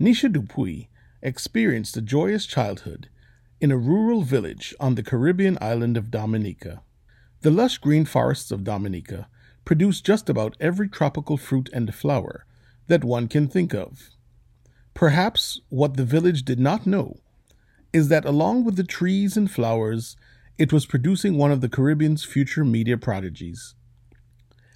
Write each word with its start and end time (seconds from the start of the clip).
Nisha 0.00 0.32
Dupuy 0.32 0.88
experienced 1.22 1.96
a 1.96 2.02
joyous 2.02 2.46
childhood 2.46 3.08
in 3.60 3.70
a 3.70 3.78
rural 3.78 4.22
village 4.22 4.74
on 4.80 4.96
the 4.96 5.04
Caribbean 5.04 5.56
island 5.60 5.96
of 5.96 6.10
Dominica. 6.10 6.82
The 7.42 7.52
lush 7.52 7.78
green 7.78 8.04
forests 8.04 8.50
of 8.50 8.64
Dominica 8.64 9.28
produce 9.64 10.00
just 10.00 10.28
about 10.28 10.56
every 10.60 10.88
tropical 10.88 11.36
fruit 11.36 11.70
and 11.72 11.94
flower 11.94 12.44
that 12.88 13.04
one 13.04 13.28
can 13.28 13.46
think 13.46 13.72
of. 13.72 14.10
Perhaps 14.94 15.60
what 15.68 15.96
the 15.96 16.04
village 16.04 16.44
did 16.44 16.58
not 16.58 16.86
know 16.86 17.16
is 17.92 18.08
that 18.08 18.24
along 18.24 18.64
with 18.64 18.74
the 18.74 18.84
trees 18.84 19.36
and 19.36 19.48
flowers, 19.48 20.16
it 20.58 20.72
was 20.72 20.86
producing 20.86 21.38
one 21.38 21.52
of 21.52 21.60
the 21.60 21.68
Caribbean's 21.68 22.24
future 22.24 22.64
media 22.64 22.98
prodigies. 22.98 23.74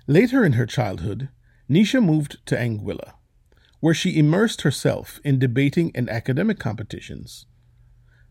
Later 0.06 0.44
in 0.44 0.52
her 0.52 0.66
childhood, 0.66 1.28
Nisha 1.68 2.02
moved 2.02 2.38
to 2.46 2.56
Anguilla, 2.56 3.14
where 3.80 3.94
she 3.94 4.18
immersed 4.18 4.62
herself 4.62 5.20
in 5.24 5.38
debating 5.38 5.92
and 5.94 6.08
academic 6.08 6.58
competitions. 6.58 7.46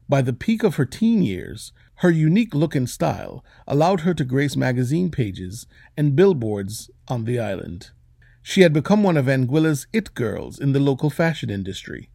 By 0.09 0.21
the 0.21 0.33
peak 0.33 0.63
of 0.63 0.75
her 0.75 0.85
teen 0.85 1.21
years, 1.21 1.73
her 1.95 2.09
unique 2.09 2.53
look 2.53 2.75
and 2.75 2.89
style 2.89 3.43
allowed 3.65 4.01
her 4.01 4.13
to 4.13 4.23
grace 4.23 4.55
magazine 4.55 5.09
pages 5.11 5.67
and 5.97 6.15
billboards 6.15 6.89
on 7.07 7.25
the 7.25 7.39
island. 7.39 7.91
She 8.41 8.61
had 8.61 8.71
become 8.71 9.03
one 9.03 9.17
of 9.17 9.27
Anguilla's 9.27 9.87
it 9.91 10.13
girls 10.13 10.59
in 10.59 10.71
the 10.71 10.79
local 10.79 11.09
fashion 11.09 11.49
industry, 11.49 12.09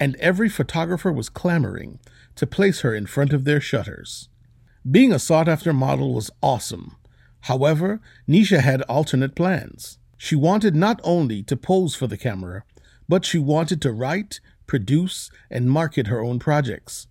and 0.00 0.16
every 0.16 0.48
photographer 0.48 1.12
was 1.12 1.28
clamoring 1.28 1.98
to 2.36 2.46
place 2.46 2.80
her 2.80 2.94
in 2.94 3.06
front 3.06 3.32
of 3.32 3.44
their 3.44 3.60
shutters. 3.60 4.28
Being 4.88 5.12
a 5.12 5.18
sought 5.18 5.48
after 5.48 5.72
model 5.72 6.14
was 6.14 6.30
awesome. 6.42 6.96
However, 7.40 8.00
Nisha 8.28 8.60
had 8.60 8.82
alternate 8.82 9.34
plans. 9.34 9.98
She 10.16 10.34
wanted 10.34 10.74
not 10.74 11.00
only 11.04 11.42
to 11.42 11.56
pose 11.56 11.94
for 11.94 12.06
the 12.06 12.16
camera, 12.16 12.64
but 13.08 13.24
she 13.24 13.38
wanted 13.38 13.80
to 13.82 13.92
write, 13.92 14.40
produce, 14.66 15.30
and 15.50 15.70
market 15.70 16.06
her 16.08 16.22
own 16.22 16.38
projects. 16.38 17.06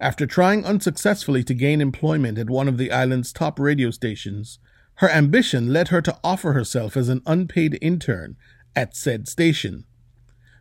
After 0.00 0.26
trying 0.26 0.64
unsuccessfully 0.64 1.44
to 1.44 1.54
gain 1.54 1.80
employment 1.80 2.38
at 2.38 2.50
one 2.50 2.68
of 2.68 2.78
the 2.78 2.90
island's 2.90 3.32
top 3.32 3.58
radio 3.58 3.90
stations, 3.90 4.58
her 4.96 5.10
ambition 5.10 5.72
led 5.72 5.88
her 5.88 6.00
to 6.02 6.18
offer 6.22 6.52
herself 6.52 6.96
as 6.96 7.08
an 7.08 7.22
unpaid 7.26 7.78
intern 7.80 8.36
at 8.76 8.96
said 8.96 9.28
station. 9.28 9.84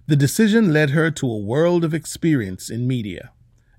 The 0.07 0.15
decision 0.15 0.73
led 0.73 0.91
her 0.91 1.11
to 1.11 1.29
a 1.29 1.37
world 1.37 1.83
of 1.83 1.93
experience 1.93 2.69
in 2.69 2.87
media, 2.87 3.31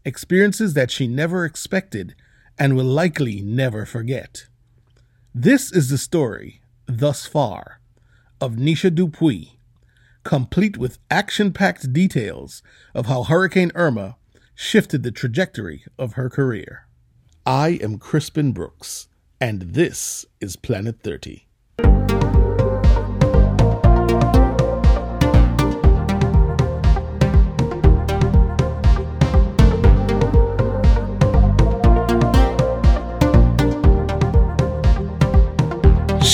experiences 0.05 0.74
that 0.74 0.90
she 0.90 1.06
never 1.06 1.44
expected 1.44 2.14
and 2.58 2.77
will 2.77 2.84
likely 2.84 3.42
never 3.42 3.84
forget. 3.84 4.46
This 5.34 5.72
is 5.72 5.88
the 5.88 5.98
story, 5.98 6.61
thus 6.86 7.27
far, 7.27 7.80
of 8.40 8.52
Nisha 8.52 8.94
Dupuy, 8.94 9.53
complete 10.25 10.77
with 10.77 10.98
action 11.11 11.53
packed 11.53 11.92
details 11.92 12.62
of 12.94 13.06
how 13.06 13.22
Hurricane 13.22 13.70
Irma 13.75 14.17
shifted 14.55 15.03
the 15.03 15.12
trajectory 15.12 15.84
of 15.98 16.14
her 16.14 16.30
career. 16.30 16.86
I 17.47 17.78
am 17.83 17.98
Crispin 17.98 18.52
Brooks, 18.52 19.08
and 19.41 19.62
this 19.75 20.25
is 20.41 20.56
Planet 20.56 21.00
30. 21.02 21.43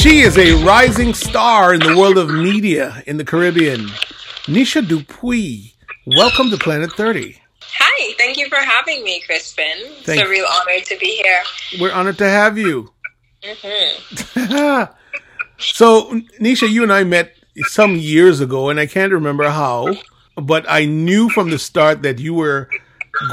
She 0.00 0.20
is 0.20 0.38
a 0.38 0.54
rising 0.64 1.12
star 1.12 1.74
in 1.74 1.80
the 1.80 1.94
world 1.94 2.16
of 2.16 2.30
media 2.30 3.02
in 3.06 3.18
the 3.18 3.24
Caribbean. 3.24 3.80
Nisha 4.46 4.80
Dupuy, 4.80 5.74
welcome 6.06 6.48
to 6.48 6.56
Planet 6.56 6.90
30. 6.92 7.38
Hi, 7.60 8.14
thank 8.16 8.38
you 8.38 8.48
for 8.48 8.56
having 8.56 9.04
me, 9.04 9.20
Crispin. 9.20 9.66
Thank 10.04 10.18
it's 10.18 10.26
a 10.26 10.30
real 10.30 10.46
honor 10.46 10.82
to 10.82 10.96
be 10.98 11.22
here. 11.22 11.42
We're 11.82 11.92
honored 11.92 12.16
to 12.16 12.26
have 12.26 12.56
you. 12.56 12.90
hmm 13.44 14.84
so, 15.58 16.10
Nisha, 16.40 16.66
you 16.66 16.82
and 16.82 16.94
I 16.94 17.04
met 17.04 17.34
some 17.64 17.94
years 17.96 18.40
ago, 18.40 18.70
and 18.70 18.80
I 18.80 18.86
can't 18.86 19.12
remember 19.12 19.50
how, 19.50 19.94
but 20.34 20.64
I 20.66 20.86
knew 20.86 21.28
from 21.28 21.50
the 21.50 21.58
start 21.58 22.00
that 22.04 22.18
you 22.18 22.32
were 22.32 22.70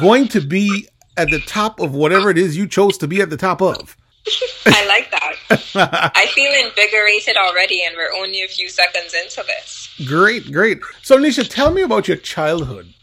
going 0.02 0.28
to 0.28 0.42
be 0.42 0.90
at 1.16 1.30
the 1.30 1.40
top 1.40 1.80
of 1.80 1.96
whatever 1.96 2.30
it 2.30 2.38
is 2.38 2.58
you 2.58 2.68
chose 2.68 2.98
to 2.98 3.08
be 3.08 3.22
at 3.22 3.30
the 3.30 3.38
top 3.38 3.62
of. 3.62 3.96
I 4.66 4.86
like 4.86 5.10
that. 5.12 5.27
I 5.76 6.28
feel 6.34 6.52
invigorated 6.66 7.38
already, 7.38 7.84
and 7.84 7.96
we're 7.96 8.14
only 8.22 8.44
a 8.44 8.48
few 8.48 8.70
seconds 8.70 9.14
into 9.14 9.44
this. 9.48 9.90
Great, 10.06 10.52
great. 10.52 10.80
So, 11.02 11.18
Nisha, 11.18 11.48
tell 11.50 11.72
me 11.72 11.82
about 11.82 12.08
your 12.08 12.18
childhood. 12.18 12.94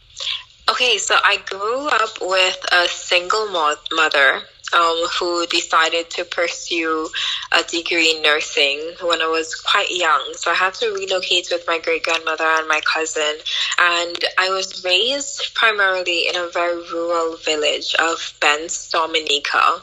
Okay, 0.69 0.97
so 0.97 1.15
I 1.23 1.37
grew 1.45 1.87
up 1.87 2.17
with 2.21 2.65
a 2.71 2.87
single 2.87 3.47
mo- 3.49 3.75
mother 3.91 4.41
um, 4.75 5.07
who 5.17 5.45
decided 5.47 6.09
to 6.11 6.25
pursue 6.25 7.09
a 7.51 7.63
degree 7.63 8.15
in 8.15 8.21
nursing 8.21 8.79
when 9.01 9.21
I 9.21 9.27
was 9.27 9.55
quite 9.55 9.89
young. 9.89 10.33
So 10.35 10.51
I 10.51 10.55
had 10.55 10.73
to 10.75 10.91
relocate 10.91 11.47
with 11.51 11.65
my 11.67 11.79
great 11.79 12.03
grandmother 12.03 12.43
and 12.43 12.67
my 12.67 12.81
cousin. 12.81 13.37
And 13.79 14.17
I 14.37 14.49
was 14.49 14.83
raised 14.83 15.53
primarily 15.55 16.27
in 16.27 16.35
a 16.35 16.49
very 16.49 16.75
rural 16.91 17.37
village 17.37 17.95
of 17.95 18.33
Bense, 18.41 18.91
Dominica. 18.91 19.81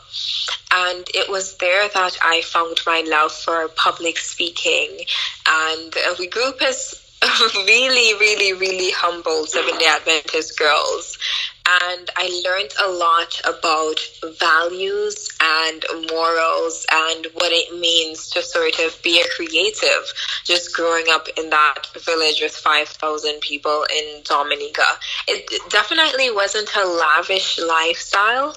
And 0.74 1.06
it 1.14 1.30
was 1.30 1.56
there 1.56 1.88
that 1.88 2.18
I 2.22 2.42
found 2.42 2.80
my 2.86 3.02
love 3.06 3.32
for 3.32 3.68
public 3.68 4.18
speaking. 4.18 4.98
And 5.46 5.94
uh, 5.96 6.14
we 6.18 6.28
grew 6.28 6.48
up 6.48 6.60
as 6.62 6.94
really, 7.54 8.18
really, 8.18 8.52
really 8.52 8.90
humble 8.90 9.46
Seventh 9.46 9.78
day 9.78 9.86
Adventist 9.86 10.58
girls. 10.58 11.18
And 11.64 12.10
I 12.16 12.42
learned 12.44 12.72
a 12.84 12.90
lot 12.90 13.40
about 13.44 14.00
values 14.38 15.28
and 15.40 15.84
morals 16.10 16.84
and 16.90 17.26
what 17.34 17.52
it 17.52 17.78
means 17.78 18.28
to 18.30 18.42
sort 18.42 18.78
of 18.80 19.00
be 19.02 19.20
a 19.20 19.28
creative, 19.36 20.12
just 20.44 20.74
growing 20.74 21.06
up 21.10 21.28
in 21.36 21.50
that 21.50 21.86
village 22.04 22.40
with 22.42 22.54
5,000 22.54 23.40
people 23.40 23.86
in 23.96 24.22
Dominica. 24.24 24.82
It 25.28 25.50
definitely 25.70 26.30
wasn't 26.32 26.74
a 26.74 26.84
lavish 26.84 27.58
lifestyle, 27.60 28.56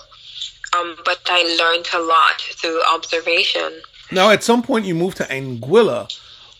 um, 0.76 0.98
but 1.06 1.22
I 1.28 1.44
learned 1.60 1.88
a 1.94 2.00
lot 2.00 2.42
through 2.42 2.82
observation. 2.92 3.82
Now, 4.12 4.32
at 4.32 4.44
some 4.44 4.64
point, 4.64 4.86
you 4.86 4.96
moved 4.96 5.18
to 5.18 5.24
Anguilla. 5.24 6.12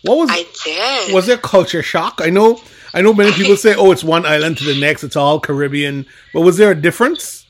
What 0.02 0.18
was 0.18 0.30
I 0.30 0.46
did. 0.64 1.14
was 1.14 1.26
there 1.26 1.38
culture 1.38 1.82
shock? 1.82 2.20
I 2.22 2.30
know, 2.30 2.60
I 2.96 3.02
know. 3.02 3.12
Many 3.12 3.32
people 3.32 3.56
say, 3.64 3.74
"Oh, 3.74 3.92
it's 3.92 4.02
one 4.02 4.24
island 4.24 4.56
to 4.58 4.64
the 4.64 4.80
next; 4.80 5.04
it's 5.04 5.16
all 5.16 5.38
Caribbean." 5.38 6.06
But 6.32 6.40
was 6.40 6.56
there 6.56 6.70
a 6.70 6.74
difference? 6.74 7.44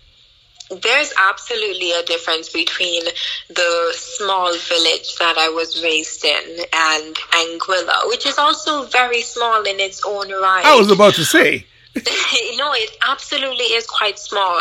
There's 0.69 1.12
absolutely 1.31 1.93
a 1.93 2.03
difference 2.03 2.49
between 2.49 3.05
the 3.49 3.95
small 3.95 4.53
village 4.53 5.15
that 5.21 5.37
I 5.39 5.49
was 5.49 5.81
raised 5.81 6.25
in 6.25 6.65
and 6.73 7.15
Anguilla, 7.15 8.09
which 8.09 8.27
is 8.27 8.37
also 8.37 8.84
very 8.87 9.23
small 9.23 9.62
in 9.62 9.79
its 9.79 10.03
own 10.05 10.29
right. 10.33 10.65
I 10.65 10.75
was 10.75 10.91
about 10.91 11.15
to 11.15 11.25
say. 11.25 11.65
no, 12.57 12.73
it 12.75 12.97
absolutely 13.09 13.65
is 13.65 13.87
quite 13.87 14.19
small. 14.19 14.61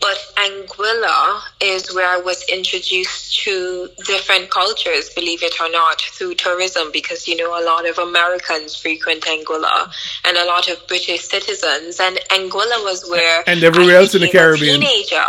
But 0.00 0.18
Anguilla 0.36 1.40
is 1.60 1.94
where 1.94 2.08
I 2.08 2.20
was 2.20 2.42
introduced 2.48 3.40
to 3.44 3.88
different 4.04 4.50
cultures, 4.50 5.10
believe 5.10 5.44
it 5.44 5.60
or 5.60 5.70
not, 5.70 6.00
through 6.00 6.34
tourism 6.34 6.90
because, 6.92 7.28
you 7.28 7.36
know, 7.36 7.50
a 7.50 7.62
lot 7.64 7.88
of 7.88 7.98
Americans 7.98 8.74
frequent 8.74 9.22
Anguilla 9.22 9.92
and 10.24 10.36
a 10.36 10.44
lot 10.46 10.68
of 10.68 10.84
British 10.88 11.28
citizens. 11.28 12.00
And 12.00 12.16
Anguilla 12.30 12.82
was 12.82 13.08
where. 13.08 13.44
And 13.46 13.62
everywhere 13.62 13.98
I 13.98 14.00
else 14.00 14.14
in 14.16 14.22
the 14.22 14.28
Caribbean. 14.28 14.80
Teenager. 14.80 15.24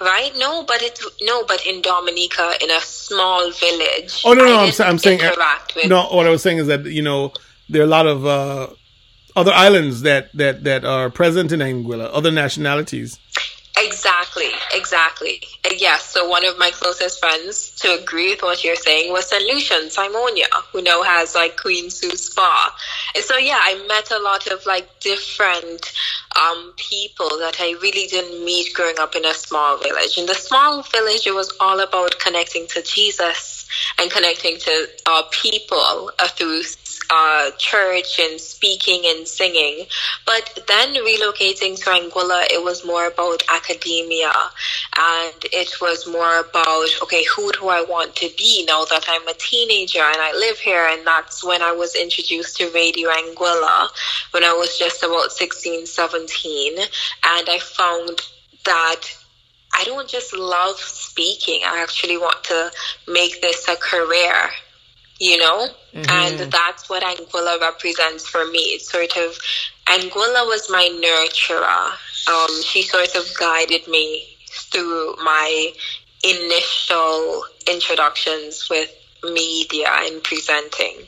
Right? 0.00 0.32
No, 0.36 0.64
but 0.64 0.82
it's 0.82 1.04
no, 1.22 1.44
but 1.44 1.64
in 1.66 1.82
Dominica, 1.82 2.54
in 2.62 2.70
a 2.70 2.80
small 2.80 3.50
village. 3.50 4.22
Oh 4.24 4.32
no, 4.32 4.44
no, 4.44 4.58
I'm, 4.60 4.72
I'm 4.80 4.98
saying 4.98 5.18
with 5.18 5.88
no. 5.88 6.06
What 6.06 6.24
I 6.24 6.30
was 6.30 6.40
saying 6.40 6.58
is 6.58 6.68
that 6.68 6.84
you 6.84 7.02
know 7.02 7.32
there 7.68 7.82
are 7.82 7.84
a 7.84 7.88
lot 7.88 8.06
of 8.06 8.24
uh, 8.24 8.68
other 9.38 9.52
islands 9.52 10.02
that 10.02 10.30
that 10.34 10.64
that 10.64 10.84
are 10.84 11.10
present 11.10 11.52
in 11.52 11.60
Anguilla, 11.60 12.10
other 12.12 12.30
nationalities. 12.30 13.18
Exactly, 13.80 14.50
exactly. 14.74 15.40
Yes, 15.76 16.04
so 16.04 16.28
one 16.28 16.44
of 16.44 16.58
my 16.58 16.70
closest 16.72 17.20
friends 17.20 17.70
to 17.76 17.94
agree 17.94 18.30
with 18.30 18.42
what 18.42 18.64
you're 18.64 18.74
saying 18.74 19.12
was 19.12 19.28
St. 19.28 19.44
Lucian, 19.44 19.88
Simonia, 19.88 20.46
who 20.72 20.82
now 20.82 21.02
has 21.02 21.36
like 21.36 21.56
Queen 21.56 21.88
Sue 21.88 22.16
Spa. 22.16 22.76
And 23.14 23.22
so 23.22 23.36
yeah, 23.36 23.60
I 23.60 23.84
met 23.86 24.10
a 24.10 24.18
lot 24.18 24.48
of 24.48 24.66
like 24.66 24.88
different 24.98 25.92
um, 26.40 26.72
people 26.76 27.28
that 27.38 27.58
I 27.60 27.76
really 27.80 28.08
didn't 28.08 28.44
meet 28.44 28.74
growing 28.74 28.98
up 28.98 29.14
in 29.14 29.24
a 29.24 29.34
small 29.34 29.78
village. 29.78 30.18
In 30.18 30.26
the 30.26 30.34
small 30.34 30.82
village, 30.82 31.26
it 31.28 31.34
was 31.34 31.52
all 31.60 31.78
about 31.78 32.18
connecting 32.18 32.66
to 32.68 32.82
Jesus 32.82 33.68
and 34.00 34.10
connecting 34.10 34.58
to 34.58 34.88
uh, 35.06 35.22
people 35.30 36.10
uh, 36.18 36.26
through 36.28 36.62
uh, 37.10 37.50
church 37.58 38.18
and 38.18 38.40
speaking 38.40 39.02
and 39.06 39.26
singing. 39.26 39.86
But 40.26 40.64
then 40.66 40.94
relocating 40.94 41.76
to 41.82 41.90
Anguilla, 41.90 42.44
it 42.50 42.62
was 42.62 42.84
more 42.84 43.06
about 43.06 43.42
academia 43.48 44.32
and 44.96 45.44
it 45.52 45.70
was 45.80 46.06
more 46.06 46.40
about, 46.40 46.88
okay, 47.02 47.24
who 47.34 47.50
do 47.52 47.68
I 47.68 47.82
want 47.82 48.16
to 48.16 48.30
be 48.36 48.64
now 48.66 48.84
that 48.86 49.04
I'm 49.08 49.26
a 49.28 49.34
teenager 49.34 50.00
and 50.00 50.20
I 50.20 50.32
live 50.32 50.58
here? 50.58 50.86
And 50.90 51.06
that's 51.06 51.44
when 51.44 51.62
I 51.62 51.72
was 51.72 51.94
introduced 51.94 52.56
to 52.58 52.70
Radio 52.72 53.10
Anguilla 53.10 53.88
when 54.32 54.44
I 54.44 54.52
was 54.52 54.78
just 54.78 55.02
about 55.02 55.32
16, 55.32 55.86
17. 55.86 56.78
And 56.78 56.88
I 57.48 57.58
found 57.58 58.20
that 58.64 59.02
I 59.74 59.84
don't 59.84 60.08
just 60.08 60.34
love 60.34 60.76
speaking. 60.76 61.60
I 61.64 61.82
actually 61.82 62.16
want 62.16 62.42
to 62.44 62.70
make 63.06 63.40
this 63.40 63.68
a 63.68 63.76
career, 63.76 64.50
you 65.18 65.36
know? 65.38 65.68
Mm-hmm. 65.94 66.10
And 66.10 66.52
that's 66.52 66.88
what 66.88 67.02
Anguilla 67.02 67.60
represents 67.60 68.26
for 68.26 68.46
me. 68.46 68.58
It's 68.58 68.90
sort 68.90 69.16
of, 69.16 69.38
Anguilla 69.86 70.46
was 70.46 70.68
my 70.70 70.88
nurturer. 71.02 71.92
Um, 72.32 72.62
she 72.62 72.82
sort 72.82 73.14
of 73.14 73.24
guided 73.38 73.88
me 73.88 74.26
through 74.48 75.16
my 75.22 75.72
initial 76.24 77.44
introductions 77.70 78.68
with 78.68 78.90
media 79.22 79.88
and 79.90 80.22
presenting. 80.22 81.06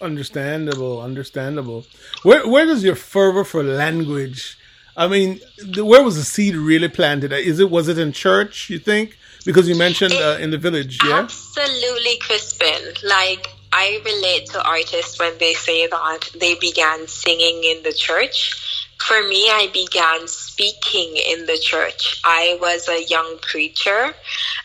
Understandable, 0.00 1.02
understandable. 1.02 1.84
Where 2.22 2.48
where 2.48 2.64
does 2.64 2.82
your 2.82 2.94
fervor 2.94 3.44
for 3.44 3.62
language 3.62 4.56
I 4.96 5.08
mean, 5.08 5.40
where 5.76 6.02
was 6.02 6.16
the 6.16 6.24
seed 6.24 6.54
really 6.56 6.88
planted? 6.88 7.32
Is 7.32 7.58
it 7.58 7.70
was 7.70 7.88
it 7.88 7.98
in 7.98 8.12
church? 8.12 8.68
You 8.68 8.78
think? 8.78 9.16
Because 9.44 9.68
you 9.68 9.74
mentioned 9.74 10.14
uh, 10.14 10.38
in 10.40 10.50
the 10.50 10.58
village, 10.58 10.98
yeah. 11.04 11.20
Absolutely, 11.20 12.18
Crispin. 12.18 12.94
Like 13.04 13.48
I 13.72 14.00
relate 14.04 14.46
to 14.50 14.62
artists 14.62 15.18
when 15.18 15.38
they 15.38 15.54
say 15.54 15.86
that 15.86 16.30
they 16.38 16.54
began 16.56 17.06
singing 17.06 17.62
in 17.64 17.82
the 17.82 17.92
church. 17.92 18.86
For 18.98 19.26
me, 19.26 19.48
I 19.48 19.68
began 19.72 20.28
speaking 20.28 21.16
in 21.16 21.46
the 21.46 21.58
church. 21.58 22.20
I 22.24 22.58
was 22.60 22.88
a 22.88 23.02
young 23.02 23.38
preacher 23.40 24.14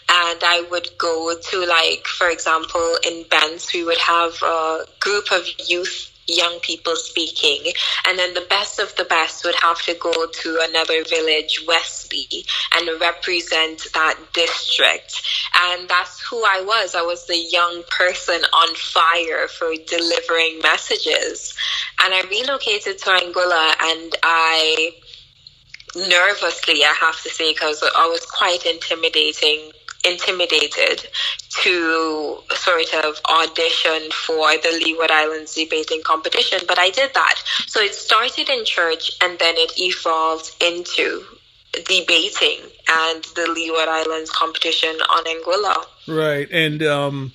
and 0.09 0.39
I 0.43 0.65
would 0.69 0.89
go 0.97 1.33
to 1.39 1.65
like, 1.65 2.05
for 2.05 2.29
example, 2.29 2.97
in 3.07 3.23
Bense, 3.25 3.73
we 3.73 3.85
would 3.85 3.97
have 3.97 4.33
a 4.43 4.85
group 4.99 5.31
of 5.31 5.47
youth 5.67 6.11
young 6.27 6.59
people 6.61 6.95
speaking. 6.95 7.71
And 8.07 8.17
then 8.17 8.33
the 8.33 8.45
best 8.49 8.79
of 8.79 8.95
the 8.95 9.05
best 9.05 9.43
would 9.45 9.55
have 9.55 9.81
to 9.83 9.93
go 9.95 10.11
to 10.11 10.59
another 10.69 11.03
village, 11.03 11.63
Wesley, 11.67 12.45
and 12.73 12.99
represent 12.99 13.87
that 13.93 14.17
district. 14.33 15.21
And 15.67 15.87
that's 15.87 16.21
who 16.21 16.43
I 16.43 16.61
was. 16.61 16.95
I 16.95 17.01
was 17.01 17.25
the 17.27 17.37
young 17.37 17.83
person 17.89 18.41
on 18.43 18.75
fire 18.75 19.47
for 19.47 19.71
delivering 19.87 20.59
messages. 20.61 21.55
And 22.03 22.13
I 22.13 22.21
relocated 22.29 22.97
to 22.99 23.09
Anguilla 23.09 23.75
and 23.81 24.15
I 24.23 24.91
nervously, 25.95 26.83
I 26.83 26.93
have 26.99 27.21
to 27.23 27.29
say, 27.29 27.53
because 27.53 27.81
I 27.83 28.07
was 28.07 28.25
quite 28.25 28.65
intimidating 28.65 29.71
intimidated 30.05 31.07
to 31.61 32.37
sort 32.51 32.93
of 33.05 33.19
audition 33.29 34.11
for 34.11 34.51
the 34.57 34.81
Leeward 34.83 35.11
Islands 35.11 35.53
debating 35.55 36.01
competition, 36.03 36.59
but 36.67 36.77
I 36.77 36.89
did 36.89 37.13
that. 37.13 37.41
So 37.65 37.79
it 37.81 37.93
started 37.93 38.49
in 38.49 38.65
church 38.65 39.11
and 39.21 39.39
then 39.39 39.55
it 39.57 39.73
evolved 39.77 40.51
into 40.61 41.23
debating 41.87 42.59
and 42.87 43.23
the 43.35 43.49
Leeward 43.53 43.87
Islands 43.87 44.29
competition 44.31 44.89
on 44.89 45.23
Anguilla. 45.25 45.85
Right. 46.07 46.47
And 46.51 46.83
um, 46.83 47.31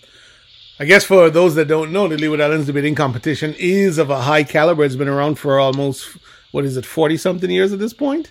I 0.79 0.85
guess 0.85 1.05
for 1.05 1.31
those 1.31 1.55
that 1.57 1.69
don't 1.69 1.93
know, 1.93 2.09
the 2.09 2.17
Leeward 2.17 2.41
Islands 2.41 2.67
debating 2.67 2.95
competition 2.95 3.55
is 3.59 3.99
of 3.99 4.11
a 4.11 4.21
high 4.21 4.45
caliber. 4.45 4.85
It's 4.85 4.97
been 4.97 5.09
around 5.09 5.37
for 5.37 5.59
almost, 5.59 6.17
what 6.53 6.65
is 6.65 6.77
it, 6.77 6.87
40 6.87 7.17
something 7.17 7.51
years 7.51 7.73
at 7.73 7.79
this 7.79 7.93
point? 7.93 8.31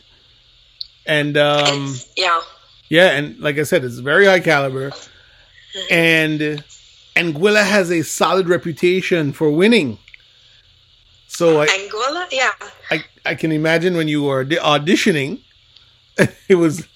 And 1.06 1.38
um, 1.38 1.96
yeah 2.16 2.42
yeah, 2.90 3.12
and 3.12 3.40
like 3.40 3.58
I 3.58 3.64
said, 3.64 3.84
it's 3.84 4.00
very 4.00 4.26
high 4.26 4.40
caliber, 4.40 4.92
and 5.90 6.64
Anguilla 7.16 7.64
has 7.64 7.92
a 7.92 8.02
solid 8.02 8.50
reputation 8.50 9.32
for 9.32 9.52
winning. 9.52 10.00
So 11.28 11.62
I, 11.62 11.68
Anguilla, 11.68 12.28
yeah, 12.32 12.52
I 12.90 13.04
I 13.26 13.36
can 13.36 13.52
imagine 13.52 13.96
when 13.96 14.08
you 14.08 14.24
were 14.24 14.44
auditioning, 14.46 15.42
it 16.50 16.56
was 16.56 16.88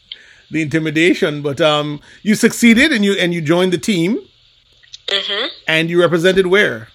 the 0.50 0.62
intimidation, 0.62 1.42
but 1.42 1.62
um, 1.62 2.02
you 2.24 2.36
succeeded 2.36 2.92
and 2.92 3.06
you 3.06 3.14
and 3.14 3.34
you 3.34 3.42
joined 3.42 3.74
the 3.74 3.78
team, 3.78 4.20
mm-hmm. 5.08 5.48
and 5.68 5.90
you 5.90 6.00
represented 6.02 6.48
where? 6.48 6.88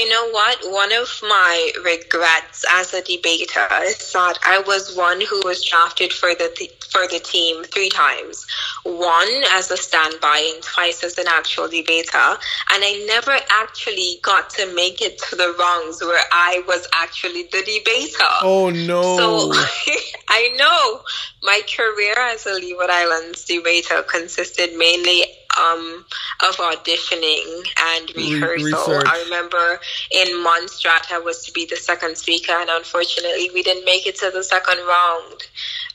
You 0.00 0.08
know 0.08 0.30
what? 0.30 0.58
One 0.62 0.92
of 0.94 1.20
my 1.20 1.72
regrets 1.84 2.64
as 2.70 2.94
a 2.94 3.02
debater 3.02 3.68
is 3.82 4.10
that 4.14 4.38
I 4.42 4.62
was 4.66 4.96
one 4.96 5.20
who 5.20 5.42
was 5.44 5.62
drafted 5.62 6.10
for 6.10 6.34
the 6.34 6.50
th- 6.56 6.72
for 6.88 7.06
the 7.06 7.18
team 7.18 7.64
three 7.64 7.90
times. 7.90 8.46
One 8.82 9.28
as 9.50 9.70
a 9.70 9.76
standby 9.76 10.52
and 10.54 10.62
twice 10.62 11.04
as 11.04 11.18
an 11.18 11.26
actual 11.28 11.68
debater. 11.68 12.16
And 12.16 12.82
I 12.82 13.04
never 13.08 13.36
actually 13.50 14.20
got 14.22 14.48
to 14.50 14.74
make 14.74 15.02
it 15.02 15.20
to 15.28 15.36
the 15.36 15.54
rounds 15.58 16.00
where 16.00 16.24
I 16.32 16.62
was 16.66 16.88
actually 16.94 17.42
the 17.52 17.58
debater. 17.58 18.32
Oh 18.40 18.70
no. 18.70 19.02
So 19.02 19.52
I 20.30 20.48
know 20.56 21.02
my 21.42 21.60
career 21.76 22.14
as 22.16 22.46
a 22.46 22.54
Leeward 22.54 22.88
Islands 22.88 23.44
debater 23.44 24.02
consisted 24.02 24.78
mainly 24.78 25.26
um, 25.58 26.04
of 26.40 26.56
auditioning 26.56 27.66
and 27.94 28.14
rehearsal. 28.16 28.64
Research. 28.66 29.06
I 29.06 29.22
remember 29.24 29.80
in 30.10 30.42
Montserrat 30.42 31.10
I 31.10 31.18
was 31.18 31.44
to 31.46 31.52
be 31.52 31.66
the 31.66 31.76
second 31.76 32.16
speaker, 32.16 32.52
and 32.52 32.70
unfortunately 32.70 33.50
we 33.52 33.62
didn't 33.62 33.84
make 33.84 34.06
it 34.06 34.16
to 34.16 34.30
the 34.30 34.44
second 34.44 34.78
round, 34.86 35.42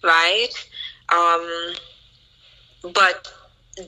right? 0.03 0.49
Um, 1.13 1.73
but 2.93 3.31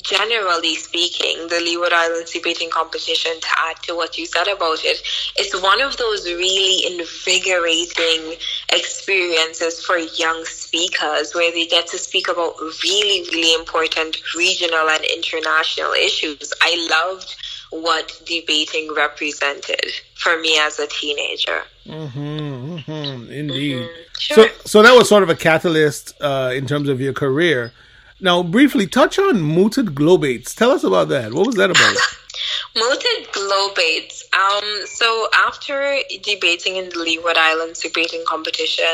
generally 0.02 0.76
speaking, 0.76 1.48
the 1.48 1.62
Leeward 1.62 1.94
Islands 1.94 2.32
debating 2.32 2.70
competition, 2.70 3.32
to 3.40 3.48
add 3.66 3.78
to 3.84 3.96
what 3.96 4.18
you 4.18 4.26
said 4.26 4.48
about 4.48 4.84
it, 4.84 5.02
it's 5.38 5.60
one 5.62 5.82
of 5.82 5.96
those 5.98 6.26
really 6.26 6.86
invigorating 6.94 8.38
experiences 8.74 9.84
for 9.86 9.98
young 9.98 10.44
speakers 10.46 11.34
where 11.34 11.52
they 11.52 11.68
get 11.68 11.88
to 11.88 11.98
speak 11.98 12.28
about 12.28 12.60
really, 12.84 13.28
really 13.32 13.54
important 13.54 14.18
regional 14.36 14.90
and 14.90 15.04
international 15.06 15.92
issues. 15.94 16.52
I 16.62 16.88
loved 16.90 17.36
what 17.70 18.22
debating 18.26 18.94
represented 18.94 19.92
for 20.16 20.38
me 20.40 20.58
as 20.60 20.80
a 20.80 20.88
teenager. 20.88 21.62
Mm-hmm, 21.86 22.78
mm-hmm, 22.78 23.32
indeed. 23.32 23.84
Mm-hmm. 23.84 24.02
Sure. 24.20 24.36
So, 24.36 24.54
so 24.66 24.82
that 24.82 24.98
was 24.98 25.08
sort 25.08 25.24
of 25.24 25.30
a 25.30 25.36
catalyst 25.36 26.14
uh, 26.22 26.52
in 26.54 26.66
terms 26.66 26.90
of 26.90 27.00
your 27.00 27.14
career. 27.14 27.72
Now, 28.20 28.42
briefly 28.42 28.88
touch 28.88 29.20
on 29.20 29.42
mooted 29.42 29.88
globates. 29.88 30.56
Tell 30.56 30.72
us 30.72 30.84
about 30.84 31.10
that. 31.10 31.34
What 31.34 31.46
was 31.46 31.56
that 31.56 31.70
about? 31.70 31.96
mooted 32.76 33.32
globates. 33.32 34.24
Um, 34.34 34.86
so 34.86 35.28
after 35.36 35.98
debating 36.24 36.78
in 36.78 36.90
the 36.90 37.00
Leeward 37.00 37.38
Islands 37.38 37.82
debating 37.82 38.24
competition, 38.28 38.86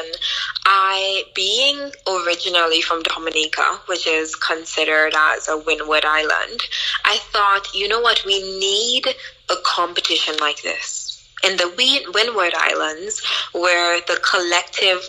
I, 0.66 1.24
being 1.34 1.92
originally 2.08 2.82
from 2.82 3.01
Dominica, 3.03 3.80
which 3.86 4.08
is 4.08 4.36
considered 4.36 5.13
as 5.15 5.48
a 5.48 5.58
windward 5.58 6.06
island, 6.06 6.62
I 7.06 7.18
thought, 7.32 7.74
you 7.74 7.88
know 7.88 8.01
what, 8.01 8.24
we 8.25 8.42
need 8.60 9.08
a 9.50 9.56
competition 9.63 10.36
like 10.39 10.62
this 10.62 11.03
in 11.44 11.58
the 11.58 11.68
Windward 12.13 12.53
Islands, 12.56 13.22
where 13.51 14.00
the 14.01 14.18
collective 14.24 15.01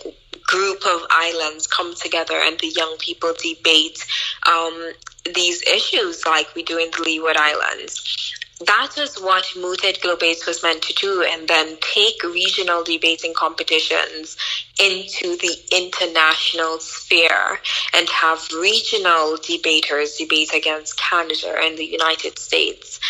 group 0.47 0.85
of 0.85 1.01
islands 1.09 1.67
come 1.67 1.95
together 1.95 2.35
and 2.35 2.59
the 2.59 2.73
young 2.75 2.95
people 2.99 3.33
debate 3.41 4.05
um, 4.45 4.91
these 5.33 5.63
issues 5.63 6.25
like 6.25 6.53
we 6.55 6.63
do 6.63 6.77
in 6.77 6.91
the 6.91 7.03
Leeward 7.03 7.37
Islands. 7.37 8.33
That 8.65 8.97
is 8.97 9.17
what 9.19 9.51
Mooted 9.57 9.99
Globates 9.99 10.47
was 10.47 10.63
meant 10.63 10.81
to 10.83 10.93
do, 10.93 11.21
and 11.23 11.45
then 11.45 11.77
take 11.81 12.23
regional 12.23 12.85
debating 12.85 13.33
competitions 13.33 14.37
into 14.81 15.35
the 15.35 15.57
international 15.75 16.79
sphere 16.79 17.59
and 17.93 18.07
have 18.07 18.47
regional 18.53 19.35
debaters 19.35 20.15
debate 20.15 20.53
against 20.53 20.97
Canada 20.97 21.53
and 21.59 21.77
the 21.77 21.85
United 21.85 22.39
States. 22.39 23.01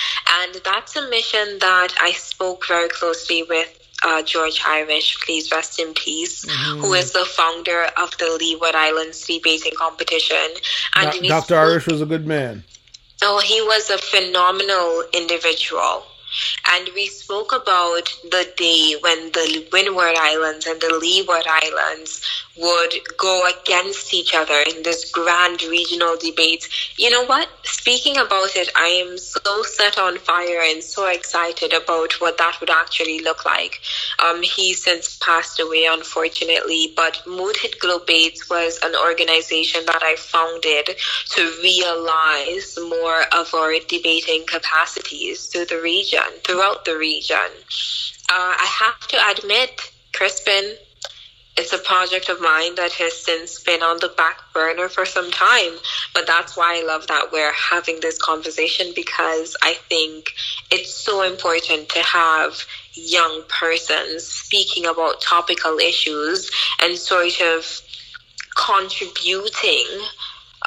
And 0.41 0.59
that's 0.65 0.95
a 0.95 1.07
mission 1.09 1.59
that 1.59 1.89
I 2.01 2.13
spoke 2.13 2.65
very 2.67 2.89
closely 2.89 3.43
with 3.43 3.84
uh, 4.05 4.21
George 4.21 4.61
Irish, 4.65 5.19
please 5.25 5.51
rest 5.51 5.79
in 5.79 5.93
peace, 5.93 6.45
mm-hmm. 6.45 6.81
who 6.81 6.93
is 6.93 7.11
the 7.11 7.25
founder 7.25 7.87
of 7.97 8.15
the 8.17 8.37
Leeward 8.39 8.75
Islands 8.75 9.25
debating 9.25 9.73
competition. 9.77 10.47
And 10.95 11.11
Do- 11.11 11.27
Dr. 11.27 11.55
Irish 11.55 11.87
was 11.87 12.01
a 12.01 12.05
good 12.05 12.27
man. 12.27 12.63
Oh, 13.21 13.39
he 13.39 13.61
was 13.61 13.89
a 13.89 13.97
phenomenal 13.97 15.03
individual. 15.13 16.05
And 16.71 16.89
we 16.93 17.07
spoke 17.07 17.53
about 17.53 18.13
the 18.23 18.47
day 18.57 18.95
when 18.99 19.31
the 19.31 19.67
Windward 19.71 20.15
Islands 20.17 20.67
and 20.67 20.79
the 20.81 20.97
Leeward 20.99 21.45
Islands 21.47 22.21
would 22.57 22.93
go 23.17 23.43
against 23.47 24.13
each 24.13 24.33
other 24.33 24.63
in 24.69 24.83
this 24.83 25.11
grand 25.11 25.61
regional 25.63 26.15
debate. 26.17 26.67
You 26.97 27.09
know 27.09 27.25
what? 27.25 27.49
Speaking 27.63 28.17
about 28.17 28.55
it, 28.55 28.69
I 28.75 28.87
am 28.87 29.17
so 29.17 29.63
set 29.63 29.97
on 29.97 30.17
fire 30.17 30.61
and 30.63 30.83
so 30.83 31.07
excited 31.07 31.73
about 31.73 32.13
what 32.21 32.37
that 32.37 32.57
would 32.59 32.69
actually 32.69 33.19
look 33.19 33.45
like. 33.45 33.81
Um, 34.23 34.41
he 34.41 34.73
since 34.73 35.17
passed 35.17 35.59
away, 35.59 35.85
unfortunately, 35.89 36.93
but 36.95 37.21
Mooted 37.27 37.75
Globates 37.79 38.49
was 38.49 38.79
an 38.83 38.95
organization 38.95 39.85
that 39.85 40.01
I 40.03 40.15
founded 40.15 40.95
to 41.31 41.41
realize 41.61 42.77
more 42.89 43.23
of 43.33 43.53
our 43.53 43.73
debating 43.87 44.45
capacities 44.45 45.47
through 45.47 45.65
the 45.65 45.81
region, 45.81 46.21
throughout 46.43 46.85
the 46.85 46.97
region. 46.97 47.49
Uh, 48.29 48.53
I 48.57 48.67
have 48.79 49.07
to 49.09 49.17
admit, 49.29 49.91
Crispin, 50.13 50.75
it's 51.57 51.71
a 51.71 51.77
project 51.77 52.29
of 52.29 52.41
mine 52.41 52.75
that 52.75 52.91
has 52.93 53.17
since 53.17 53.59
been 53.59 53.81
on 53.81 53.97
the 54.01 54.09
back 54.09 54.41
burner 54.53 54.89
for 54.89 55.05
some 55.05 55.31
time. 55.31 55.71
But 56.13 56.27
that's 56.27 56.57
why 56.57 56.81
I 56.81 56.85
love 56.85 57.07
that 57.07 57.31
we're 57.31 57.53
having 57.53 57.99
this 58.01 58.17
conversation 58.17 58.91
because 58.95 59.55
I 59.61 59.75
think 59.87 60.33
it's 60.69 60.93
so 60.93 61.21
important 61.21 61.89
to 61.89 61.99
have 61.99 62.57
young 62.93 63.43
persons 63.47 64.25
speaking 64.25 64.85
about 64.85 65.21
topical 65.21 65.77
issues 65.77 66.51
and 66.81 66.97
sort 66.97 67.39
of 67.41 67.81
contributing 68.55 69.85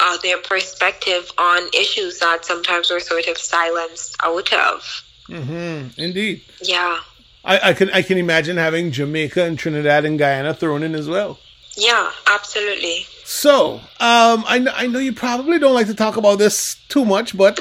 uh, 0.01 0.17
their 0.23 0.39
perspective 0.39 1.31
on 1.39 1.69
issues 1.75 2.21
that 2.21 2.45
sometimes 2.45 2.91
we're 2.91 3.01
sort 3.01 3.27
of 3.27 3.37
silenced 3.37 4.17
out 4.23 4.53
of. 4.53 5.05
Mm-hmm. 5.29 6.01
Indeed. 6.01 6.43
Yeah. 6.63 7.01
I, 7.49 7.71
I 7.71 7.73
can 7.73 7.91
I 7.91 8.03
can 8.03 8.19
imagine 8.19 8.59
having 8.59 8.93
Jamaica 8.93 9.43
and 9.43 9.59
Trinidad 9.59 10.05
and 10.05 10.19
Guyana 10.19 10.53
thrown 10.53 10.83
in 10.83 10.95
as 10.95 11.09
well. 11.09 11.39
Yeah, 11.77 12.13
absolutely. 12.27 13.07
So, 13.25 13.77
um, 14.01 14.45
I, 14.47 14.67
I 14.75 14.87
know 14.87 14.99
you 14.99 15.13
probably 15.13 15.59
don't 15.59 15.75
like 15.75 15.87
to 15.87 15.95
talk 15.95 16.17
about 16.17 16.39
this 16.39 16.77
too 16.89 17.05
much, 17.05 17.37
but 17.37 17.59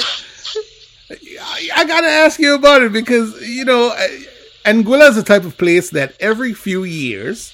I, 1.10 1.70
I 1.76 1.86
gotta 1.86 2.08
ask 2.08 2.40
you 2.40 2.56
about 2.56 2.82
it 2.82 2.92
because, 2.92 3.48
you 3.48 3.64
know, 3.64 3.96
Anguilla 4.66 5.10
is 5.10 5.16
the 5.16 5.24
type 5.24 5.46
of 5.46 5.58
place 5.58 5.92
that 5.92 6.16
every 6.20 6.54
few 6.54 6.84
years 6.84 7.54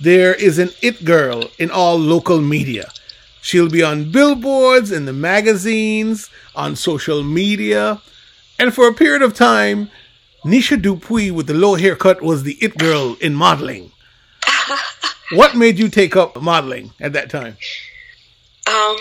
there 0.00 0.34
is 0.34 0.58
an 0.58 0.70
it 0.82 1.04
girl 1.04 1.50
in 1.58 1.70
all 1.70 1.96
local 1.98 2.40
media. 2.40 2.90
She'll 3.42 3.68
be 3.68 3.82
on 3.82 4.10
billboards, 4.10 4.90
in 4.90 5.04
the 5.04 5.12
magazines, 5.12 6.30
on 6.56 6.76
social 6.76 7.22
media, 7.22 8.00
and 8.58 8.74
for 8.74 8.88
a 8.88 8.94
period 8.94 9.22
of 9.22 9.34
time, 9.34 9.90
Nisha 10.44 10.80
Dupuy 10.80 11.30
with 11.30 11.46
the 11.46 11.54
low 11.54 11.74
haircut 11.74 12.20
was 12.20 12.42
the 12.42 12.52
it 12.60 12.76
girl 12.76 13.16
in 13.20 13.34
modeling. 13.34 13.90
what 15.32 15.56
made 15.56 15.78
you 15.78 15.88
take 15.88 16.16
up 16.16 16.40
modeling 16.40 16.92
at 17.00 17.14
that 17.14 17.30
time? 17.30 17.56
Um, 18.66 18.96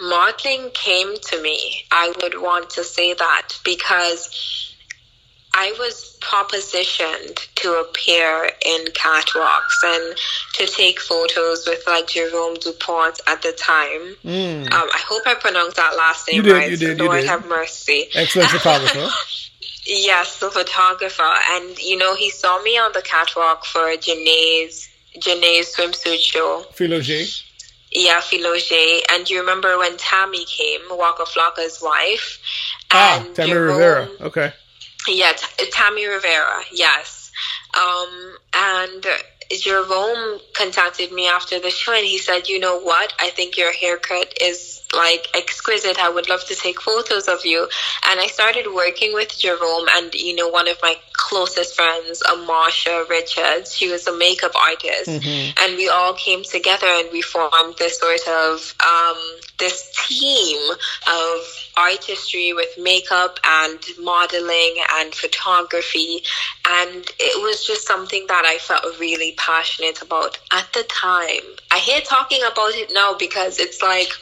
modeling 0.00 0.70
came 0.74 1.14
to 1.16 1.42
me. 1.42 1.84
I 1.90 2.12
would 2.22 2.40
want 2.40 2.70
to 2.70 2.84
say 2.84 3.14
that 3.14 3.48
because 3.64 4.74
I 5.54 5.74
was 5.78 6.18
propositioned 6.20 7.54
to 7.56 7.80
appear 7.80 8.50
in 8.66 8.84
catwalks 8.86 9.82
and 9.84 10.18
to 10.54 10.66
take 10.66 11.00
photos 11.00 11.66
with 11.66 11.82
like 11.86 12.08
Jerome 12.08 12.56
Dupont 12.56 13.20
at 13.26 13.40
the 13.40 13.52
time. 13.52 14.16
Mm. 14.24 14.72
Um, 14.72 14.88
I 14.92 14.98
hope 14.98 15.22
I 15.26 15.34
pronounced 15.34 15.76
that 15.76 15.96
last 15.96 16.28
name 16.28 16.36
you 16.36 16.42
did, 16.42 16.52
right. 16.52 16.70
You 16.70 16.76
did, 16.76 16.98
you 16.98 17.04
Lord 17.04 17.20
did. 17.20 17.28
have 17.30 17.46
mercy. 17.46 18.08
Excellent 18.14 18.50
photographer. 18.50 19.08
Yes, 19.86 20.38
the 20.40 20.50
photographer. 20.50 21.22
And, 21.50 21.78
you 21.78 21.96
know, 21.96 22.14
he 22.14 22.30
saw 22.30 22.62
me 22.62 22.78
on 22.78 22.92
the 22.92 23.02
catwalk 23.02 23.64
for 23.64 23.80
Janae's, 23.96 24.88
Janae's 25.18 25.74
swimsuit 25.74 26.18
show. 26.18 26.64
Philoge. 26.72 27.42
Yeah, 27.92 28.20
Philoge. 28.20 29.02
And 29.12 29.28
you 29.28 29.40
remember 29.40 29.78
when 29.78 29.96
Tammy 29.96 30.44
came, 30.46 30.80
Waka 30.90 31.24
Flocka's 31.24 31.80
wife? 31.82 32.40
Ah, 32.92 33.24
Tammy 33.34 33.50
Jerome, 33.50 33.76
Rivera. 33.76 34.08
Okay. 34.22 34.52
Yeah, 35.08 35.32
T- 35.32 35.70
Tammy 35.70 36.06
Rivera, 36.06 36.62
yes. 36.72 37.30
Um, 37.78 38.36
and 38.54 39.06
Jerome 39.50 40.40
contacted 40.54 41.12
me 41.12 41.28
after 41.28 41.60
the 41.60 41.70
show 41.70 41.92
and 41.92 42.06
he 42.06 42.18
said, 42.18 42.48
you 42.48 42.58
know 42.58 42.80
what? 42.80 43.12
I 43.18 43.30
think 43.30 43.56
your 43.58 43.72
haircut 43.72 44.32
is 44.40 44.80
like 44.94 45.28
exquisite. 45.34 45.98
I 45.98 46.08
would 46.08 46.28
love 46.28 46.44
to 46.46 46.54
take 46.54 46.80
photos 46.80 47.28
of 47.28 47.44
you. 47.44 47.68
And 48.08 48.20
I 48.20 48.26
started 48.26 48.66
working 48.74 49.14
with 49.14 49.38
Jerome 49.38 49.86
and, 49.90 50.14
you 50.14 50.34
know, 50.34 50.48
one 50.48 50.68
of 50.68 50.78
my 50.82 50.96
closest 51.12 51.74
friends, 51.74 52.22
Amarsha 52.22 53.08
Richards, 53.08 53.74
she 53.74 53.90
was 53.90 54.06
a 54.06 54.16
makeup 54.16 54.52
artist. 54.54 55.10
Mm-hmm. 55.10 55.64
And 55.64 55.76
we 55.76 55.88
all 55.88 56.14
came 56.14 56.42
together 56.42 56.86
and 56.86 57.08
we 57.12 57.22
formed 57.22 57.76
this 57.78 57.98
sort 57.98 58.26
of, 58.28 58.74
um, 58.80 59.16
this 59.58 59.92
team 60.08 60.58
of 61.06 61.70
artistry 61.76 62.52
with 62.52 62.68
makeup 62.78 63.38
and 63.44 63.78
modeling 64.00 64.76
and 64.98 65.14
photography. 65.14 66.22
And 66.68 67.04
it 67.18 67.42
was 67.42 67.64
just 67.66 67.86
something 67.86 68.26
that 68.28 68.44
I 68.44 68.58
felt 68.58 68.98
really 68.98 69.34
passionate 69.36 70.02
about 70.02 70.38
at 70.52 70.72
the 70.72 70.82
time. 70.84 71.42
I 71.70 71.78
hate 71.78 72.04
talking 72.04 72.40
about 72.42 72.74
it 72.74 72.90
now 72.92 73.16
because 73.16 73.58
it's 73.58 73.82
like, 73.82 74.12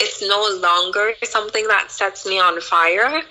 it's 0.00 0.22
no 0.22 0.58
longer 0.60 1.12
something 1.22 1.66
that 1.68 1.90
sets 1.90 2.26
me 2.26 2.38
on 2.38 2.60
fire 2.60 3.22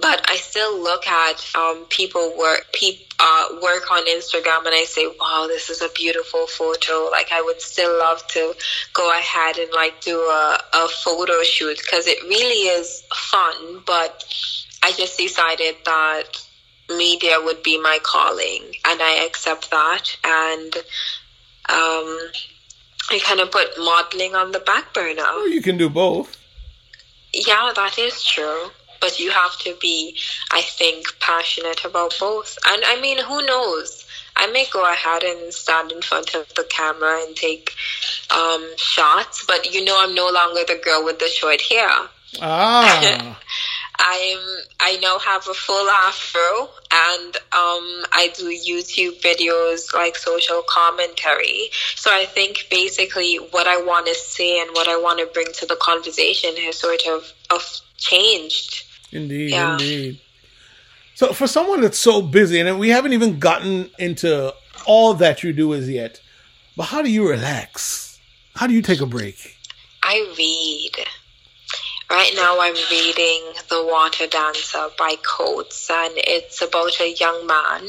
but 0.00 0.28
I 0.28 0.36
still 0.36 0.82
look 0.82 1.06
at 1.06 1.54
um, 1.54 1.86
people 1.88 2.36
work 2.38 2.66
uh, 3.18 3.46
work 3.62 3.90
on 3.90 4.04
Instagram 4.06 4.58
and 4.66 4.74
I 4.74 4.84
say, 4.84 5.06
wow, 5.06 5.46
this 5.48 5.70
is 5.70 5.80
a 5.80 5.88
beautiful 5.90 6.46
photo. 6.46 7.08
Like 7.10 7.32
I 7.32 7.40
would 7.40 7.60
still 7.60 7.98
love 7.98 8.26
to 8.28 8.54
go 8.92 9.16
ahead 9.16 9.58
and 9.58 9.70
like 9.72 10.00
do 10.00 10.18
a, 10.18 10.60
a 10.74 10.88
photo 10.88 11.42
shoot 11.42 11.78
because 11.78 12.06
it 12.06 12.22
really 12.24 12.68
is 12.68 13.04
fun. 13.14 13.82
But 13.86 14.24
I 14.82 14.92
just 14.92 15.16
decided 15.16 15.76
that 15.84 16.24
media 16.90 17.40
would 17.42 17.62
be 17.62 17.80
my 17.80 17.98
calling 18.02 18.62
and 18.84 19.00
I 19.00 19.24
accept 19.26 19.70
that. 19.70 20.16
And 20.24 20.76
um, 21.68 22.18
I 23.10 23.18
kind 23.20 23.40
of 23.40 23.50
put 23.50 23.68
modeling 23.78 24.34
on 24.34 24.52
the 24.52 24.60
back 24.60 24.92
burner. 24.92 25.22
Well, 25.22 25.48
you 25.48 25.62
can 25.62 25.76
do 25.76 25.88
both. 25.88 26.36
Yeah, 27.32 27.72
that 27.74 27.98
is 27.98 28.24
true. 28.24 28.70
But 29.00 29.20
you 29.20 29.30
have 29.30 29.56
to 29.58 29.76
be, 29.80 30.16
I 30.50 30.62
think, 30.62 31.06
passionate 31.20 31.84
about 31.84 32.16
both. 32.18 32.58
And 32.66 32.82
I 32.86 33.00
mean, 33.00 33.18
who 33.22 33.44
knows? 33.44 34.06
I 34.36 34.46
may 34.48 34.66
go 34.70 34.90
ahead 34.90 35.22
and 35.22 35.52
stand 35.52 35.92
in 35.92 36.02
front 36.02 36.34
of 36.34 36.52
the 36.54 36.64
camera 36.64 37.20
and 37.26 37.36
take 37.36 37.72
um, 38.30 38.66
shots, 38.76 39.44
but 39.46 39.72
you 39.72 39.84
know, 39.84 39.96
I'm 39.98 40.14
no 40.14 40.28
longer 40.28 40.60
the 40.66 40.80
girl 40.82 41.04
with 41.04 41.18
the 41.18 41.28
short 41.28 41.60
hair. 41.62 41.88
Ah. 42.40 43.38
I'm 43.98 44.38
I 44.80 44.98
now 45.02 45.18
have 45.18 45.46
a 45.48 45.54
full 45.54 45.88
afro 45.88 46.68
and 46.92 47.36
um, 47.36 48.04
I 48.12 48.32
do 48.36 48.44
YouTube 48.44 49.20
videos 49.20 49.92
like 49.94 50.16
social 50.16 50.62
commentary. 50.68 51.70
So 51.94 52.10
I 52.12 52.26
think 52.26 52.66
basically 52.70 53.36
what 53.36 53.66
I 53.66 53.78
want 53.82 54.06
to 54.06 54.14
say 54.14 54.60
and 54.60 54.70
what 54.70 54.88
I 54.88 54.96
want 54.96 55.18
to 55.20 55.26
bring 55.26 55.48
to 55.54 55.66
the 55.66 55.76
conversation 55.76 56.56
has 56.56 56.78
sort 56.78 57.02
of, 57.08 57.32
of 57.50 57.80
changed. 57.96 58.84
Indeed, 59.12 59.50
yeah. 59.50 59.72
indeed. 59.72 60.20
So 61.14 61.32
for 61.32 61.46
someone 61.46 61.80
that's 61.80 61.98
so 61.98 62.20
busy, 62.20 62.60
and 62.60 62.78
we 62.78 62.90
haven't 62.90 63.14
even 63.14 63.38
gotten 63.38 63.90
into 63.98 64.54
all 64.86 65.14
that 65.14 65.42
you 65.42 65.52
do 65.52 65.74
as 65.74 65.88
yet, 65.88 66.20
but 66.76 66.84
how 66.84 67.02
do 67.02 67.10
you 67.10 67.28
relax? 67.28 68.20
How 68.54 68.66
do 68.66 68.74
you 68.74 68.82
take 68.82 69.00
a 69.00 69.06
break? 69.06 69.56
I 70.02 70.34
read. 70.38 71.06
Right 72.08 72.32
now, 72.36 72.60
I'm 72.60 72.76
reading 72.88 73.42
The 73.68 73.84
Water 73.84 74.28
Dancer 74.28 74.90
by 74.96 75.16
Coates, 75.24 75.90
and 75.90 76.12
it's 76.16 76.62
about 76.62 77.00
a 77.00 77.12
young 77.12 77.48
man 77.48 77.84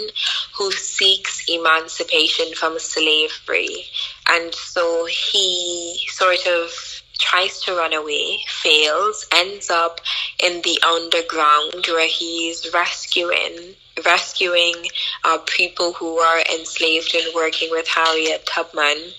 who 0.57 0.71
seeks 0.71 1.45
emancipation 1.47 2.55
from 2.55 2.79
slavery. 2.79 3.85
And 4.27 4.55
so 4.55 5.05
he 5.05 5.99
sort 6.09 6.47
of 6.47 6.71
tries 7.19 7.61
to 7.61 7.75
run 7.75 7.93
away, 7.93 8.39
fails, 8.47 9.27
ends 9.31 9.69
up 9.69 10.01
in 10.43 10.63
the 10.63 10.81
underground 10.83 11.85
where 11.87 12.07
he's 12.07 12.73
rescuing 12.73 13.75
rescuing 14.05 14.75
uh, 15.23 15.39
people 15.47 15.93
who 15.93 16.19
are 16.19 16.41
enslaved 16.53 17.15
and 17.15 17.33
working 17.33 17.69
with 17.71 17.87
Harriet 17.87 18.45
Tubman 18.45 19.11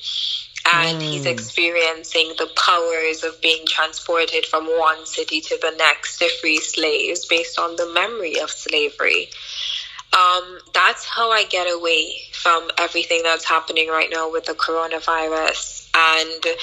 and 0.72 1.00
mm. 1.00 1.02
he's 1.02 1.26
experiencing 1.26 2.32
the 2.38 2.48
powers 2.56 3.25
of 3.25 3.40
being 3.40 3.64
transported 3.66 4.44
from 4.46 4.66
one 4.66 5.06
city 5.06 5.40
to 5.40 5.58
the 5.60 5.75
next 5.78 6.18
to 6.18 6.28
free 6.40 6.58
slaves 6.58 7.26
based 7.26 7.58
on 7.58 7.76
the 7.76 7.90
memory 7.92 8.38
of 8.40 8.50
slavery. 8.50 9.28
Um, 10.12 10.58
that's 10.72 11.04
how 11.04 11.30
I 11.30 11.44
get 11.44 11.66
away 11.66 12.14
from 12.32 12.70
everything 12.78 13.22
that's 13.22 13.44
happening 13.44 13.88
right 13.88 14.08
now 14.10 14.30
with 14.30 14.46
the 14.46 14.54
coronavirus. 14.54 15.90
And 15.94 16.56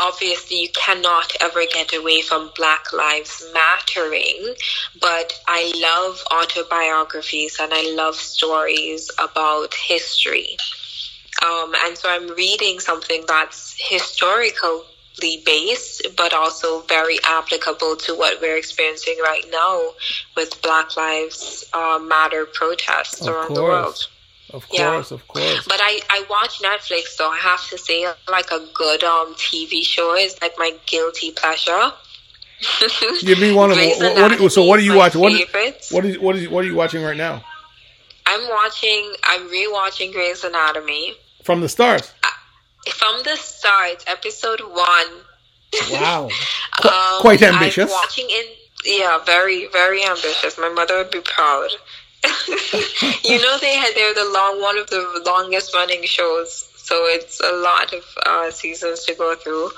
obviously 0.00 0.62
you 0.62 0.68
cannot 0.74 1.32
ever 1.40 1.62
get 1.72 1.94
away 1.94 2.22
from 2.22 2.50
Black 2.56 2.92
Lives 2.92 3.44
Mattering, 3.54 4.54
but 5.00 5.32
I 5.46 5.72
love 5.76 6.22
autobiographies 6.32 7.58
and 7.60 7.72
I 7.72 7.94
love 7.94 8.16
stories 8.16 9.10
about 9.18 9.74
history. 9.74 10.56
Um, 11.44 11.74
and 11.86 11.96
so 11.96 12.08
I'm 12.10 12.28
reading 12.34 12.80
something 12.80 13.24
that's 13.26 13.76
historical 13.78 14.84
based, 15.44 16.06
but 16.16 16.32
also 16.32 16.80
very 16.82 17.18
applicable 17.24 17.96
to 17.96 18.14
what 18.14 18.40
we're 18.40 18.56
experiencing 18.56 19.16
right 19.22 19.44
now 19.50 19.90
with 20.36 20.60
Black 20.62 20.96
Lives 20.96 21.64
uh, 21.74 21.98
Matter 22.02 22.46
protests 22.46 23.20
Of 23.26 23.28
around 23.34 23.54
the 23.54 23.60
course. 23.60 23.70
world. 23.70 24.06
Of 24.52 24.66
Yeah. 24.72 24.92
course, 24.92 25.10
of 25.10 25.28
course. 25.28 25.64
But 25.66 25.78
I, 25.80 26.00
I 26.10 26.24
watch 26.28 26.60
Netflix, 26.60 27.08
so 27.08 27.28
I 27.30 27.36
have 27.36 27.68
to 27.68 27.78
say, 27.78 28.06
like 28.28 28.50
a 28.50 28.66
good 28.74 29.04
um 29.04 29.34
TV 29.34 29.82
show 29.82 30.16
is 30.16 30.36
like 30.40 30.54
my 30.58 30.72
guilty 30.86 31.32
pleasure. 31.32 31.92
Give 33.20 33.38
me 33.38 33.52
one 33.52 33.70
of 33.70 33.76
what, 33.76 34.40
what, 34.40 34.52
so 34.52 34.64
what 34.64 34.78
are 34.78 34.82
you 34.82 34.94
watching? 34.94 35.20
What, 35.20 35.32
what 35.90 36.04
is 36.04 36.18
what 36.18 36.36
is 36.36 36.48
what 36.48 36.64
are 36.64 36.68
you 36.68 36.74
watching 36.74 37.02
right 37.02 37.16
now? 37.16 37.44
I'm 38.26 38.48
watching, 38.48 39.12
I'm 39.24 39.48
rewatching 39.48 40.12
Grey's 40.12 40.44
Anatomy. 40.44 41.16
From 41.50 41.62
the 41.62 41.68
start. 41.68 42.14
From 42.92 43.24
the 43.24 43.34
start, 43.34 44.04
episode 44.06 44.60
one, 44.60 45.10
Wow. 45.90 46.28
Um, 46.84 47.20
quite 47.20 47.42
ambitious. 47.42 47.90
I'm 47.90 47.90
watching 47.90 48.30
in, 48.30 48.44
yeah, 48.84 49.18
very, 49.26 49.66
very 49.66 50.04
ambitious. 50.06 50.56
My 50.56 50.68
mother 50.68 50.98
would 50.98 51.10
be 51.10 51.20
proud. 51.20 51.70
you 53.24 53.42
know, 53.42 53.58
they 53.58 53.74
had 53.74 53.96
they're 53.96 54.14
the 54.14 54.30
long 54.32 54.62
one 54.62 54.78
of 54.78 54.86
the 54.86 55.22
longest 55.26 55.74
running 55.74 56.04
shows, 56.04 56.69
so 56.90 57.06
it's 57.06 57.38
a 57.38 57.52
lot 57.52 57.92
of 57.92 58.04
uh, 58.26 58.50
seasons 58.50 59.04
to 59.04 59.14
go 59.14 59.36
through. 59.36 59.70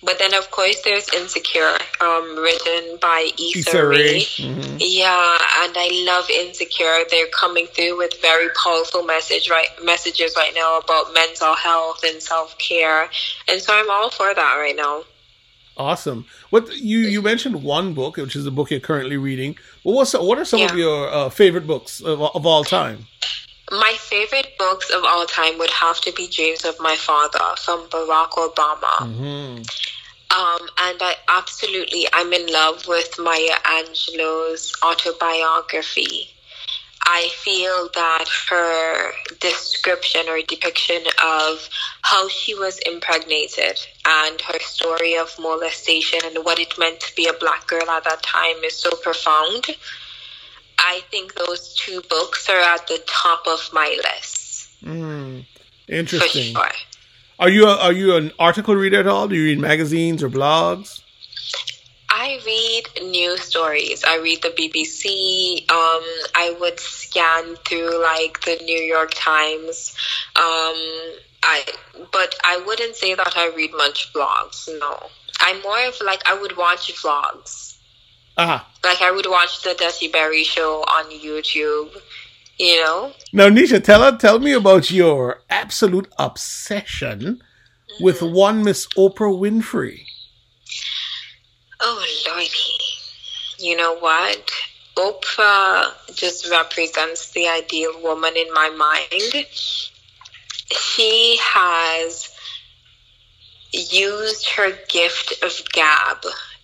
But 0.00 0.20
then, 0.20 0.32
of 0.34 0.48
course, 0.52 0.80
there's 0.82 1.12
Insecure, 1.12 1.76
um, 2.00 2.36
written 2.38 2.98
by 3.00 3.30
Issa, 3.36 3.84
Rae. 3.84 4.20
Mhm. 4.20 4.76
Yeah, 4.78 5.38
and 5.62 5.74
I 5.76 5.88
love 6.06 6.30
Insecure. 6.30 6.98
They're 7.10 7.32
coming 7.40 7.66
through 7.66 7.98
with 7.98 8.14
very 8.22 8.48
powerful 8.62 9.02
message 9.02 9.50
right 9.50 9.70
messages 9.82 10.34
right 10.36 10.54
now 10.54 10.78
about 10.78 11.12
mental 11.12 11.54
health 11.56 12.04
and 12.04 12.22
self 12.22 12.56
care, 12.58 13.10
and 13.48 13.60
so 13.60 13.74
I'm 13.74 13.90
all 13.90 14.10
for 14.10 14.32
that 14.32 14.54
right 14.54 14.76
now. 14.76 15.02
Awesome. 15.76 16.26
What 16.50 16.76
you 16.76 16.98
you 16.98 17.22
mentioned 17.22 17.64
one 17.64 17.92
book, 17.94 18.18
which 18.18 18.36
is 18.36 18.44
the 18.44 18.52
book 18.52 18.70
you're 18.70 18.78
currently 18.78 19.16
reading. 19.16 19.56
Well, 19.82 19.96
what's 19.96 20.12
what 20.12 20.38
are 20.38 20.44
some 20.44 20.62
of 20.62 20.76
your 20.76 21.08
uh, 21.08 21.28
favorite 21.30 21.66
books 21.66 22.00
of, 22.00 22.22
of 22.22 22.46
all 22.46 22.62
time? 22.62 23.06
My 23.72 23.94
favorite 23.98 24.58
books 24.58 24.90
of 24.90 25.02
all 25.02 25.24
time 25.24 25.56
would 25.58 25.70
have 25.70 25.98
to 26.02 26.12
be 26.12 26.28
Dreams 26.28 26.64
of 26.66 26.78
My 26.78 26.94
Father 26.94 27.56
from 27.64 27.88
Barack 27.88 28.32
Obama. 28.32 28.96
hmm 28.98 29.62
Um, 30.32 30.68
and 30.78 30.98
I 31.00 31.14
absolutely, 31.28 32.06
I'm 32.12 32.32
in 32.32 32.46
love 32.52 32.86
with 32.86 33.18
Maya 33.18 33.56
Angelou's 33.64 34.74
autobiography. 34.82 36.28
I 37.04 37.28
feel 37.44 37.88
that 37.94 38.26
her 38.50 39.12
description 39.40 40.28
or 40.28 40.40
depiction 40.42 41.02
of 41.22 41.68
how 42.02 42.28
she 42.28 42.54
was 42.54 42.78
impregnated 42.86 43.78
and 44.06 44.40
her 44.40 44.58
story 44.60 45.16
of 45.16 45.34
molestation 45.38 46.20
and 46.24 46.44
what 46.44 46.58
it 46.58 46.78
meant 46.78 47.00
to 47.00 47.14
be 47.16 47.26
a 47.26 47.32
black 47.32 47.66
girl 47.66 47.88
at 47.90 48.04
that 48.04 48.22
time 48.22 48.62
is 48.64 48.76
so 48.76 48.90
profound. 49.02 49.66
I 50.84 51.00
think 51.10 51.34
those 51.34 51.74
two 51.74 52.02
books 52.10 52.48
are 52.48 52.58
at 52.58 52.86
the 52.88 53.00
top 53.06 53.46
of 53.46 53.70
my 53.72 53.98
list 54.04 54.68
Mm. 54.84 55.44
for 55.86 55.92
Interesting. 55.92 56.54
sure. 56.54 56.70
Are 57.38 57.48
you 57.48 57.66
a, 57.66 57.76
are 57.76 57.92
you 57.92 58.16
an 58.16 58.32
article 58.38 58.74
reader 58.74 59.00
at 59.00 59.06
all? 59.06 59.28
Do 59.28 59.34
you 59.36 59.44
read 59.44 59.58
magazines 59.60 60.22
or 60.22 60.28
blogs? 60.28 61.00
I 62.10 62.40
read 62.44 63.10
news 63.10 63.42
stories. 63.42 64.04
I 64.04 64.18
read 64.18 64.42
the 64.42 64.50
BBC. 64.50 65.68
Um, 65.70 66.04
I 66.34 66.54
would 66.60 66.78
scan 66.78 67.56
through 67.64 68.02
like 68.02 68.40
the 68.44 68.58
New 68.64 68.78
York 68.80 69.12
Times. 69.14 69.94
Um, 70.36 70.76
I, 71.44 71.64
but 72.12 72.34
I 72.44 72.62
wouldn't 72.66 72.96
say 72.96 73.14
that 73.14 73.32
I 73.36 73.48
read 73.56 73.72
much 73.72 74.12
blogs. 74.12 74.68
No, 74.78 74.98
I'm 75.40 75.60
more 75.62 75.84
of 75.88 75.94
like 76.04 76.22
I 76.28 76.34
would 76.34 76.56
watch 76.56 76.92
vlogs. 76.94 77.71
Ah. 78.38 78.68
Like 78.84 79.02
I 79.02 79.10
would 79.10 79.26
watch 79.28 79.62
the 79.62 79.70
Desi 79.70 80.10
Berry 80.10 80.44
show 80.44 80.82
on 80.82 81.10
YouTube. 81.10 81.96
You 82.58 82.84
know, 82.84 83.12
Now, 83.32 83.48
Nisha, 83.48 83.82
tell 83.82 84.02
her 84.02 84.16
tell 84.16 84.38
me 84.38 84.52
about 84.52 84.90
your 84.90 85.40
absolute 85.50 86.06
obsession 86.18 87.42
with 88.00 88.20
Mm-hmm. 88.20 88.34
one 88.34 88.62
Miss 88.64 88.86
Oprah 88.96 89.36
Winfrey. 89.36 90.02
Oh, 91.80 92.06
Lordy. 92.28 92.48
You 93.58 93.76
know 93.76 93.96
what? 93.98 94.50
Oprah 94.96 95.92
just 96.14 96.50
represents 96.50 97.30
the 97.32 97.48
ideal 97.48 98.00
woman 98.02 98.34
in 98.36 98.52
my 98.52 98.68
mind. 98.70 99.46
She 100.70 101.38
has 101.40 102.28
used 103.72 104.48
her 104.50 104.72
gift 104.88 105.42
of 105.42 105.52
gab 105.72 106.18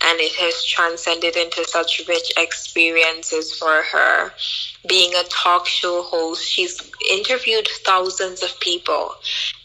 and 0.09 0.21
it 0.21 0.33
has 0.37 0.65
transcended 0.65 1.37
into 1.37 1.63
such 1.65 2.01
rich 2.09 2.33
experiences 2.39 3.53
for 3.53 3.83
her. 3.83 4.33
Being 4.89 5.13
a 5.15 5.25
talk 5.25 5.67
show 5.67 6.03
host, 6.03 6.49
she's 6.49 6.81
interviewed 7.13 7.69
thousands 7.85 8.43
of 8.43 8.59
people. 8.59 9.15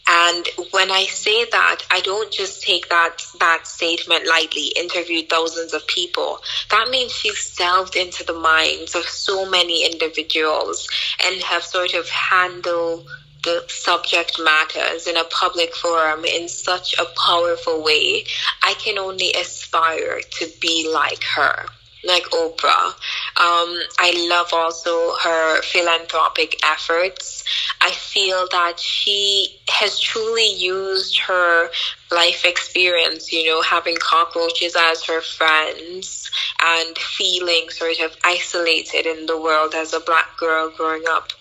And 0.06 0.46
when 0.72 0.90
I 0.90 1.06
say 1.06 1.46
that, 1.46 1.82
I 1.90 2.00
don't 2.00 2.30
just 2.30 2.62
take 2.62 2.90
that 2.90 3.24
that 3.40 3.66
statement 3.66 4.26
lightly. 4.26 4.66
Interviewed 4.76 5.30
thousands 5.30 5.72
of 5.72 5.86
people. 5.86 6.40
That 6.70 6.90
means 6.90 7.12
she's 7.12 7.56
delved 7.56 7.96
into 7.96 8.22
the 8.22 8.34
minds 8.34 8.94
of 8.94 9.04
so 9.04 9.48
many 9.48 9.90
individuals 9.90 10.86
and 11.24 11.40
have 11.40 11.64
sort 11.64 11.94
of 11.94 12.06
handled 12.10 13.08
the 13.44 13.64
subject 13.68 14.40
matters 14.40 15.06
in 15.06 15.16
a 15.16 15.24
public 15.24 15.74
forum 15.74 16.24
in 16.24 16.48
such 16.48 16.94
a 16.98 17.04
powerful 17.26 17.82
way. 17.82 18.24
I 18.62 18.74
can 18.74 18.98
only 18.98 19.32
aspire 19.32 20.20
to 20.38 20.48
be 20.60 20.90
like 20.92 21.22
her 21.36 21.66
like 22.06 22.24
Oprah. 22.24 22.88
Um, 23.36 23.80
I 23.98 24.26
love 24.28 24.50
also 24.52 25.14
her 25.22 25.62
philanthropic 25.62 26.60
efforts. 26.64 27.44
I 27.80 27.90
feel 27.90 28.46
that 28.50 28.78
she 28.78 29.58
has 29.68 29.98
truly 29.98 30.54
used 30.54 31.18
her 31.20 31.70
life 32.10 32.44
experience, 32.44 33.32
you 33.32 33.46
know, 33.46 33.62
having 33.62 33.96
cockroaches 33.96 34.76
as 34.78 35.04
her 35.04 35.20
friends 35.20 36.30
and 36.62 36.96
feeling 36.98 37.70
sort 37.70 37.98
of 38.00 38.16
isolated 38.24 39.06
in 39.06 39.26
the 39.26 39.40
world 39.40 39.74
as 39.74 39.92
a 39.92 40.00
black 40.00 40.36
girl 40.36 40.70
growing 40.76 41.04
up. 41.08 41.32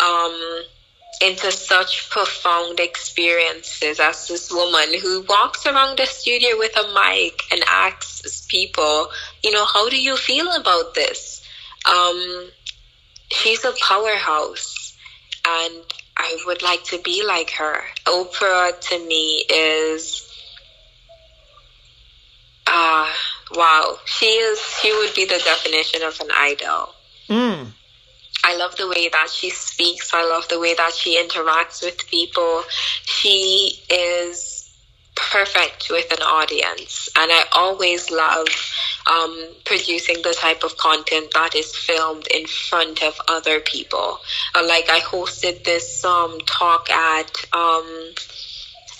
Um, 0.00 0.62
into 1.20 1.52
such 1.52 2.08
profound 2.08 2.80
experiences 2.80 4.00
as 4.00 4.28
this 4.28 4.50
woman 4.50 4.98
who 5.00 5.22
walks 5.28 5.66
around 5.66 5.98
the 5.98 6.06
studio 6.06 6.56
with 6.56 6.74
a 6.76 6.94
mic 6.94 7.42
and 7.52 7.62
asks 7.68 8.46
people, 8.46 9.08
you 9.42 9.50
know, 9.50 9.64
how 9.64 9.88
do 9.88 10.00
you 10.00 10.16
feel 10.16 10.50
about 10.52 10.94
this? 10.94 11.44
Um, 11.84 12.50
she's 13.30 13.64
a 13.64 13.72
powerhouse, 13.86 14.96
and 15.46 15.84
I 16.16 16.38
would 16.46 16.62
like 16.62 16.84
to 16.84 16.98
be 16.98 17.24
like 17.26 17.50
her. 17.50 17.82
Oprah 18.06 18.78
to 18.80 19.06
me 19.06 19.44
is, 19.48 20.26
uh, 22.66 23.08
wow. 23.54 23.98
She 24.06 24.26
is. 24.26 24.58
She 24.80 24.92
would 24.92 25.14
be 25.14 25.24
the 25.26 25.40
definition 25.44 26.02
of 26.02 26.18
an 26.20 26.28
idol. 26.34 26.94
Mm. 27.28 27.66
I 28.44 28.56
love 28.56 28.76
the 28.76 28.88
way 28.88 29.08
that 29.08 29.28
she 29.30 29.50
speaks. 29.50 30.12
I 30.12 30.24
love 30.28 30.48
the 30.48 30.58
way 30.60 30.74
that 30.74 30.94
she 30.94 31.22
interacts 31.22 31.82
with 31.82 32.06
people. 32.08 32.62
She 33.04 33.82
is 33.90 34.60
perfect 35.14 35.90
with 35.90 36.10
an 36.12 36.22
audience. 36.22 37.08
And 37.16 37.30
I 37.30 37.44
always 37.52 38.10
love 38.10 38.48
um, 39.06 39.48
producing 39.64 40.22
the 40.22 40.34
type 40.38 40.64
of 40.64 40.76
content 40.76 41.32
that 41.34 41.54
is 41.54 41.74
filmed 41.76 42.26
in 42.28 42.46
front 42.46 43.02
of 43.02 43.20
other 43.28 43.60
people. 43.60 44.18
Uh, 44.54 44.66
like 44.66 44.88
I 44.88 45.00
hosted 45.00 45.64
this 45.64 46.04
um, 46.04 46.38
talk 46.46 46.88
at. 46.90 47.44
Um, 47.52 48.14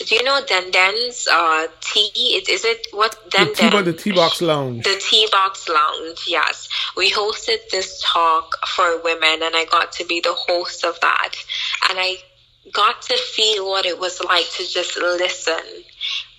do 0.06 0.14
you 0.14 0.22
know 0.22 0.40
Den 0.46 0.70
Den's 0.70 1.28
uh, 1.30 1.66
tea? 1.80 2.36
Is, 2.36 2.48
is 2.48 2.64
it 2.64 2.86
what 2.92 3.18
Den 3.30 3.48
The 3.48 3.54
T 3.54 3.70
Den? 3.70 3.84
the 3.84 3.92
T 3.92 4.12
Box 4.12 4.40
Lounge. 4.40 4.84
The 4.84 5.00
Tea 5.00 5.28
Box 5.30 5.68
Lounge, 5.68 6.24
yes. 6.26 6.68
We 6.96 7.10
hosted 7.10 7.68
this 7.70 8.02
talk 8.04 8.66
for 8.66 9.02
women, 9.02 9.42
and 9.42 9.54
I 9.54 9.66
got 9.70 9.92
to 9.92 10.04
be 10.04 10.20
the 10.20 10.34
host 10.34 10.84
of 10.84 10.98
that. 11.00 11.34
And 11.88 11.98
I 11.98 12.16
got 12.72 13.02
to 13.02 13.16
feel 13.16 13.68
what 13.68 13.86
it 13.86 13.98
was 13.98 14.22
like 14.22 14.48
to 14.52 14.66
just 14.66 14.96
listen 14.96 15.84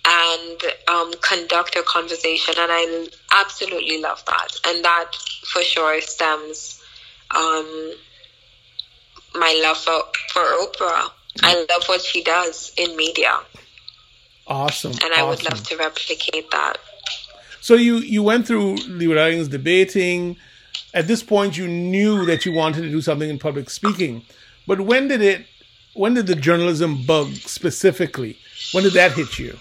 and 0.04 0.60
um, 0.88 1.12
conduct 1.20 1.76
a 1.76 1.82
conversation. 1.82 2.54
And 2.58 2.72
I 2.72 3.06
absolutely 3.40 4.00
love 4.00 4.24
that. 4.26 4.48
And 4.66 4.84
that 4.84 5.12
for 5.44 5.62
sure 5.62 6.00
stems 6.00 6.82
um, 7.30 7.94
my 9.34 9.60
love 9.62 9.78
for, 9.78 10.00
for 10.32 10.42
Oprah. 10.42 11.10
I 11.42 11.54
love 11.54 11.84
what 11.86 12.02
she 12.02 12.22
does 12.22 12.72
in 12.76 12.96
media. 12.96 13.40
Awesome. 14.46 14.92
And 14.92 15.14
I 15.14 15.22
awesome. 15.22 15.28
would 15.28 15.44
love 15.44 15.62
to 15.68 15.76
replicate 15.76 16.50
that. 16.50 16.78
So 17.60 17.74
you 17.74 17.98
you 17.98 18.22
went 18.22 18.46
through 18.46 18.74
Leeward 18.88 19.18
Islands 19.18 19.48
debating. 19.48 20.36
At 20.94 21.06
this 21.06 21.22
point, 21.22 21.56
you 21.56 21.68
knew 21.68 22.26
that 22.26 22.44
you 22.44 22.52
wanted 22.52 22.82
to 22.82 22.90
do 22.90 23.00
something 23.00 23.30
in 23.30 23.38
public 23.38 23.70
speaking. 23.70 24.24
But 24.66 24.80
when 24.80 25.08
did 25.08 25.22
it? 25.22 25.46
When 25.94 26.14
did 26.14 26.26
the 26.26 26.34
journalism 26.34 27.04
bug 27.06 27.28
specifically? 27.34 28.36
When 28.72 28.84
did 28.84 28.94
that 28.94 29.12
hit 29.12 29.38
you? 29.38 29.58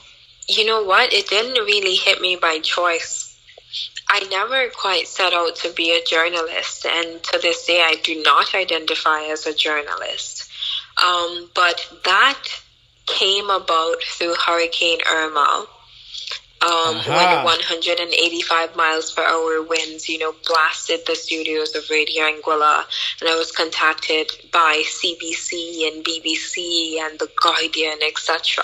You 0.48 0.66
know 0.66 0.84
what? 0.84 1.14
It 1.14 1.28
didn't 1.28 1.64
really 1.64 1.96
hit 1.96 2.22
me 2.22 2.36
by 2.36 2.60
choice. 2.60 3.38
I 4.10 4.28
never 4.30 4.70
quite 4.70 5.08
set 5.08 5.34
out 5.34 5.56
to 5.58 5.72
be 5.72 5.92
a 5.92 6.04
journalist, 6.04 6.86
and 6.86 7.24
to 7.24 7.40
this 7.42 7.66
day, 7.66 7.82
I 7.82 7.96
do 8.04 8.22
not 8.24 8.54
identify 8.54 9.22
as 9.26 9.46
a 9.46 9.54
journalist. 9.54 10.41
Um, 11.06 11.50
but 11.56 11.88
that 12.06 12.44
came 13.06 13.50
about 13.50 14.02
through 14.04 14.36
Hurricane 14.36 15.00
Irma. 15.10 15.66
Um, 16.64 16.98
Aha. 16.98 17.44
when 17.44 17.58
185 17.58 18.76
miles 18.76 19.12
per 19.12 19.24
hour 19.24 19.64
winds, 19.64 20.08
you 20.08 20.20
know, 20.20 20.36
blasted 20.46 21.00
the 21.08 21.16
studios 21.16 21.74
of 21.74 21.90
Radio 21.90 22.22
Anguilla, 22.26 22.84
and 23.20 23.28
I 23.28 23.36
was 23.36 23.52
contacted 23.52 24.30
by 24.54 24.84
CBC 24.86 25.88
and 25.88 26.06
BBC 26.06 27.00
and 27.00 27.18
The 27.18 27.32
Guardian, 27.42 27.98
etc. 28.08 28.64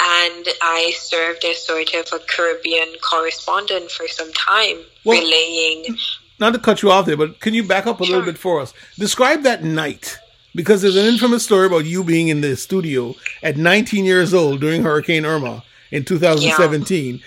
And 0.00 0.48
I 0.62 0.92
served 0.96 1.44
as 1.44 1.64
sort 1.64 1.94
of 1.94 2.08
a 2.12 2.18
Caribbean 2.18 2.88
correspondent 3.08 3.92
for 3.92 4.08
some 4.08 4.32
time, 4.32 4.78
Well- 5.04 5.20
relaying. 5.20 5.96
Not 6.40 6.54
to 6.54 6.58
cut 6.58 6.82
you 6.82 6.90
off 6.90 7.06
there, 7.06 7.16
but 7.16 7.38
can 7.38 7.54
you 7.54 7.62
back 7.62 7.86
up 7.86 8.00
a 8.00 8.02
little 8.02 8.22
bit 8.22 8.36
for 8.36 8.60
us? 8.60 8.74
Describe 8.98 9.44
that 9.44 9.62
night. 9.62 10.18
Because 10.54 10.82
there's 10.82 10.96
an 10.96 11.06
infamous 11.06 11.44
story 11.44 11.66
about 11.66 11.86
you 11.86 12.04
being 12.04 12.28
in 12.28 12.40
the 12.42 12.56
studio 12.56 13.14
at 13.42 13.56
19 13.56 14.04
years 14.04 14.34
old 14.34 14.60
during 14.60 14.82
Hurricane 14.82 15.24
Irma 15.24 15.64
in 15.90 16.04
2017. 16.04 17.22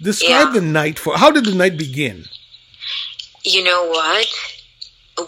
Describe 0.00 0.30
Yeah. 0.48 0.52
the 0.54 0.60
night 0.62 0.98
for. 0.98 1.16
How 1.18 1.30
did 1.30 1.44
the 1.44 1.54
night 1.54 1.76
begin? 1.76 2.24
You 3.44 3.64
know 3.64 3.86
what? 3.88 4.26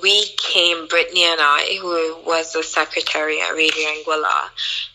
We 0.01 0.25
came, 0.37 0.87
Brittany 0.87 1.25
and 1.25 1.41
I, 1.41 1.79
who 1.81 2.23
was 2.25 2.53
the 2.53 2.63
secretary 2.63 3.41
at 3.41 3.55
Radio 3.55 3.89
Anguilla, 3.89 4.51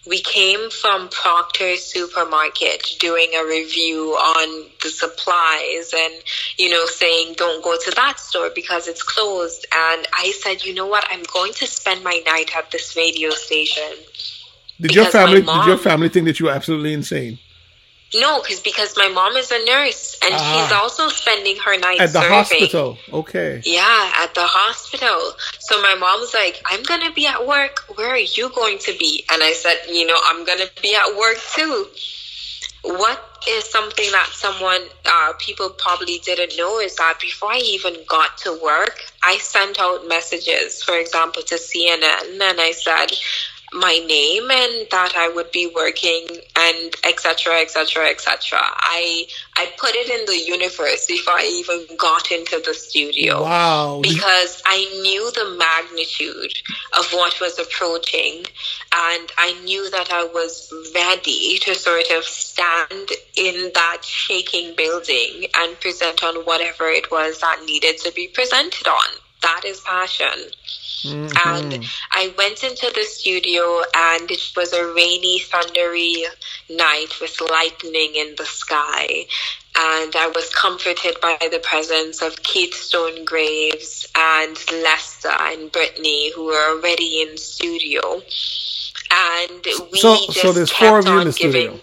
we 0.08 0.22
came 0.22 0.70
from 0.70 1.10
Proctor's 1.10 1.84
supermarket 1.84 2.96
doing 3.00 3.30
a 3.36 3.46
review 3.46 4.12
on 4.12 4.70
the 4.82 4.90
supplies 4.90 5.94
and, 5.96 6.14
you 6.58 6.70
know, 6.70 6.86
saying, 6.86 7.36
don't 7.38 7.64
go 7.64 7.76
to 7.78 7.92
that 7.96 8.20
store 8.20 8.50
because 8.56 8.88
it's 8.88 9.04
closed. 9.04 9.66
And 9.72 10.08
I 10.14 10.34
said, 10.42 10.64
you 10.64 10.74
know 10.74 10.88
what? 10.88 11.06
I'm 11.10 11.24
going 11.34 11.54
to 11.54 11.68
spend 11.68 12.04
my 12.04 12.22
night 12.26 12.56
at 12.56 12.72
this 12.72 12.96
radio 12.96 13.30
station. 13.32 13.94
Did 14.80 14.96
your 14.96 15.06
family? 15.06 15.42
Did 15.42 15.66
your 15.66 15.78
family 15.78 16.10
think 16.10 16.26
that 16.26 16.40
you 16.40 16.46
were 16.46 16.52
absolutely 16.52 16.94
insane 16.94 17.40
No, 18.16 18.42
because 18.42 18.62
because 18.62 18.96
my 18.96 19.10
mom 19.10 19.36
is 19.36 19.52
a 19.52 19.64
nurse 19.66 20.18
and 20.24 20.34
Ah. 20.34 20.40
she's 20.64 20.72
also 20.72 21.10
spending 21.10 21.58
her 21.58 21.78
night 21.78 22.00
at 22.00 22.14
the 22.14 22.22
serving. 22.22 22.38
hospital? 22.38 22.98
Okay. 23.12 23.62
Yeah, 23.66 24.12
at 24.24 24.34
the 24.34 24.46
hospital. 24.46 25.34
So 25.60 25.82
my 25.82 25.96
mom's 25.96 26.34
like, 26.34 26.62
I'm 26.66 26.84
going 26.84 27.02
to 27.02 27.12
be 27.12 27.28
at 27.28 27.46
work. 27.46 27.84
Where 27.96 28.10
are 28.10 28.18
you 28.18 28.50
going 28.50 28.78
to 28.80 28.94
be? 28.98 29.26
And 29.30 29.44
I 29.44 29.52
said, 29.54 29.78
you 29.90 30.06
know, 30.08 30.18
I'm 30.26 30.46
going 30.46 30.60
to 30.60 30.70
be 30.82 30.96
at 30.96 31.18
work 31.18 31.38
too. 31.56 31.88
What 32.84 33.22
is 33.48 33.66
something 33.66 34.10
that 34.12 34.30
someone, 34.34 34.82
uh, 35.06 35.34
people 35.40 35.70
probably 35.72 36.20
didn't 36.20 36.58
know 36.58 36.80
is 36.80 36.96
that 36.96 37.20
before 37.20 37.52
I 37.52 37.58
even 37.58 37.96
got 38.08 38.38
to 38.40 38.58
work, 38.64 39.02
I 39.24 39.38
sent 39.40 39.80
out 39.80 40.08
messages, 40.08 40.82
for 40.84 40.98
example, 40.98 41.42
to 41.44 41.56
CNN, 41.56 42.40
and 42.42 42.62
I 42.62 42.72
said, 42.72 43.12
my 43.74 44.00
name 44.08 44.50
and 44.50 44.88
that 44.92 45.14
I 45.16 45.30
would 45.30 45.52
be 45.52 45.72
working 45.74 46.28
and 46.56 46.96
etc 47.04 47.62
etc 47.62 48.08
etc. 48.10 48.60
I 48.62 49.28
I 49.56 49.68
put 49.78 49.94
it 49.94 50.10
in 50.10 50.26
the 50.26 50.40
universe 50.40 51.06
before 51.06 51.34
I 51.34 51.46
even 51.46 51.98
got 51.98 52.32
into 52.32 52.62
the 52.66 52.74
studio 52.74 53.44
Wow. 53.44 54.00
Because 54.02 54.62
I 54.66 54.78
knew 55.02 55.32
the 55.32 55.56
magnitude 55.58 56.54
of 56.98 57.12
what 57.12 57.40
was 57.40 57.60
approaching 57.60 58.46
and 58.94 59.32
I 59.38 59.60
knew 59.64 59.90
that 59.90 60.12
I 60.12 60.26
was 60.26 60.72
ready 60.96 61.58
to 61.60 61.76
sort 61.76 62.10
of 62.12 62.24
stand 62.24 63.12
in 63.36 63.72
that 63.74 64.00
shaking 64.04 64.76
building 64.76 65.48
and 65.56 65.80
present 65.80 66.24
on 66.24 66.46
whatever 66.46 66.88
it 66.88 67.12
was 67.12 67.40
that 67.42 67.64
needed 67.66 67.98
to 68.00 68.12
be 68.14 68.28
presented 68.28 68.88
on. 68.88 69.08
That 69.42 69.62
is 69.66 69.80
passion. 69.82 70.52
Mhm. 71.04 71.46
And 71.46 71.86
I 72.12 72.34
went 72.38 72.64
into 72.64 72.92
the 72.92 73.04
studio, 73.04 73.84
and 73.94 74.30
it 74.32 74.42
was 74.56 74.74
a 74.74 74.86
rainy, 74.86 75.40
thundery 75.40 76.26
night 76.70 77.20
with 77.20 77.40
lightning 77.42 78.16
in 78.16 78.36
the 78.36 78.46
sky. 78.46 79.28
And 79.76 80.16
I 80.16 80.28
was 80.28 80.50
comforted 80.50 81.22
by 81.22 81.38
the 81.52 81.60
presence 81.60 82.22
of 82.22 82.42
Keith 82.42 82.74
Stone 82.74 83.26
Graves 83.26 84.08
and 84.16 84.58
Lester 84.72 85.30
and 85.30 85.72
Brittany, 85.72 86.32
who 86.32 86.46
were 86.46 86.70
already 86.70 87.22
in 87.22 87.38
studio. 87.38 88.24
And 89.12 89.66
we 89.92 90.00
So- 90.00 90.16
just 90.16 90.40
so 90.40 90.52
there's 90.52 90.72
kept 90.72 90.80
four 90.80 91.00
of 91.00 91.06
you 91.06 91.20
in 91.20 91.28
the 91.28 91.34
studio. 91.34 91.62
giving. 91.62 91.82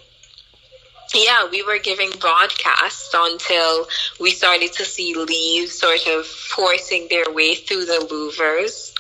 Yeah, 1.14 1.44
we 1.44 1.62
were 1.62 1.78
giving 1.78 2.10
broadcasts 2.10 3.10
until 3.14 3.88
we 4.18 4.32
started 4.32 4.72
to 4.72 4.84
see 4.84 5.14
leaves 5.14 5.78
sort 5.78 6.06
of 6.08 6.26
forcing 6.26 7.06
their 7.08 7.30
way 7.30 7.54
through 7.54 7.84
the 7.84 7.98
louvers. 8.10 8.90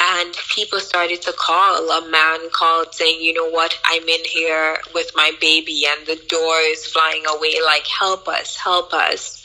And 0.00 0.34
people 0.54 0.80
started 0.80 1.22
to 1.22 1.32
call. 1.32 1.90
A 1.90 2.08
man 2.10 2.50
called 2.52 2.94
saying, 2.94 3.20
You 3.20 3.34
know 3.34 3.50
what? 3.50 3.78
I'm 3.84 4.08
in 4.08 4.24
here 4.24 4.78
with 4.94 5.10
my 5.14 5.32
baby, 5.40 5.84
and 5.86 6.06
the 6.06 6.20
door 6.28 6.56
is 6.60 6.86
flying 6.86 7.24
away. 7.26 7.54
Like, 7.64 7.86
help 7.86 8.28
us, 8.28 8.56
help 8.56 8.92
us. 8.92 9.42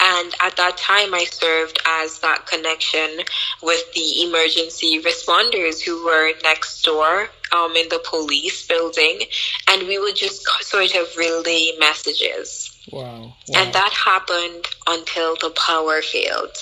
And 0.00 0.34
at 0.40 0.56
that 0.56 0.78
time, 0.78 1.14
I 1.14 1.24
served 1.24 1.78
as 1.86 2.20
that 2.20 2.46
connection 2.46 3.20
with 3.62 3.92
the 3.92 4.22
emergency 4.22 5.00
responders 5.02 5.82
who 5.82 6.04
were 6.04 6.32
next 6.42 6.82
door 6.82 7.28
um, 7.52 7.76
in 7.76 7.88
the 7.90 8.00
police 8.04 8.66
building. 8.66 9.20
And 9.68 9.86
we 9.86 9.98
would 9.98 10.16
just 10.16 10.42
sort 10.62 10.94
of 10.94 11.16
relay 11.18 11.72
messages. 11.78 12.70
wow. 12.90 13.02
wow. 13.02 13.32
And 13.54 13.74
that 13.74 13.92
happened 13.92 14.66
until 14.88 15.36
the 15.36 15.50
power 15.50 16.00
failed. 16.00 16.56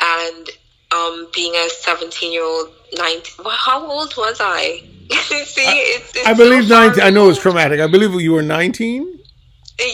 And 0.00 0.50
um, 0.94 1.28
being 1.34 1.54
a 1.54 1.68
17 1.68 2.32
year 2.32 2.44
old, 2.44 2.70
19, 2.96 3.44
well, 3.44 3.56
how 3.56 3.84
old 3.84 4.14
was 4.16 4.38
I? 4.40 4.82
See, 5.10 5.62
it's, 5.62 6.16
it's 6.16 6.26
I 6.26 6.32
believe 6.32 6.64
so 6.64 6.74
far 6.74 6.86
19. 6.86 7.04
I 7.04 7.10
know 7.10 7.28
it's 7.28 7.40
traumatic. 7.40 7.80
I 7.80 7.86
believe 7.86 8.18
you 8.20 8.32
were 8.32 8.42
19. 8.42 9.18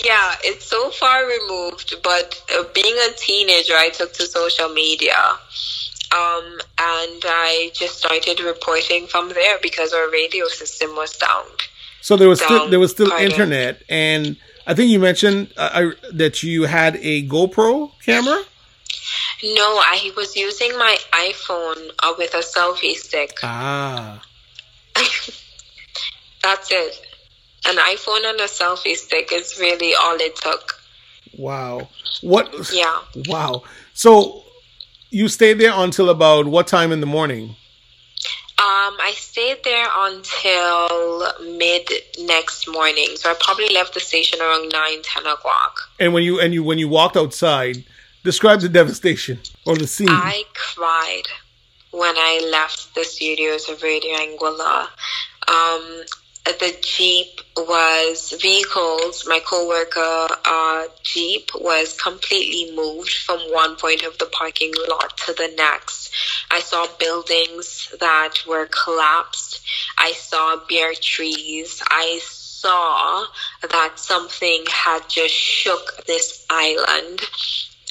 Yeah, 0.05 0.35
it's 0.45 0.67
so 0.67 0.91
far 0.91 1.27
removed, 1.27 1.95
but 2.03 2.41
uh, 2.55 2.65
being 2.75 2.95
a 3.09 3.13
teenager, 3.17 3.75
I 3.75 3.89
took 3.89 4.13
to 4.15 4.27
social 4.27 4.69
media. 4.69 5.19
Um, 6.13 6.59
and 6.79 7.23
I 7.25 7.71
just 7.73 7.99
started 7.99 8.41
reporting 8.41 9.07
from 9.07 9.29
there 9.31 9.59
because 9.63 9.93
our 9.93 10.11
radio 10.11 10.47
system 10.49 10.97
was 10.97 11.17
down. 11.17 11.45
So 12.03 12.17
there 12.17 12.29
was 12.29 12.41
still 12.41 12.69
there 12.69 12.81
was 12.81 12.91
still 12.91 13.13
internet, 13.13 13.83
and 13.89 14.37
I 14.67 14.75
think 14.75 14.91
you 14.91 14.99
mentioned 14.99 15.53
uh, 15.57 15.71
I, 15.73 15.93
that 16.13 16.43
you 16.43 16.65
had 16.65 16.97
a 16.97 17.27
GoPro 17.29 17.93
camera. 18.05 18.43
No, 19.43 19.79
I 19.79 20.13
was 20.17 20.37
using 20.37 20.77
my 20.79 20.97
iPhone 21.13 21.91
uh, 22.03 22.15
with 22.19 22.35
a 22.35 22.39
selfie 22.39 22.95
stick. 22.95 23.39
Ah, 23.43 24.23
That's 26.43 26.71
it. 26.71 27.07
An 27.67 27.77
iPhone 27.77 28.29
and 28.29 28.41
a 28.41 28.45
selfie 28.45 28.97
stick 28.97 29.33
is 29.33 29.59
really 29.61 29.95
all 29.95 30.17
it 30.17 30.37
took. 30.37 30.81
wow. 31.37 31.89
What? 32.23 32.71
Yeah. 32.73 33.01
Wow. 33.29 33.63
So 33.95 34.45
you 35.11 35.29
stayed 35.29 35.55
there 35.55 35.73
until 35.75 36.11
about 36.11 36.47
what 36.47 36.67
time 36.67 36.93
in 36.93 37.01
the 37.01 37.07
morning? 37.07 37.57
Um, 38.59 38.97
I 39.01 39.15
stayed 39.17 39.65
there 39.65 39.87
until 39.91 41.57
mid 41.57 41.91
next 42.19 42.69
morning. 42.69 43.09
So 43.17 43.31
I 43.31 43.35
probably 43.41 43.71
left 43.71 43.95
the 43.95 44.01
station 44.01 44.39
around 44.41 44.71
9, 44.71 45.03
10 45.03 45.27
o'clock. 45.27 45.91
And 45.99 46.13
when 46.13 46.23
you 46.25 46.41
and 46.41 46.53
you 46.53 46.63
when 46.63 46.79
you 46.79 46.89
walked 46.89 47.17
outside, 47.17 47.85
describe 48.25 48.61
the 48.61 48.69
devastation 48.69 49.39
or 49.67 49.77
the 49.77 49.87
scene. 49.87 50.09
I 50.09 50.45
cried 50.55 51.29
when 51.91 52.15
I 52.17 52.49
left 52.51 52.95
the 52.95 53.05
studios 53.05 53.69
of 53.69 53.83
Radio 53.83 54.17
Anguilla. 54.17 54.87
Um, 55.49 56.05
the 56.45 56.77
Jeep 56.83 57.41
was 57.57 58.35
vehicles, 58.41 59.25
my 59.27 59.41
coworker 59.41 60.27
uh, 60.45 60.85
Jeep 61.03 61.51
was 61.55 61.93
completely 62.01 62.75
moved 62.75 63.13
from 63.13 63.39
one 63.53 63.77
point 63.77 64.03
of 64.03 64.17
the 64.19 64.27
parking 64.27 64.73
lot 64.89 65.17
to 65.19 65.33
the 65.35 65.53
next. 65.57 66.11
I 66.51 66.61
saw 66.61 66.87
buildings 66.99 67.93
that 68.01 68.35
were 68.49 68.67
collapsed. 68.67 69.61
I 69.99 70.13
saw 70.13 70.61
bare 70.69 70.95
trees. 70.95 71.83
I 71.89 72.21
saw 72.23 73.27
that 73.71 73.99
something 73.99 74.65
had 74.69 75.09
just 75.09 75.35
shook 75.35 76.05
this 76.07 76.45
island 76.51 77.21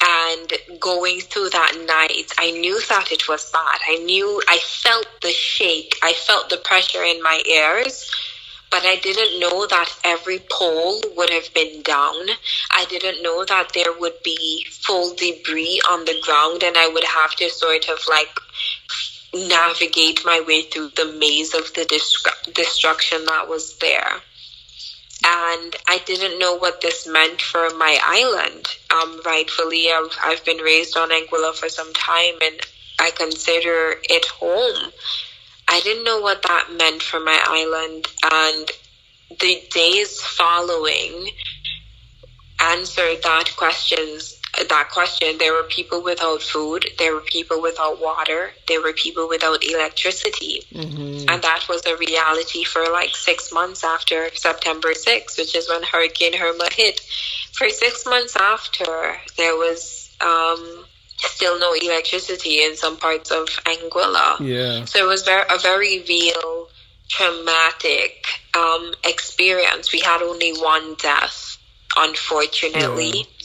and 0.02 0.52
going 0.80 1.20
through 1.20 1.50
that 1.50 1.76
night, 1.86 2.32
I 2.38 2.50
knew 2.52 2.80
that 2.88 3.12
it 3.12 3.28
was 3.28 3.50
bad. 3.50 3.78
I 3.88 3.96
knew, 3.96 4.42
I 4.48 4.58
felt 4.58 5.06
the 5.22 5.32
shake. 5.32 5.94
I 6.02 6.12
felt 6.14 6.48
the 6.50 6.56
pressure 6.58 7.02
in 7.04 7.22
my 7.22 7.42
ears. 7.46 8.10
but 8.70 8.84
I 8.84 8.96
didn't 8.96 9.40
know 9.40 9.66
that 9.66 9.90
every 10.04 10.38
pole 10.50 11.02
would 11.16 11.30
have 11.30 11.52
been 11.54 11.82
down. 11.82 12.14
I 12.70 12.84
didn't 12.88 13.22
know 13.22 13.44
that 13.44 13.72
there 13.74 13.92
would 13.98 14.22
be 14.22 14.64
full 14.70 15.14
debris 15.14 15.80
on 15.90 16.04
the 16.04 16.20
ground 16.22 16.62
and 16.62 16.76
I 16.76 16.88
would 16.88 17.04
have 17.04 17.34
to 17.36 17.50
sort 17.50 17.88
of 17.88 17.98
like 18.08 18.30
navigate 19.34 20.24
my 20.24 20.40
way 20.46 20.62
through 20.62 20.90
the 20.96 21.06
maze 21.18 21.54
of 21.54 21.72
the 21.74 21.82
destru- 21.82 22.54
destruction 22.54 23.24
that 23.26 23.48
was 23.48 23.76
there. 23.78 24.22
Didn't 26.10 26.40
know 26.40 26.56
what 26.56 26.80
this 26.80 27.06
meant 27.06 27.40
for 27.40 27.70
my 27.76 27.96
island. 28.04 28.66
Um, 28.90 29.20
rightfully, 29.24 29.92
I've, 29.92 30.10
I've 30.20 30.44
been 30.44 30.56
raised 30.56 30.96
on 30.96 31.10
Anguilla 31.10 31.54
for 31.54 31.68
some 31.68 31.92
time 31.92 32.34
and 32.42 32.60
I 32.98 33.12
consider 33.12 33.94
it 34.02 34.24
home. 34.24 34.90
I 35.68 35.78
didn't 35.82 36.02
know 36.02 36.18
what 36.20 36.42
that 36.42 36.72
meant 36.72 37.00
for 37.00 37.20
my 37.20 37.40
island. 37.46 38.08
And 38.24 38.72
the 39.38 39.62
days 39.70 40.20
following 40.20 41.30
answered 42.58 43.22
that 43.22 43.52
questions 43.56 44.39
that 44.68 44.90
question 44.90 45.38
there 45.38 45.52
were 45.52 45.64
people 45.64 46.02
without 46.02 46.42
food 46.42 46.86
there 46.98 47.14
were 47.14 47.20
people 47.20 47.60
without 47.62 48.00
water 48.00 48.50
there 48.68 48.82
were 48.82 48.92
people 48.92 49.28
without 49.28 49.64
electricity 49.64 50.62
mm-hmm. 50.72 51.28
and 51.28 51.42
that 51.42 51.64
was 51.68 51.84
a 51.86 51.96
reality 51.96 52.64
for 52.64 52.84
like 52.92 53.16
six 53.16 53.52
months 53.52 53.82
after 53.84 54.28
september 54.34 54.90
6th 54.90 55.38
which 55.38 55.54
is 55.54 55.68
when 55.68 55.82
hurricane 55.82 56.34
irma 56.40 56.68
hit 56.72 57.00
for 57.52 57.68
six 57.68 58.04
months 58.06 58.36
after 58.36 59.16
there 59.36 59.54
was 59.54 60.10
um, 60.20 60.84
still 61.18 61.58
no 61.58 61.72
electricity 61.74 62.62
in 62.62 62.76
some 62.76 62.96
parts 62.96 63.30
of 63.30 63.46
Anguilla. 63.64 64.38
Yeah. 64.40 64.84
So 64.84 65.04
it 65.04 65.06
was 65.06 65.22
very, 65.22 65.44
a 65.50 65.58
very 65.58 66.02
real 66.08 66.68
traumatic 67.08 68.26
um, 68.56 68.94
experience. 69.04 69.92
We 69.92 70.00
had 70.00 70.22
only 70.22 70.52
one 70.52 70.94
death, 70.94 71.58
unfortunately, 71.96 73.12
yeah. 73.14 73.39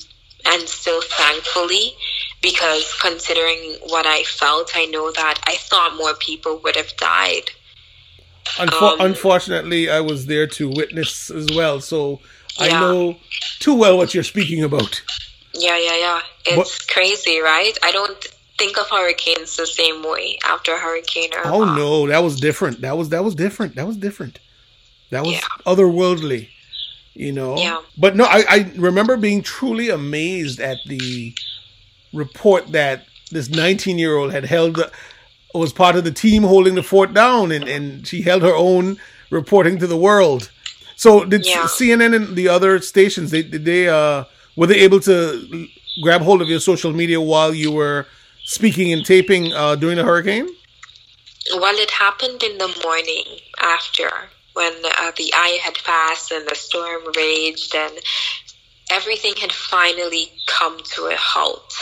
And 0.46 0.68
still 0.68 1.02
thankfully, 1.02 1.94
because 2.42 2.94
considering 3.02 3.78
what 3.88 4.06
I 4.06 4.24
felt, 4.24 4.72
I 4.76 4.86
know 4.86 5.12
that 5.12 5.40
I 5.46 5.56
thought 5.56 5.96
more 5.98 6.14
people 6.16 6.60
would 6.64 6.76
have 6.76 6.96
died. 6.98 7.52
Unfor- 8.58 8.94
um, 8.94 9.02
unfortunately, 9.02 9.90
I 9.90 10.02
was 10.02 10.28
there 10.28 10.48
to 10.48 10.70
witness 10.70 11.30
as 11.30 11.48
well, 11.56 11.82
so 11.82 12.20
I 12.60 12.70
know 12.70 13.18
too 13.60 13.74
well 13.74 13.98
what 13.98 14.14
you're 14.14 14.24
speaking 14.24 14.64
about. 14.64 15.02
Yeah, 15.54 15.78
yeah, 15.78 15.98
yeah. 15.98 16.22
It's 16.46 16.86
crazy, 16.86 17.40
right? 17.40 17.78
I 17.84 17.92
don't 17.92 18.28
think 18.58 18.78
of 18.78 18.90
hurricanes 18.90 19.58
the 19.58 19.68
same 19.68 20.04
way 20.04 20.38
after 20.46 20.78
Hurricane 20.78 21.32
Irma. 21.36 21.54
Oh 21.56 21.76
no, 21.76 22.08
that 22.08 22.20
was 22.20 22.40
different. 22.40 22.82
That 22.82 22.98
was 22.98 23.10
that 23.10 23.24
was 23.24 23.36
different. 23.36 23.76
That 23.76 23.88
was 23.88 23.98
different. 23.98 24.40
That 25.10 25.24
was 25.24 25.34
yeah. 25.34 25.42
otherworldly. 25.66 26.50
You 27.16 27.32
know. 27.32 27.58
Yeah. 27.58 27.82
But 27.98 28.16
no, 28.16 28.26
I, 28.26 28.44
I 28.48 28.72
remember 28.76 29.18
being 29.18 29.42
truly 29.42 29.90
amazed 29.90 30.60
at 30.60 30.78
the 30.86 31.34
report 32.14 32.68
that 32.74 33.06
this 33.32 33.50
19 33.50 33.98
year 33.98 34.16
old 34.16 34.32
had 34.32 34.46
held 34.46 34.80
was 35.54 35.74
part 35.74 35.96
of 35.96 36.04
the 36.04 36.12
team 36.12 36.44
holding 36.44 36.76
the 36.76 36.84
fort 36.84 37.14
down, 37.14 37.52
and 37.52 37.68
and 37.68 38.06
she 38.06 38.22
held 38.22 38.44
her 38.44 38.54
own 38.54 38.98
reporting 39.30 39.80
to 39.80 39.88
the 39.88 39.98
world. 39.98 40.52
So 40.96 41.26
did 41.26 41.46
yeah. 41.46 41.64
CNN 41.64 42.16
and 42.16 42.36
the 42.36 42.48
other 42.50 42.80
stations 42.80 43.32
they 43.32 43.44
did 43.44 43.66
they 43.66 43.88
uh 43.88 44.26
were 44.56 44.68
they 44.68 44.80
able 44.80 45.00
to 45.02 45.68
grab 46.02 46.22
hold 46.22 46.42
of 46.42 46.50
your 46.50 46.60
social 46.60 46.94
media 46.94 47.20
while 47.20 47.54
you 47.54 47.72
were 47.72 48.06
speaking 48.44 48.94
and 48.94 49.06
taping 49.06 49.54
uh, 49.54 49.76
during 49.76 49.98
the 49.98 50.04
hurricane? 50.04 50.48
Well, 51.54 51.76
it 51.76 51.92
happened 51.92 52.42
in 52.44 52.58
the 52.58 52.74
morning 52.84 53.40
after 53.60 54.30
when 54.56 54.74
uh, 54.84 55.12
the 55.18 55.32
eye 55.34 55.60
had 55.62 55.76
passed 55.84 56.32
and 56.32 56.48
the 56.48 56.56
storm 56.56 57.04
raged 57.16 57.76
and 57.76 57.94
everything 58.92 59.36
had 59.36 59.52
finally 59.52 60.32
come 60.48 60.78
to 60.96 61.06
a 61.08 61.16
halt. 61.16 61.74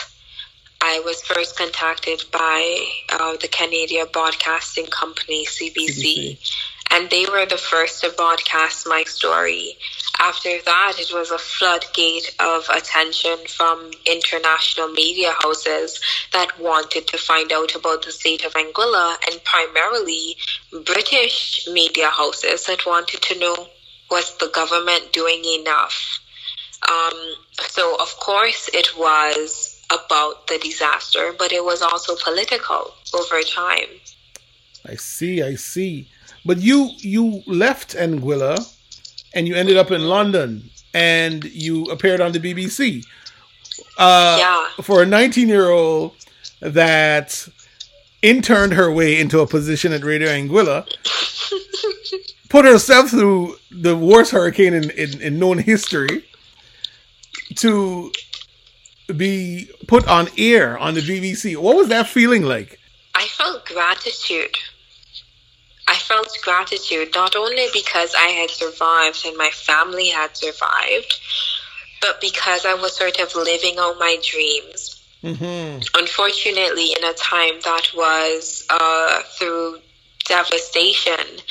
I 0.81 0.99
was 1.05 1.21
first 1.21 1.57
contacted 1.57 2.25
by 2.31 2.85
uh, 3.09 3.37
the 3.37 3.47
Canadian 3.47 4.07
Broadcasting 4.11 4.87
Company, 4.87 5.45
CBC, 5.45 6.37
CBC, 6.37 6.55
and 6.93 7.09
they 7.09 7.25
were 7.25 7.45
the 7.45 7.57
first 7.57 8.01
to 8.01 8.09
broadcast 8.11 8.87
my 8.87 9.03
story. 9.03 9.75
After 10.19 10.61
that, 10.63 10.93
it 10.99 11.11
was 11.11 11.31
a 11.31 11.39
floodgate 11.39 12.35
of 12.39 12.69
attention 12.69 13.37
from 13.47 13.91
international 14.05 14.89
media 14.89 15.33
houses 15.41 15.99
that 16.31 16.59
wanted 16.59 17.07
to 17.07 17.17
find 17.17 17.51
out 17.51 17.73
about 17.75 18.05
the 18.05 18.11
state 18.11 18.45
of 18.45 18.53
Anguilla, 18.53 19.17
and 19.27 19.43
primarily 19.43 20.37
British 20.85 21.67
media 21.71 22.09
houses 22.09 22.65
that 22.67 22.85
wanted 22.85 23.21
to 23.23 23.39
know 23.39 23.67
was 24.11 24.37
the 24.37 24.51
government 24.53 25.11
doing 25.11 25.43
enough. 25.59 26.19
Um, 26.87 27.33
so, 27.69 27.97
of 27.99 28.15
course, 28.19 28.69
it 28.71 28.95
was 28.95 29.81
about 29.91 30.45
the 30.47 30.59
disaster, 30.59 31.33
but 31.37 31.51
it 31.51 31.63
was 31.63 31.81
also 31.81 32.15
political 32.23 32.93
over 33.15 33.41
time. 33.41 33.89
I 34.85 34.95
see, 34.95 35.41
I 35.41 35.55
see. 35.55 36.07
But 36.45 36.59
you 36.59 36.89
you 36.97 37.41
left 37.47 37.95
Anguilla 37.95 38.57
and 39.33 39.47
you 39.47 39.55
ended 39.55 39.77
up 39.77 39.91
in 39.91 40.07
London 40.07 40.69
and 40.93 41.43
you 41.45 41.85
appeared 41.85 42.21
on 42.21 42.31
the 42.31 42.39
BBC. 42.39 43.05
Uh, 43.97 44.37
yeah. 44.39 44.83
For 44.83 45.01
a 45.01 45.05
19 45.05 45.47
year 45.47 45.69
old 45.69 46.15
that 46.59 47.47
interned 48.21 48.73
her 48.73 48.91
way 48.91 49.19
into 49.19 49.39
a 49.39 49.47
position 49.47 49.91
at 49.91 50.03
Radio 50.03 50.29
Anguilla, 50.29 50.87
put 52.49 52.65
herself 52.65 53.09
through 53.09 53.55
the 53.71 53.97
worst 53.97 54.31
hurricane 54.31 54.73
in, 54.73 54.89
in, 54.91 55.21
in 55.21 55.39
known 55.39 55.57
history 55.57 56.23
to 57.55 58.11
be 59.15 59.69
put 59.87 60.07
on 60.07 60.27
air 60.37 60.77
on 60.77 60.93
the 60.93 61.01
BBC. 61.01 61.57
What 61.57 61.75
was 61.75 61.89
that 61.89 62.07
feeling 62.07 62.43
like? 62.43 62.79
I 63.15 63.25
felt 63.25 63.65
gratitude 63.65 64.57
felt 66.07 66.37
gratitude 66.41 67.09
not 67.15 67.35
only 67.35 67.67
because 67.73 68.13
I 68.15 68.27
had 68.27 68.49
survived 68.49 69.25
and 69.25 69.37
my 69.37 69.49
family 69.49 70.09
had 70.09 70.35
survived, 70.35 71.19
but 72.01 72.19
because 72.21 72.65
I 72.65 72.73
was 72.73 72.95
sort 72.95 73.19
of 73.19 73.35
living 73.35 73.75
out 73.79 73.97
my 73.99 74.17
dreams. 74.21 75.01
Mm-hmm. 75.23 75.81
Unfortunately, 75.95 76.91
in 76.91 77.03
a 77.03 77.13
time 77.13 77.55
that 77.63 77.87
was 77.95 78.65
uh, 78.69 79.21
through 79.37 79.79
devastation. 80.25 81.41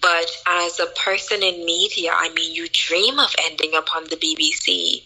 But 0.00 0.30
as 0.46 0.80
a 0.80 0.86
person 0.86 1.42
in 1.42 1.64
media, 1.64 2.12
I 2.14 2.32
mean, 2.32 2.54
you 2.54 2.68
dream 2.72 3.18
of 3.18 3.34
ending 3.44 3.74
up 3.74 3.94
on 3.94 4.04
the 4.04 4.16
BBC. 4.16 5.02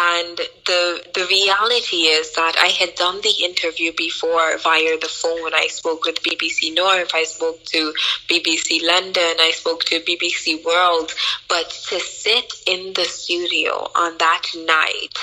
And 0.00 0.38
the 0.64 1.02
the 1.12 1.26
reality 1.28 2.06
is 2.06 2.32
that 2.34 2.54
I 2.56 2.68
had 2.68 2.94
done 2.94 3.20
the 3.20 3.44
interview 3.44 3.92
before 3.96 4.56
via 4.58 4.96
the 4.96 5.08
phone. 5.08 5.52
I 5.54 5.66
spoke 5.66 6.04
with 6.04 6.22
BBC 6.22 6.72
North, 6.72 7.10
I 7.14 7.24
spoke 7.24 7.64
to 7.72 7.92
BBC 8.28 8.86
London, 8.86 9.34
I 9.40 9.50
spoke 9.52 9.82
to 9.86 9.98
BBC 9.98 10.64
World. 10.64 11.12
But 11.48 11.70
to 11.88 11.98
sit 11.98 12.52
in 12.66 12.92
the 12.92 13.06
studio 13.06 13.90
on 13.96 14.16
that 14.18 14.44
night, 14.54 15.18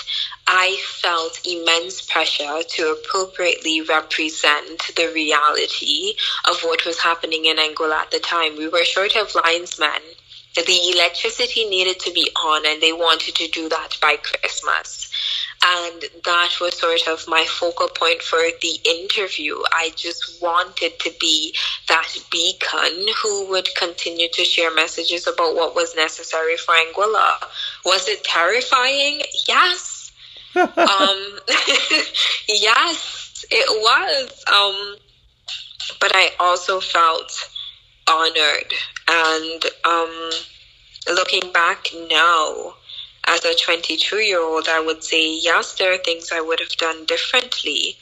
I 0.45 0.77
felt 1.01 1.39
immense 1.45 2.01
pressure 2.01 2.61
to 2.67 2.91
appropriately 2.91 3.79
represent 3.81 4.91
the 4.97 5.09
reality 5.15 6.15
of 6.49 6.59
what 6.63 6.85
was 6.85 6.99
happening 6.99 7.45
in 7.45 7.57
Anguilla 7.57 8.01
at 8.01 8.11
the 8.11 8.19
time. 8.19 8.57
We 8.57 8.67
were 8.67 8.83
short 8.83 9.15
of 9.15 9.33
linesmen 9.35 10.01
the 10.55 10.91
electricity 10.93 11.65
needed 11.65 11.99
to 11.99 12.11
be 12.11 12.29
on 12.35 12.65
and 12.65 12.81
they 12.81 12.93
wanted 12.93 13.35
to 13.35 13.47
do 13.49 13.67
that 13.69 13.97
by 14.01 14.15
Christmas. 14.17 15.11
And 15.63 16.05
that 16.23 16.51
was 16.61 16.77
sort 16.77 17.07
of 17.07 17.27
my 17.27 17.45
focal 17.45 17.87
point 17.89 18.21
for 18.21 18.37
the 18.37 18.79
interview. 18.85 19.57
I 19.71 19.91
just 19.95 20.41
wanted 20.41 20.99
to 20.99 21.11
be 21.19 21.55
that 21.87 22.07
beacon 22.31 23.05
who 23.21 23.49
would 23.49 23.67
continue 23.75 24.27
to 24.33 24.45
share 24.45 24.73
messages 24.73 25.27
about 25.27 25.55
what 25.55 25.75
was 25.75 25.95
necessary 25.95 26.57
for 26.57 26.73
Anguilla. 26.73 27.35
Was 27.83 28.07
it 28.07 28.23
terrifying? 28.23 29.23
Yes. 29.47 30.11
um, 30.55 30.65
yes, 32.47 33.45
it 33.51 33.81
was. 33.81 34.43
Um, 34.47 34.95
but 35.99 36.11
I 36.13 36.31
also 36.39 36.79
felt 36.79 37.49
honored. 38.09 38.73
And 39.07 39.65
um, 39.83 40.31
looking 41.13 41.51
back 41.51 41.87
now, 42.09 42.75
as 43.27 43.43
a 43.43 43.55
22 43.55 44.17
year 44.17 44.41
old, 44.41 44.67
I 44.67 44.79
would 44.79 45.03
say, 45.03 45.37
yes, 45.37 45.73
there 45.75 45.93
are 45.93 45.97
things 45.97 46.31
I 46.31 46.41
would 46.41 46.59
have 46.59 46.77
done 46.77 47.05
differently. 47.05 47.97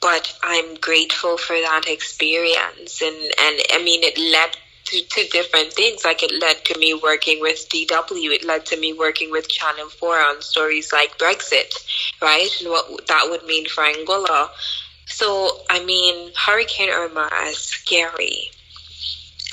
But 0.00 0.36
I'm 0.42 0.74
grateful 0.76 1.38
for 1.38 1.54
that 1.54 1.84
experience. 1.88 3.00
And, 3.00 3.16
and 3.16 3.60
I 3.72 3.80
mean, 3.82 4.02
it 4.04 4.18
led 4.18 4.56
to, 4.86 5.02
to, 5.02 5.28
different 5.30 5.72
things. 5.72 6.04
Like 6.04 6.22
it 6.22 6.32
led 6.40 6.64
to 6.66 6.78
me 6.78 6.92
working 6.94 7.40
with 7.40 7.66
DW. 7.70 8.34
It 8.34 8.44
led 8.44 8.66
to 8.66 8.78
me 8.78 8.92
working 8.92 9.30
with 9.30 9.48
Channel 9.48 9.88
4 9.88 10.18
on 10.20 10.42
stories 10.42 10.92
like 10.92 11.18
Brexit, 11.18 11.72
right? 12.20 12.50
And 12.60 12.70
what 12.70 13.06
that 13.08 13.26
would 13.30 13.44
mean 13.44 13.66
for 13.66 13.84
Anguilla. 13.84 14.50
So, 15.06 15.62
I 15.70 15.82
mean, 15.84 16.32
Hurricane 16.36 16.90
Irma 16.90 17.30
is 17.46 17.58
scary 17.58 18.50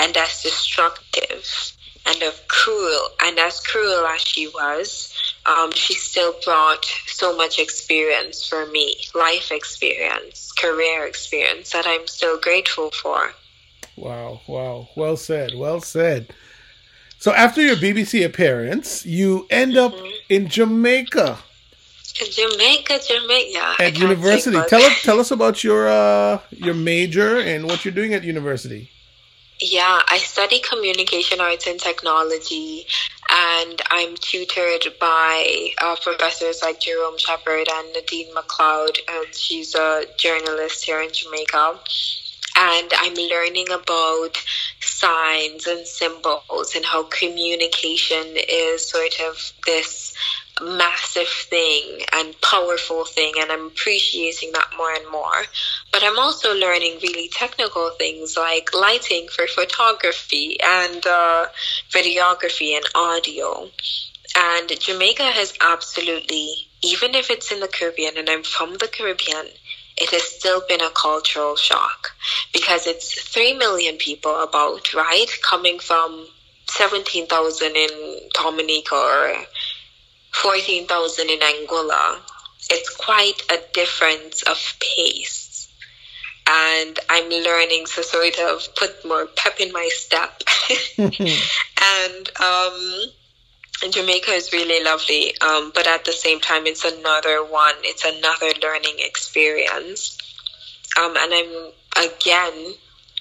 and 0.04 0.18
as 0.18 0.44
destructive 0.44 1.74
and 2.06 2.22
of 2.24 2.48
cruel. 2.50 3.10
And 3.22 3.40
as 3.40 3.62
cruel 3.62 4.06
as 4.06 4.22
she 4.22 4.48
was, 4.48 5.14
um, 5.46 5.72
she 5.72 5.94
still 5.94 6.36
brought 6.44 6.86
so 7.08 7.36
much 7.36 7.58
experience 7.58 8.46
for 8.46 8.66
me 8.68 8.98
life 9.16 9.52
experience, 9.52 10.52
career 10.52 11.06
experience 11.06 11.72
that 11.72 11.86
I'm 11.88 12.06
still 12.08 12.40
grateful 12.40 12.92
for. 12.92 13.32
Wow, 13.96 14.42
wow. 14.48 14.90
Well 14.96 15.16
said, 15.16 15.52
well 15.56 15.80
said. 15.80 16.34
So 17.20 17.32
after 17.32 17.62
your 17.62 17.78
BBC 17.78 18.26
appearance, 18.26 19.06
you 19.06 19.48
end 19.50 19.78
up 19.78 19.94
mm-hmm. 19.94 20.12
in 20.28 20.50
Jamaica. 20.50 21.38
Jamaica, 22.14 23.00
Jamaica. 23.08 23.76
At 23.80 23.98
university. 23.98 24.58
Tell 24.68 24.82
us 24.82 25.02
tell 25.02 25.20
us 25.20 25.32
about 25.32 25.64
your 25.64 25.88
uh, 25.88 26.42
your 26.52 26.76
major 26.76 27.40
and 27.40 27.66
what 27.66 27.86
you're 27.86 27.94
doing 27.94 28.14
at 28.14 28.24
university. 28.24 28.92
Yeah, 29.66 30.02
I 30.10 30.18
study 30.18 30.60
communication 30.60 31.40
arts 31.40 31.68
and 31.68 31.80
technology, 31.80 32.86
and 33.30 33.82
I'm 33.90 34.18
tutored 34.18 34.84
by 35.00 35.70
uh, 35.82 35.96
professors 36.04 36.62
like 36.62 36.82
Jerome 36.82 37.18
Shepard 37.18 37.70
and 37.72 37.94
Nadine 37.94 38.36
McLeod, 38.36 38.98
and 39.10 39.34
she's 39.34 39.74
a 39.74 40.04
journalist 40.18 40.84
here 40.84 41.00
in 41.00 41.14
Jamaica. 41.14 41.80
And 42.58 42.92
I'm 42.98 43.14
learning 43.14 43.68
about 43.72 44.36
signs 44.82 45.66
and 45.66 45.88
symbols 45.88 46.74
and 46.76 46.84
how 46.84 47.04
communication 47.04 48.36
is 48.36 48.86
sort 48.90 49.18
of 49.22 49.54
this 49.66 50.14
massive 50.64 51.28
thing 51.28 52.02
and 52.14 52.40
powerful 52.42 53.06
thing 53.06 53.34
and 53.40 53.52
I'm 53.52 53.68
appreciating 53.68 54.52
that 54.54 54.70
more 54.78 54.92
and 54.92 55.10
more. 55.12 55.44
But 55.92 56.04
I'm 56.04 56.20
also 56.20 56.54
learning 56.56 57.00
really 57.02 57.30
technical 57.30 57.92
things 57.92 58.36
like 58.38 58.74
lighting 58.74 59.28
for 59.28 59.48
photography 59.48 60.58
and 60.64 61.06
uh, 61.06 61.48
videography 61.92 62.76
and 62.76 62.86
audio. 62.96 63.70
And 64.36 64.80
Jamaica 64.80 65.24
has 65.24 65.54
absolutely, 65.62 66.68
even 66.82 67.14
if 67.16 67.30
it's 67.30 67.52
in 67.52 67.60
the 67.60 67.68
Caribbean 67.68 68.18
and 68.18 68.30
I'm 68.30 68.44
from 68.44 68.74
the 68.78 68.88
Caribbean, 68.88 69.48
it 69.98 70.10
has 70.10 70.24
still 70.24 70.64
been 70.68 70.82
a 70.82 70.90
cultural 70.90 71.56
shock 71.56 72.16
because 72.52 72.88
it's 72.88 73.14
3 73.32 73.54
million 73.54 73.98
people 73.98 74.42
about, 74.42 74.94
right? 74.94 75.28
Coming 75.44 75.78
from 75.78 76.28
17,000 76.68 77.76
in 77.76 78.20
Dominica 78.34 78.96
or 78.96 79.36
14,000 80.34 81.30
in 81.30 81.40
Anguilla, 81.40 82.20
it's 82.70 82.96
quite 82.96 83.42
a 83.52 83.58
difference 83.74 84.44
of 84.44 84.58
pace. 84.80 85.70
And 86.48 87.00
I'm 87.10 87.30
learning 87.30 87.86
to 87.96 88.04
sort 88.04 88.38
of 88.40 88.76
put 88.76 89.06
more 89.06 89.28
pep 89.28 89.60
in 89.60 89.72
my 89.72 89.90
step. 89.92 90.42
and 90.98 92.32
um, 92.42 93.04
Jamaica 93.90 94.32
is 94.32 94.52
really 94.52 94.84
lovely, 94.84 95.40
um, 95.40 95.72
but 95.74 95.88
at 95.88 96.06
the 96.06 96.12
same 96.12 96.40
time, 96.40 96.66
it's 96.66 96.86
another 96.86 97.44
one, 97.46 97.76
it's 97.84 98.06
another 98.06 98.52
learning 98.62 98.96
experience. 99.00 100.18
Um, 101.00 101.16
and 101.18 101.34
I'm 101.34 102.06
again 102.06 102.74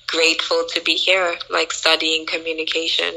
grateful 0.06 0.64
to 0.74 0.80
be 0.82 0.94
here, 0.94 1.36
like 1.50 1.72
studying 1.72 2.26
communication 2.26 3.14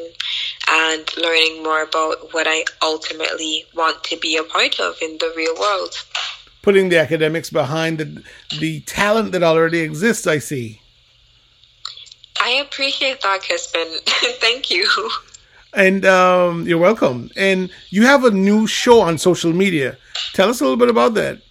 and 0.69 1.09
learning 1.17 1.63
more 1.63 1.83
about 1.83 2.33
what 2.33 2.47
I 2.47 2.65
ultimately 2.81 3.65
want 3.75 4.03
to 4.05 4.17
be 4.17 4.37
a 4.37 4.43
part 4.43 4.79
of 4.79 4.95
in 5.01 5.17
the 5.19 5.31
real 5.35 5.55
world. 5.59 5.93
Putting 6.61 6.89
the 6.89 6.99
academics 6.99 7.49
behind 7.49 7.99
the, 7.99 8.23
the 8.59 8.79
talent 8.81 9.31
that 9.33 9.43
already 9.43 9.79
exists, 9.79 10.25
I 10.25 10.39
see. 10.39 10.81
I 12.41 12.49
appreciate 12.65 13.21
that, 13.21 13.41
Crispin. 13.41 13.87
Thank 14.39 14.71
you. 14.71 14.87
And 15.73 16.05
um, 16.05 16.67
you're 16.67 16.77
welcome. 16.77 17.29
And 17.35 17.69
you 17.89 18.03
have 18.03 18.23
a 18.23 18.31
new 18.31 18.65
show 18.65 19.01
on 19.01 19.17
social 19.17 19.53
media. 19.53 19.97
Tell 20.33 20.49
us 20.49 20.61
a 20.61 20.63
little 20.63 20.77
bit 20.77 20.89
about 20.89 21.13
that. 21.15 21.41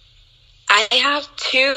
I 0.69 0.87
have 0.95 1.27
two. 1.37 1.73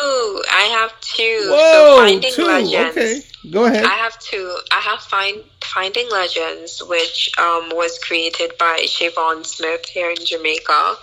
I 0.51 0.62
have 0.81 1.01
two. 1.01 1.46
Whoa, 1.51 1.72
so 1.72 1.96
Finding 1.98 2.33
two. 2.33 2.46
Legends. 2.46 2.96
Okay, 2.96 3.20
go 3.51 3.66
ahead. 3.66 3.85
I 3.85 3.96
have 3.96 4.18
two. 4.18 4.57
I 4.70 4.81
have 4.81 5.01
Find 5.01 5.42
Finding 5.62 6.09
Legends, 6.11 6.83
which 6.83 7.31
um, 7.38 7.70
was 7.70 7.98
created 7.98 8.53
by 8.59 8.81
Siobhan 8.87 9.44
Smith 9.44 9.87
here 9.87 10.11
in 10.11 10.24
Jamaica. 10.24 10.96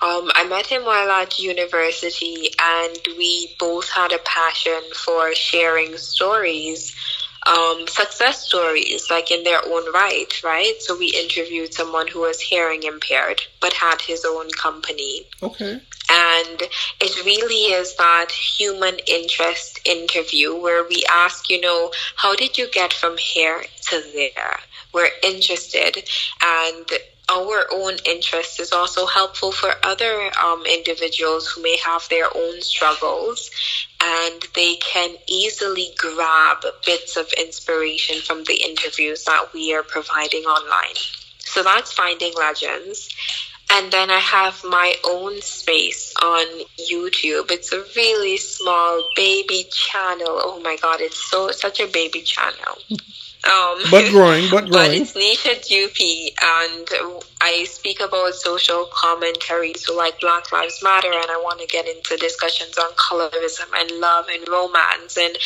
Um, 0.00 0.30
I 0.34 0.46
met 0.48 0.66
him 0.66 0.84
while 0.84 1.10
at 1.10 1.38
university, 1.38 2.50
and 2.60 2.98
we 3.16 3.54
both 3.58 3.88
had 3.90 4.12
a 4.12 4.18
passion 4.18 4.80
for 4.94 5.34
sharing 5.34 5.96
stories 5.96 6.94
um, 7.46 7.86
success 7.88 8.46
stories, 8.46 9.10
like 9.10 9.30
in 9.30 9.44
their 9.44 9.64
own 9.64 9.92
right, 9.92 10.32
right? 10.44 10.74
So 10.80 10.96
we 10.96 11.08
interviewed 11.08 11.74
someone 11.74 12.08
who 12.08 12.20
was 12.20 12.40
hearing 12.40 12.82
impaired 12.84 13.42
but 13.60 13.72
had 13.72 14.00
his 14.00 14.24
own 14.24 14.50
company. 14.50 15.26
Okay. 15.42 15.80
And 16.10 16.62
it 17.00 17.24
really 17.24 17.72
is 17.72 17.96
that 17.96 18.30
human 18.30 18.98
interest 19.06 19.80
interview 19.84 20.54
where 20.54 20.84
we 20.86 21.04
ask, 21.10 21.48
you 21.48 21.60
know, 21.60 21.90
how 22.16 22.34
did 22.36 22.58
you 22.58 22.70
get 22.70 22.92
from 22.92 23.16
here 23.16 23.64
to 23.88 24.02
there? 24.12 24.58
We're 24.92 25.10
interested. 25.22 26.08
And 26.42 26.86
our 27.30 27.66
own 27.72 27.96
interest 28.04 28.60
is 28.60 28.72
also 28.72 29.06
helpful 29.06 29.52
for 29.52 29.72
other 29.82 30.30
um, 30.42 30.64
individuals 30.66 31.46
who 31.48 31.62
may 31.62 31.76
have 31.84 32.06
their 32.08 32.26
own 32.34 32.60
struggles 32.60 33.50
and 34.02 34.42
they 34.54 34.76
can 34.76 35.16
easily 35.26 35.90
grab 35.96 36.64
bits 36.84 37.16
of 37.16 37.32
inspiration 37.38 38.20
from 38.20 38.44
the 38.44 38.62
interviews 38.62 39.24
that 39.24 39.52
we 39.54 39.74
are 39.74 39.82
providing 39.82 40.42
online. 40.42 40.96
So 41.38 41.62
that's 41.62 41.92
Finding 41.92 42.32
Legends. 42.36 43.08
And 43.70 43.90
then 43.90 44.10
I 44.10 44.18
have 44.18 44.62
my 44.64 44.94
own 45.04 45.40
space 45.40 46.12
on 46.22 46.44
YouTube. 46.90 47.50
It's 47.50 47.72
a 47.72 47.84
really 47.96 48.36
small 48.36 49.08
baby 49.16 49.64
channel. 49.70 50.26
Oh 50.28 50.60
my 50.62 50.76
god, 50.76 51.00
it's 51.00 51.30
so 51.30 51.50
such 51.52 51.80
a 51.80 51.86
baby 51.86 52.20
channel. 52.20 52.76
Um, 53.44 53.78
but 53.90 54.10
growing, 54.10 54.48
but 54.50 54.66
growing. 54.70 54.70
But 54.70 54.94
it's 54.94 55.12
Nisha 55.14 55.66
Dupuis, 55.66 56.30
and 56.40 57.22
I 57.40 57.64
speak 57.64 58.00
about 58.00 58.34
social 58.34 58.88
commentary, 58.92 59.74
so 59.74 59.96
like 59.96 60.20
Black 60.20 60.52
Lives 60.52 60.80
Matter, 60.82 61.08
and 61.08 61.30
I 61.30 61.40
want 61.42 61.60
to 61.60 61.66
get 61.66 61.88
into 61.88 62.16
discussions 62.16 62.78
on 62.78 62.92
colorism 62.92 63.66
and 63.76 64.00
love 64.00 64.26
and 64.30 64.48
romance, 64.48 65.18
and 65.18 65.36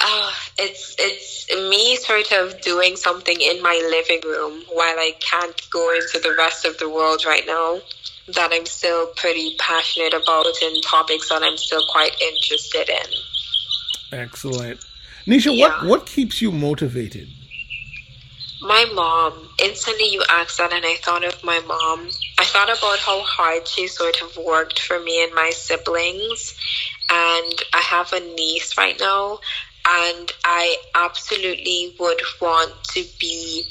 uh, 0.00 0.32
it's 0.56 0.94
it's 0.98 1.52
me 1.68 1.96
sort 1.96 2.30
of 2.30 2.60
doing 2.60 2.94
something 2.94 3.40
in 3.40 3.60
my 3.60 3.80
living 3.90 4.20
room 4.24 4.62
while 4.72 4.98
I 4.98 5.14
can't 5.18 5.60
go 5.70 5.92
into 5.94 6.20
the 6.20 6.34
rest 6.38 6.64
of 6.64 6.78
the 6.78 6.88
world 6.88 7.24
right 7.26 7.44
now. 7.46 7.80
That 8.34 8.50
I'm 8.52 8.66
still 8.66 9.06
pretty 9.16 9.56
passionate 9.58 10.12
about 10.14 10.46
and 10.62 10.82
topics 10.84 11.30
that 11.30 11.42
I'm 11.42 11.56
still 11.56 11.82
quite 11.88 12.14
interested 12.20 12.88
in. 12.90 14.18
Excellent. 14.18 14.84
Nisha, 15.28 15.54
yeah. 15.54 15.68
what, 15.80 15.86
what 15.86 16.06
keeps 16.06 16.40
you 16.40 16.50
motivated? 16.50 17.28
My 18.62 18.90
mom. 18.94 19.34
Instantly, 19.62 20.08
you 20.08 20.24
asked 20.30 20.56
that, 20.56 20.72
and 20.72 20.86
I 20.86 20.94
thought 21.02 21.22
of 21.22 21.44
my 21.44 21.60
mom. 21.60 22.08
I 22.38 22.44
thought 22.44 22.70
about 22.70 22.98
how 22.98 23.20
hard 23.20 23.68
she 23.68 23.88
sort 23.88 24.22
of 24.22 24.34
worked 24.38 24.80
for 24.80 24.98
me 24.98 25.22
and 25.22 25.34
my 25.34 25.50
siblings. 25.50 26.58
And 27.10 27.62
I 27.74 27.80
have 27.80 28.12
a 28.14 28.20
niece 28.20 28.78
right 28.78 28.98
now, 28.98 29.38
and 29.86 30.32
I 30.44 30.76
absolutely 30.94 31.94
would 32.00 32.22
want 32.40 32.72
to 32.94 33.04
be 33.20 33.64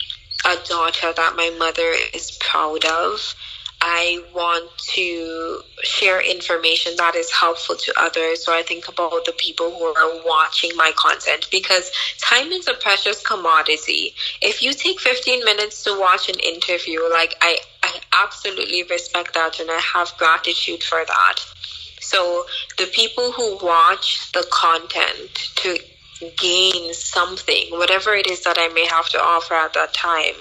a 0.46 0.56
daughter 0.68 1.12
that 1.12 1.36
my 1.36 1.50
mother 1.58 1.92
is 2.14 2.38
proud 2.40 2.86
of. 2.86 3.34
I 3.80 4.24
want 4.34 4.76
to 4.96 5.62
share 5.84 6.20
information 6.20 6.96
that 6.98 7.16
is 7.16 7.32
helpful 7.32 7.76
to 7.76 7.94
others. 8.00 8.44
So 8.44 8.54
I 8.54 8.64
think 8.64 8.88
about 8.88 9.26
the 9.26 9.34
people 9.38 9.70
who 9.70 9.84
are 9.86 10.26
watching 10.26 10.72
my 10.76 10.92
content 10.96 11.48
because 11.52 11.92
time 12.20 12.52
is 12.52 12.68
a 12.68 12.74
precious 12.74 13.22
commodity. 13.22 14.16
If 14.42 14.64
you 14.64 14.74
take 14.74 15.00
15 15.00 15.46
minutes 15.46 15.84
to 15.84 15.98
watch 16.00 16.28
an 16.28 16.40
interview, 16.40 17.02
like 17.12 17.36
I, 17.42 17.60
I 17.84 18.00
absolutely 18.24 18.84
respect 18.84 19.36
that 19.36 19.60
and 19.60 19.70
I 19.70 19.80
have 19.80 20.12
gratitude 20.18 20.84
for 20.84 21.04
that. 21.06 21.36
So 22.00 22.46
the 22.78 22.88
people 22.88 23.32
who 23.32 23.58
watch 23.58 24.32
the 24.32 24.46
content 24.50 25.52
to 25.58 25.78
gain 26.38 26.94
something, 26.94 27.68
whatever 27.72 28.14
it 28.14 28.28
is 28.28 28.44
that 28.44 28.58
I 28.60 28.70
may 28.70 28.86
have 28.86 29.10
to 29.10 29.22
offer 29.22 29.54
at 29.54 29.74
that 29.74 29.94
time, 29.94 30.36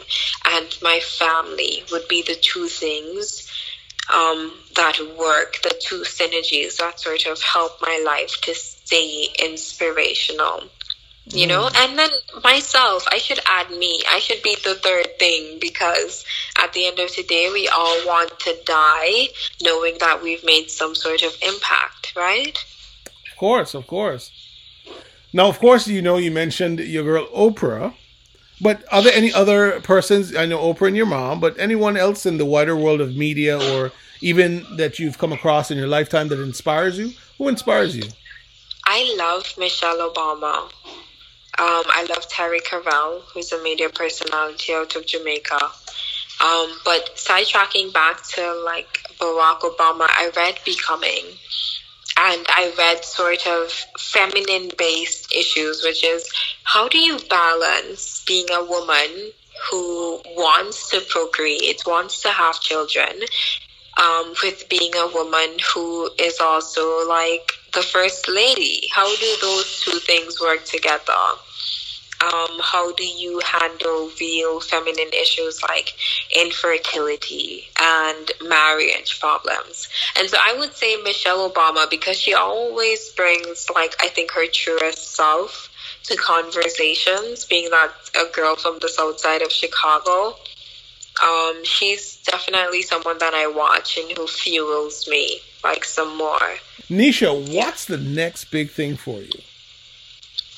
and 0.53 0.77
my 0.83 1.01
family 1.01 1.85
would 1.91 2.09
be 2.09 2.23
the 2.23 2.35
two 2.35 2.67
things 2.67 3.51
um, 4.13 4.53
that 4.75 4.99
work, 5.19 5.61
the 5.63 5.75
two 5.81 6.03
synergies 6.03 6.77
that 6.77 7.01
sort 7.01 7.27
of 7.27 7.43
help 7.43 7.81
my 7.83 8.03
life 8.05 8.41
to 8.43 8.55
stay 8.55 9.29
inspirational. 9.43 10.65
You 11.29 11.47
mm. 11.47 11.49
know, 11.49 11.71
and 11.75 11.99
then 11.99 12.11
myself, 12.45 13.05
I 13.11 13.19
should 13.19 13.41
add 13.47 13.71
me. 13.71 14.01
I 14.09 14.21
should 14.21 14.43
be 14.45 14.55
the 14.63 14.77
third 14.77 15.19
thing 15.19 15.59
because 15.61 16.25
at 16.57 16.73
the 16.73 16.87
end 16.87 17.01
of 17.01 17.15
the 17.17 17.25
day, 17.25 17.51
we 17.53 17.67
all 17.67 18.07
want 18.07 18.39
to 18.41 18.57
die 18.65 19.29
knowing 19.61 19.97
that 19.99 20.23
we've 20.23 20.45
made 20.45 20.71
some 20.71 20.95
sort 20.95 21.23
of 21.23 21.37
impact, 21.43 22.15
right? 22.15 22.57
Of 23.33 23.37
course, 23.37 23.75
of 23.75 23.89
course. 23.89 24.31
Now, 25.33 25.49
of 25.49 25.59
course, 25.59 25.87
you 25.87 26.03
know, 26.03 26.17
you 26.17 26.31
mentioned 26.31 26.81
your 26.81 27.05
girl 27.05 27.27
Oprah. 27.29 27.95
But 28.61 28.85
are 28.91 29.03
there 29.03 29.13
any 29.13 29.33
other 29.33 29.81
persons? 29.83 30.35
I 30.35 30.47
know 30.47 30.59
Oprah 30.59 30.89
and 30.89 30.97
your 30.97 31.07
mom, 31.07 31.41
but 31.41 31.59
anyone 31.59 31.97
else 31.97 32.25
in 32.25 32.39
the 32.39 32.47
wider 32.47 32.75
world 32.75 33.03
of 33.03 33.15
media 33.15 33.59
or 33.59 33.93
even 34.23 34.65
that 34.77 34.99
you've 34.99 35.19
come 35.19 35.33
across 35.33 35.71
in 35.71 35.77
your 35.77 35.89
lifetime 35.89 36.29
that 36.29 36.41
inspires 36.41 36.99
you? 36.99 37.13
Who 37.39 37.49
inspires 37.49 37.95
you? 37.95 38.05
I 38.87 39.15
love 39.19 39.53
Michelle 39.59 40.11
Obama. 40.11 40.71
Um, 41.59 41.85
I 41.89 42.07
love 42.09 42.29
Terri-Karelle, 42.29 43.23
who's 43.33 43.53
a 43.53 43.63
media 43.63 43.89
personality 43.89 44.73
out 44.73 44.95
of 44.97 45.07
Jamaica. 45.07 45.57
Um, 45.57 46.79
but 46.85 47.17
sidetracking 47.17 47.93
back 47.93 48.23
to 48.29 48.63
like 48.65 49.01
Barack 49.19 49.61
Obama, 49.61 50.07
I 50.09 50.31
read 50.37 50.59
Becoming 50.65 51.25
and 52.19 52.47
I 52.49 52.73
read 52.79 53.05
sort 53.05 53.47
of 53.47 53.71
feminine 53.99 54.71
based 54.79 55.35
issues, 55.35 55.83
which 55.85 56.05
is 56.05 56.29
how 56.65 56.89
do 56.89 56.99
you 56.99 57.19
balance 57.29 58.25
being 58.27 58.47
a 58.51 58.65
woman 58.65 59.33
who 59.71 60.21
wants 60.35 60.91
to 60.91 61.01
procreate, 61.09 61.83
wants 61.87 62.23
to 62.23 62.29
have 62.29 62.61
children, 62.61 63.21
um, 64.03 64.35
with 64.43 64.69
being 64.69 64.95
a 64.95 65.09
woman 65.09 65.59
who 65.75 66.11
is 66.19 66.41
also 66.41 67.07
like 67.09 67.53
the 67.75 67.83
first 67.83 68.29
lady? 68.29 68.89
How 68.93 69.09
do 69.17 69.37
those 69.41 69.81
two 69.81 69.99
things 69.99 70.41
work 70.41 70.65
together? 70.65 71.13
Um, 72.23 72.59
how 72.61 72.93
do 72.93 73.05
you 73.05 73.41
handle 73.45 74.11
real 74.19 74.61
feminine 74.61 75.11
issues 75.13 75.63
like 75.63 75.95
infertility 76.35 77.69
and 77.81 78.31
marriage 78.43 79.21
problems? 79.21 79.89
And 80.19 80.29
so 80.29 80.39
I 80.41 80.57
would 80.59 80.75
say 80.75 80.97
Michelle 81.03 81.51
Obama 81.51 81.89
because 81.91 82.19
she 82.19 82.35
always 82.35 83.11
brings, 83.11 83.69
like, 83.75 83.95
I 84.01 84.09
think 84.09 84.33
her 84.33 84.47
truest 84.51 85.15
self 85.15 85.71
to 86.05 86.17
conversations, 86.17 87.45
being 87.45 87.71
that 87.71 87.93
a 88.15 88.33
girl 88.33 88.57
from 88.57 88.79
the 88.81 88.89
south 88.89 89.21
side 89.21 89.43
of 89.43 89.53
Chicago. 89.53 90.37
Um, 91.23 91.65
she's 91.65 92.23
definitely 92.25 92.83
someone 92.83 93.19
that 93.19 93.35
I 93.35 93.47
watch 93.47 93.99
and 93.99 94.17
who 94.17 94.27
fuels 94.27 95.09
me 95.09 95.41
like 95.65 95.85
some 95.85 96.17
more. 96.17 96.57
Nisha, 96.91 97.55
what's 97.55 97.87
the 97.87 97.97
next 97.97 98.47
big 98.47 98.71
thing 98.71 98.97
for 98.97 99.21
you? 99.21 99.41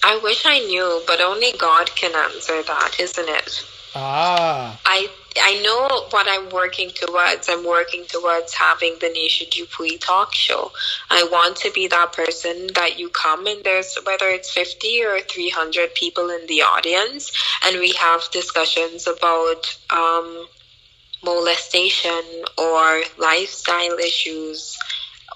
I 0.02 0.18
wish 0.22 0.44
I 0.46 0.60
knew, 0.60 1.02
but 1.06 1.20
only 1.20 1.52
God 1.58 1.94
can 1.94 2.14
answer 2.14 2.62
that, 2.62 2.96
isn't 2.98 3.28
it? 3.28 3.64
Ah. 3.94 4.78
I 4.84 5.08
I 5.40 5.60
know 5.62 6.06
what 6.10 6.26
I'm 6.28 6.50
working 6.50 6.90
towards. 6.90 7.48
I'm 7.48 7.64
working 7.64 8.04
towards 8.06 8.54
having 8.54 8.96
the 9.00 9.06
Nisha 9.06 9.50
Dupuis 9.50 9.98
talk 9.98 10.34
show. 10.34 10.72
I 11.10 11.28
want 11.30 11.56
to 11.58 11.70
be 11.70 11.86
that 11.88 12.12
person 12.12 12.68
that 12.74 12.98
you 12.98 13.08
come 13.08 13.46
and 13.46 13.62
there's 13.64 13.96
whether 14.04 14.28
it's 14.28 14.50
50 14.50 15.04
or 15.04 15.20
300 15.20 15.94
people 15.94 16.30
in 16.30 16.46
the 16.46 16.62
audience, 16.62 17.32
and 17.66 17.78
we 17.78 17.92
have 17.92 18.22
discussions 18.30 19.06
about 19.06 19.76
um, 19.90 20.46
molestation 21.24 22.22
or 22.56 23.02
lifestyle 23.18 23.98
issues 23.98 24.76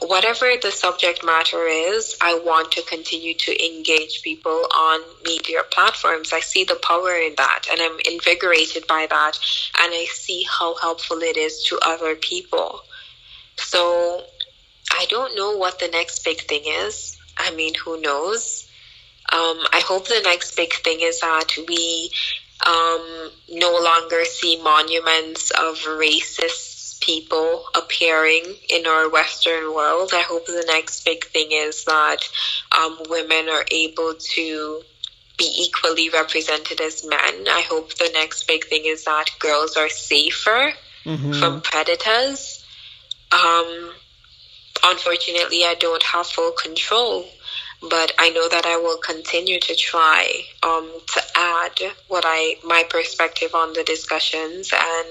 whatever 0.09 0.53
the 0.61 0.71
subject 0.71 1.25
matter 1.25 1.67
is, 1.67 2.17
I 2.21 2.41
want 2.45 2.73
to 2.73 2.83
continue 2.83 3.35
to 3.35 3.67
engage 3.67 4.23
people 4.23 4.67
on 4.75 5.01
media 5.25 5.63
platforms. 5.71 6.33
I 6.33 6.41
see 6.41 6.65
the 6.65 6.77
power 6.83 7.15
in 7.15 7.35
that 7.37 7.65
and 7.71 7.81
I'm 7.81 7.99
invigorated 8.11 8.87
by 8.87 9.07
that 9.09 9.39
and 9.81 9.93
I 9.93 10.07
see 10.11 10.45
how 10.49 10.75
helpful 10.77 11.19
it 11.19 11.37
is 11.37 11.65
to 11.65 11.79
other 11.83 12.15
people. 12.17 12.83
So 13.57 14.25
I 14.91 15.07
don't 15.09 15.37
know 15.37 15.57
what 15.57 15.79
the 15.79 15.89
next 15.89 16.25
big 16.25 16.41
thing 16.43 16.63
is. 16.65 17.17
I 17.39 17.51
mean, 17.55 17.75
who 17.75 18.01
knows? 18.01 18.69
Um, 19.33 19.59
I 19.73 19.83
hope 19.87 20.09
the 20.09 20.21
next 20.25 20.57
big 20.57 20.73
thing 20.73 21.01
is 21.01 21.21
that 21.21 21.49
we 21.69 22.11
um, 22.67 23.31
no 23.51 23.79
longer 23.83 24.25
see 24.25 24.61
monuments 24.63 25.51
of 25.51 25.77
racist 25.79 26.72
people 27.03 27.65
appearing 27.75 28.45
in 28.71 28.87
our 28.87 29.11
Western 29.11 29.75
world. 29.75 30.13
I 30.15 30.23
hope 30.23 30.47
the 30.47 30.65
next 30.67 31.05
big 31.05 31.25
thing 31.27 31.49
is 31.51 31.85
that 31.85 32.19
um, 32.77 32.99
women 33.09 33.49
are 33.49 33.65
able 33.71 34.15
to 34.15 34.83
be 35.37 35.67
equally 35.67 36.09
represented 36.09 36.81
as 36.81 37.05
men. 37.05 37.49
I 37.49 37.65
hope 37.69 37.95
the 37.95 38.11
next 38.15 38.47
big 38.47 38.67
thing 38.67 38.83
is 38.87 39.05
that 39.05 39.27
girls 39.39 39.77
are 39.77 39.89
safer 39.89 40.73
mm-hmm. 41.05 41.33
from 41.33 41.61
predators. 41.61 42.65
Um, 43.33 43.93
unfortunately, 44.85 45.65
I 45.65 45.75
don't 45.79 46.03
have 46.03 46.27
full 46.27 46.53
control, 46.53 47.27
but 47.81 48.13
I 48.19 48.31
know 48.31 48.49
that 48.49 48.67
I 48.67 48.77
will 48.77 48.99
continue 48.99 49.59
to 49.59 49.75
try 49.75 50.45
um, 50.63 50.89
to 51.15 51.23
add 51.35 51.81
what 52.09 52.25
I 52.27 52.57
my 52.65 52.85
perspective 52.89 53.55
on 53.55 53.73
the 53.73 53.83
discussions 53.85 54.71
and 54.73 55.09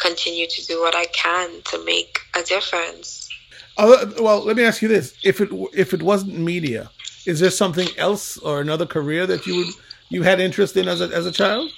continue 0.00 0.46
to 0.48 0.66
do 0.66 0.80
what 0.80 0.94
I 0.94 1.06
can 1.06 1.62
to 1.70 1.84
make 1.84 2.20
a 2.34 2.42
difference. 2.42 3.28
Uh, 3.76 4.06
well, 4.20 4.44
let 4.44 4.56
me 4.56 4.64
ask 4.64 4.82
you 4.82 4.88
this: 4.88 5.14
if 5.22 5.40
it 5.40 5.50
if 5.72 5.94
it 5.94 6.02
wasn't 6.02 6.38
media, 6.38 6.90
is 7.26 7.40
there 7.40 7.50
something 7.50 7.88
else 7.96 8.36
or 8.38 8.60
another 8.60 8.86
career 8.86 9.26
that 9.26 9.46
you 9.46 9.56
would 9.58 9.74
you 10.08 10.22
had 10.22 10.40
interest 10.40 10.76
in 10.76 10.88
as 10.88 11.00
a 11.00 11.08
as 11.08 11.26
a 11.26 11.32
child? 11.32 11.70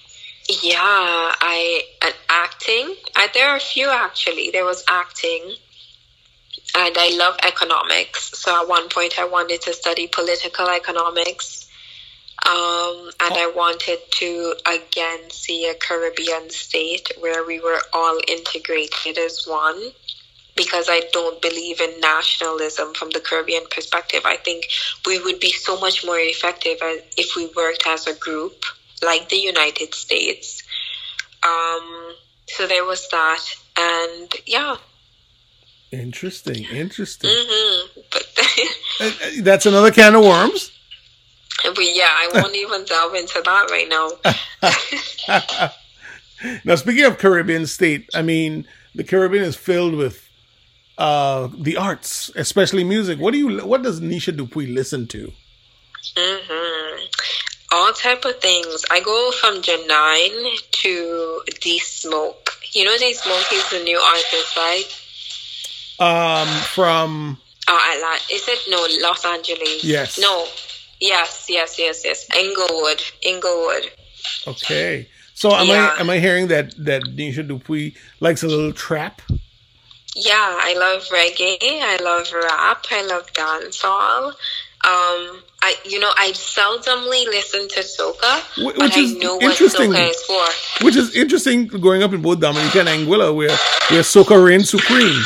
Yeah, 0.48 0.80
I 0.80 1.82
acting. 2.28 2.96
I, 3.14 3.28
there 3.32 3.48
are 3.48 3.56
a 3.56 3.60
few 3.60 3.88
actually. 3.88 4.50
There 4.50 4.64
was 4.64 4.82
acting, 4.88 5.54
and 6.76 6.96
I 6.98 7.16
love 7.16 7.36
economics. 7.46 8.38
So 8.38 8.60
at 8.60 8.68
one 8.68 8.88
point, 8.88 9.18
I 9.18 9.26
wanted 9.26 9.62
to 9.62 9.72
study 9.72 10.08
political 10.08 10.68
economics. 10.68 11.61
Um, 12.44 13.10
and 13.20 13.34
I 13.34 13.52
wanted 13.54 13.98
to 14.10 14.54
again 14.66 15.30
see 15.30 15.68
a 15.68 15.74
Caribbean 15.74 16.50
state 16.50 17.12
where 17.20 17.46
we 17.46 17.60
were 17.60 17.80
all 17.92 18.18
integrated 18.26 19.16
as 19.16 19.46
one 19.46 19.92
because 20.56 20.88
I 20.88 21.02
don't 21.12 21.40
believe 21.40 21.80
in 21.80 22.00
nationalism 22.00 22.94
from 22.94 23.10
the 23.10 23.20
Caribbean 23.20 23.64
perspective. 23.70 24.22
I 24.24 24.36
think 24.36 24.66
we 25.06 25.20
would 25.20 25.38
be 25.38 25.52
so 25.52 25.78
much 25.78 26.04
more 26.04 26.18
effective 26.18 26.78
if 27.16 27.36
we 27.36 27.46
worked 27.56 27.86
as 27.86 28.06
a 28.06 28.14
group, 28.14 28.64
like 29.02 29.28
the 29.28 29.36
United 29.36 29.94
States. 29.94 30.62
Um, 31.44 32.14
so 32.46 32.66
there 32.66 32.84
was 32.84 33.08
that, 33.10 33.44
and 33.78 34.32
yeah. 34.46 34.76
Interesting, 35.92 36.64
interesting. 36.64 37.30
Mm-hmm. 37.30 38.00
But 38.10 38.26
uh, 39.00 39.04
uh, 39.04 39.42
That's 39.42 39.66
another 39.66 39.90
can 39.90 40.14
of 40.14 40.24
worms. 40.24 40.71
But 41.62 41.78
yeah, 41.78 42.08
I 42.08 42.30
won't 42.34 42.56
even 42.56 42.84
delve 42.84 43.14
into 43.14 43.40
that 43.44 43.70
right 43.70 43.88
now. 43.88 45.70
now, 46.64 46.74
speaking 46.74 47.04
of 47.04 47.18
Caribbean 47.18 47.66
state, 47.66 48.08
I 48.14 48.22
mean, 48.22 48.66
the 48.94 49.04
Caribbean 49.04 49.44
is 49.44 49.56
filled 49.56 49.94
with 49.94 50.28
uh, 50.98 51.48
the 51.56 51.76
arts, 51.76 52.30
especially 52.36 52.84
music. 52.84 53.18
What 53.18 53.32
do 53.32 53.38
you? 53.38 53.64
What 53.64 53.82
does 53.82 54.00
Nisha 54.00 54.36
Dupuis 54.36 54.68
listen 54.68 55.06
to? 55.08 55.32
Mm-hmm. 56.16 57.04
All 57.72 57.92
type 57.92 58.24
of 58.24 58.38
things. 58.40 58.84
I 58.90 59.00
go 59.00 59.30
from 59.40 59.62
Janine 59.62 60.58
to 60.82 61.42
D 61.60 61.78
Smoke. 61.78 62.50
You 62.72 62.84
know, 62.84 62.96
D 62.98 63.14
Smoke 63.14 63.52
is 63.52 63.70
the 63.70 63.82
new 63.82 63.98
artist, 63.98 64.56
right? 64.56 64.84
Um, 65.98 66.48
from. 66.64 67.38
Oh, 67.68 67.94
Atlanta. 67.94 68.34
Is 68.34 68.48
it 68.48 68.60
no 68.68 69.08
Los 69.08 69.24
Angeles? 69.24 69.84
Yes. 69.84 70.18
No, 70.18 70.46
Yes, 71.02 71.46
yes, 71.48 71.80
yes, 71.80 72.04
yes. 72.04 72.28
Inglewood, 72.32 73.02
Inglewood. 73.22 73.90
Okay. 74.46 75.08
So 75.34 75.52
am 75.52 75.66
yeah. 75.66 75.96
I 75.96 76.00
am 76.00 76.08
I 76.08 76.20
hearing 76.20 76.46
that 76.48 76.76
that 76.84 77.02
Nisha 77.02 77.42
Dupuis 77.46 77.96
likes 78.20 78.44
a 78.44 78.46
little 78.46 78.72
trap? 78.72 79.20
Yeah, 80.14 80.32
I 80.68 80.74
love 80.78 81.02
reggae. 81.10 81.58
I 81.60 81.96
love 82.04 82.32
rap. 82.32 82.86
I 82.92 83.02
love 83.02 83.32
dancehall. 83.32 84.28
Um, 84.84 85.42
I 85.60 85.74
you 85.84 85.98
know 85.98 86.12
I 86.16 86.30
seldomly 86.34 87.26
listen 87.26 87.66
to 87.70 87.80
soca, 87.80 88.64
which 88.64 88.76
but 88.76 88.96
is 88.96 89.16
I 89.16 89.18
know 89.18 89.36
what 89.38 89.56
soca 89.56 90.08
is 90.08 90.22
for. 90.22 90.84
Which 90.84 90.94
is 90.94 91.16
interesting. 91.16 91.66
Growing 91.66 92.04
up 92.04 92.12
in 92.12 92.22
both 92.22 92.38
Dominica 92.38 92.78
and 92.78 92.88
Anguilla, 92.88 93.34
where 93.34 93.48
where 93.90 94.02
soca 94.02 94.38
reigns 94.38 94.70
supreme. 94.70 95.20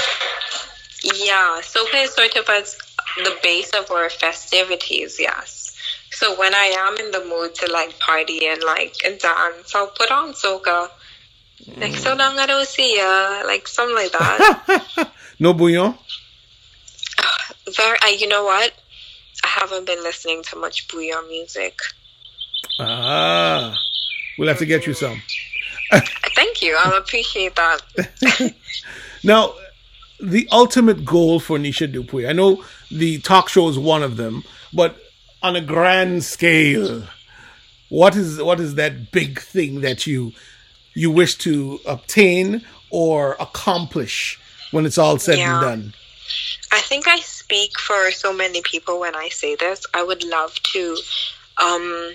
Yeah, 1.05 1.61
soca 1.61 2.05
is 2.05 2.15
sort 2.15 2.35
of 2.35 2.49
as 2.49 2.79
the 3.19 3.37
base 3.43 3.73
of 3.75 3.91
our 3.91 4.09
festivities. 4.09 5.21
Yes. 5.21 5.66
So 6.17 6.35
when 6.39 6.55
I 6.55 6.75
am 6.79 6.97
in 6.97 7.11
the 7.11 7.27
mood 7.27 7.55
to 7.57 7.71
like 7.71 7.99
party 7.99 8.47
and 8.47 8.63
like 8.63 8.95
and 9.05 9.19
dance, 9.19 9.75
I'll 9.75 9.89
put 9.89 10.11
on 10.11 10.33
soca. 10.33 10.89
Like 11.77 11.95
so 11.95 12.15
long 12.15 12.39
I 12.39 12.47
don't 12.47 12.67
see 12.67 12.97
ya, 12.97 13.43
like 13.45 13.69
something 13.69 13.95
like 13.95 14.13
that. 14.13 15.11
no 15.39 15.53
bouyon. 15.53 15.95
Very. 17.77 17.99
Uh, 18.03 18.17
you 18.19 18.29
know 18.29 18.45
what? 18.45 18.73
I 19.45 19.49
haven't 19.49 19.85
been 19.85 20.03
listening 20.03 20.43
to 20.45 20.57
much 20.57 20.89
bouyon 20.89 21.29
music. 21.29 21.79
Ah, 22.81 23.77
we'll 24.39 24.49
have 24.49 24.59
to 24.61 24.67
get 24.67 24.87
you 24.87 24.95
some. 24.95 25.21
Thank 26.35 26.63
you. 26.63 26.79
I'll 26.81 26.97
appreciate 26.97 27.57
that. 27.57 28.55
now, 29.23 29.53
the 30.19 30.49
ultimate 30.51 31.05
goal 31.05 31.41
for 31.41 31.59
Nisha 31.59 31.93
Dupuis. 31.93 32.27
I 32.27 32.33
know 32.33 32.65
the 32.91 33.19
talk 33.19 33.51
show 33.51 33.69
is 33.69 33.79
one 33.79 34.03
of 34.03 34.17
them, 34.17 34.45
but 34.73 34.97
on 35.47 35.55
a 35.55 35.61
grand 35.61 36.25
scale, 36.25 37.05
What 37.89 38.17
is 38.17 38.43
what 38.43 38.59
is 38.59 38.75
that 38.75 39.13
big 39.13 39.41
thing 39.41 39.81
that 39.83 40.07
you 40.07 40.33
you 40.95 41.09
wish 41.11 41.37
to 41.39 41.79
obtain 41.87 42.65
or 42.91 43.37
accomplish 43.39 44.41
when 44.73 44.85
it's 44.87 44.99
all 44.99 45.19
said 45.19 45.39
yeah. 45.39 45.53
and 45.53 45.63
done? 45.63 45.95
I 46.73 46.81
think 46.81 47.07
I 47.07 47.21
speak 47.21 47.79
for 47.79 48.11
so 48.11 48.33
many 48.33 48.61
people 48.63 48.99
when 48.99 49.15
I 49.15 49.29
say 49.29 49.55
this. 49.55 49.87
I 49.95 50.03
would 50.03 50.25
love 50.25 50.55
to 50.75 50.97
um, 51.63 52.15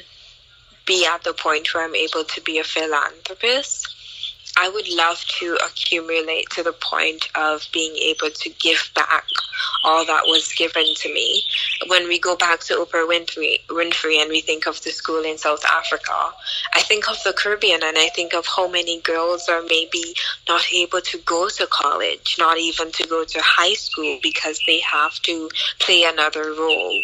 be 0.86 1.06
at 1.06 1.24
the 1.24 1.34
point 1.34 1.74
where 1.74 1.86
I'm 1.86 1.96
able 1.96 2.26
to 2.26 2.42
be 2.42 2.60
a 2.60 2.66
philanthropist 2.66 3.96
I 4.58 4.70
would 4.70 4.88
love 4.90 5.24
to 5.40 5.58
accumulate 5.66 6.50
to 6.52 6.64
the 6.64 6.74
point 6.74 7.30
of 7.36 7.66
being 7.72 7.96
able 7.96 8.30
to 8.30 8.50
give 8.60 8.92
back 8.96 9.26
all 9.84 10.06
that 10.06 10.24
was 10.26 10.54
given 10.54 10.86
to 10.96 11.14
me. 11.14 11.44
When 11.88 12.08
we 12.08 12.20
go 12.20 12.36
back 12.36 12.60
to 12.62 12.76
Oprah 12.76 13.08
Winfrey, 13.08 13.66
Winfrey 13.68 14.22
and 14.22 14.30
we 14.30 14.42
think 14.42 14.68
of 14.68 14.82
the 14.84 14.92
school 14.92 15.24
in 15.24 15.38
South 15.38 15.64
Africa, 15.66 16.34
I 16.74 16.82
think 16.82 17.10
of 17.10 17.22
the 17.24 17.34
Caribbean 17.34 17.82
and 17.84 17.98
I 17.98 18.10
think 18.10 18.34
of 18.34 18.46
how 18.46 18.68
many 18.68 19.02
girls 19.02 19.50
are 19.50 19.62
maybe 19.64 20.16
not 20.48 20.64
able 20.74 21.02
to 21.02 21.18
go 21.20 21.50
to 21.50 21.68
college, 21.68 22.36
not 22.38 22.58
even 22.58 22.92
to 22.92 23.08
go 23.08 23.24
to 23.24 23.40
high 23.42 23.74
school 23.74 24.20
because 24.22 24.60
they 24.68 24.80
have 24.82 25.14
to 25.24 25.50
play 25.80 26.04
another 26.04 26.54
role. 26.54 27.02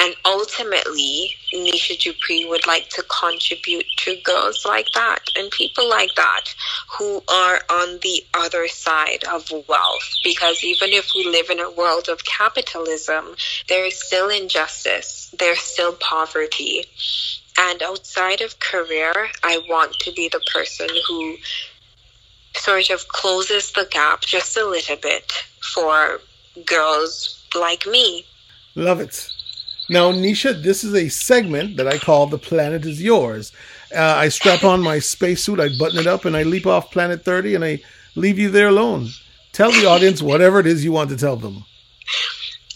And 0.00 0.14
ultimately, 0.24 1.34
Nisha 1.52 1.98
Dupree 1.98 2.44
would 2.44 2.66
like 2.68 2.88
to 2.90 3.02
contribute 3.02 3.86
to 3.98 4.16
girls 4.22 4.64
like 4.64 4.92
that 4.92 5.28
and 5.36 5.50
people 5.50 5.88
like 5.88 6.14
that 6.14 6.54
who 6.96 7.20
are 7.28 7.60
on 7.68 7.98
the 8.02 8.24
other 8.32 8.68
side 8.68 9.24
of 9.24 9.50
wealth. 9.68 10.08
Because 10.22 10.62
even 10.62 10.90
if 10.92 11.10
we 11.16 11.24
live 11.24 11.50
in 11.50 11.58
a 11.58 11.70
world 11.70 12.08
of 12.08 12.24
capitalism, 12.24 13.34
there 13.68 13.84
is 13.84 14.00
still 14.00 14.28
injustice, 14.28 15.34
there's 15.36 15.60
still 15.60 15.94
poverty. 15.94 16.84
And 17.58 17.82
outside 17.82 18.40
of 18.40 18.60
career, 18.60 19.12
I 19.42 19.58
want 19.68 19.98
to 20.00 20.12
be 20.12 20.28
the 20.28 20.40
person 20.52 20.88
who 21.08 21.36
sort 22.54 22.90
of 22.90 23.08
closes 23.08 23.72
the 23.72 23.88
gap 23.90 24.20
just 24.20 24.56
a 24.56 24.64
little 24.64 24.96
bit 24.96 25.32
for 25.74 26.20
girls 26.64 27.44
like 27.54 27.84
me. 27.84 28.24
Love 28.76 29.00
it. 29.00 29.28
Now, 29.90 30.12
Nisha, 30.12 30.62
this 30.62 30.84
is 30.84 30.94
a 30.94 31.08
segment 31.08 31.78
that 31.78 31.88
I 31.88 31.96
call 31.96 32.26
The 32.26 32.38
Planet 32.38 32.84
is 32.84 33.02
Yours. 33.02 33.52
Uh, 33.94 34.02
I 34.02 34.28
strap 34.28 34.62
on 34.62 34.82
my 34.82 34.98
spacesuit, 34.98 35.60
I 35.60 35.70
button 35.78 35.98
it 35.98 36.06
up, 36.06 36.26
and 36.26 36.36
I 36.36 36.42
leap 36.42 36.66
off 36.66 36.90
Planet 36.90 37.24
30 37.24 37.54
and 37.54 37.64
I 37.64 37.80
leave 38.14 38.38
you 38.38 38.50
there 38.50 38.68
alone. 38.68 39.08
Tell 39.52 39.72
the 39.72 39.86
audience 39.86 40.20
whatever 40.20 40.60
it 40.60 40.66
is 40.66 40.84
you 40.84 40.92
want 40.92 41.08
to 41.10 41.16
tell 41.16 41.36
them. 41.36 41.64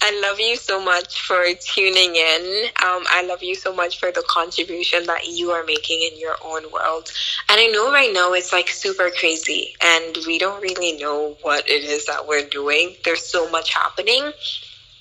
I 0.05 0.21
love 0.21 0.41
you 0.41 0.57
so 0.57 0.83
much 0.83 1.21
for 1.21 1.45
tuning 1.61 2.17
in. 2.17 2.65
Um, 2.83 3.05
I 3.09 3.25
love 3.29 3.43
you 3.43 3.55
so 3.55 3.73
much 3.73 4.01
for 4.01 4.11
the 4.11 4.25
contribution 4.27 5.07
that 5.07 5.29
you 5.29 5.51
are 5.53 5.65
making 5.65 6.01
in 6.11 6.19
your 6.19 6.35
own 6.45 6.63
world. 6.73 7.13
And 7.49 7.61
I 7.61 7.67
know 7.67 7.93
right 7.93 8.13
now 8.13 8.33
it's 8.33 8.53
like 8.53 8.69
super 8.69 9.11
crazy 9.11 9.77
and 9.81 10.17
we 10.27 10.39
don't 10.39 10.61
really 10.61 10.93
know 10.99 11.37
what 11.43 11.69
it 11.69 11.85
is 11.85 12.07
that 12.07 12.27
we're 12.27 12.49
doing. 12.49 12.97
There's 13.05 13.25
so 13.25 13.49
much 13.51 13.73
happening. 13.75 14.33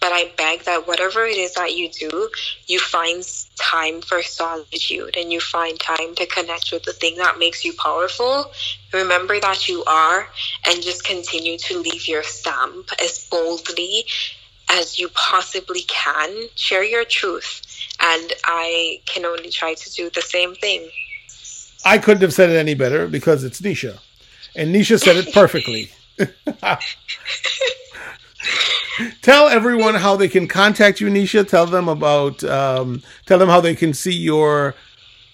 But 0.01 0.11
I 0.13 0.31
beg 0.35 0.63
that 0.63 0.87
whatever 0.87 1.25
it 1.25 1.37
is 1.37 1.53
that 1.53 1.77
you 1.77 1.87
do, 1.87 2.29
you 2.65 2.79
find 2.79 3.23
time 3.55 4.01
for 4.01 4.23
solitude 4.23 5.15
and 5.15 5.31
you 5.31 5.39
find 5.39 5.79
time 5.79 6.15
to 6.15 6.25
connect 6.25 6.71
with 6.71 6.83
the 6.83 6.93
thing 6.93 7.17
that 7.17 7.37
makes 7.37 7.63
you 7.63 7.73
powerful. 7.73 8.51
Remember 8.91 9.39
that 9.39 9.69
you 9.69 9.83
are 9.85 10.27
and 10.67 10.81
just 10.81 11.05
continue 11.05 11.55
to 11.59 11.77
leave 11.79 12.07
your 12.07 12.23
stamp 12.23 12.89
as 12.99 13.27
boldly 13.29 14.05
as 14.71 14.97
you 14.97 15.07
possibly 15.09 15.81
can. 15.81 16.47
Share 16.55 16.83
your 16.83 17.05
truth. 17.05 17.61
And 18.01 18.33
I 18.43 19.01
can 19.05 19.23
only 19.23 19.51
try 19.51 19.75
to 19.75 19.93
do 19.93 20.09
the 20.09 20.21
same 20.21 20.55
thing. 20.55 20.89
I 21.85 21.99
couldn't 21.99 22.21
have 22.21 22.33
said 22.33 22.49
it 22.49 22.55
any 22.55 22.73
better 22.73 23.07
because 23.07 23.43
it's 23.43 23.61
Nisha. 23.61 23.99
And 24.55 24.73
Nisha 24.73 24.99
said 24.99 25.15
it 25.17 25.31
perfectly. 25.33 25.91
tell 29.21 29.47
everyone 29.47 29.95
how 29.95 30.15
they 30.15 30.27
can 30.27 30.47
contact 30.47 31.01
you, 31.01 31.07
Nisha. 31.07 31.47
Tell 31.47 31.65
them 31.65 31.87
about, 31.87 32.43
um, 32.43 33.01
tell 33.25 33.39
them 33.39 33.49
how 33.49 33.61
they 33.61 33.75
can 33.75 33.93
see 33.93 34.13
your 34.13 34.75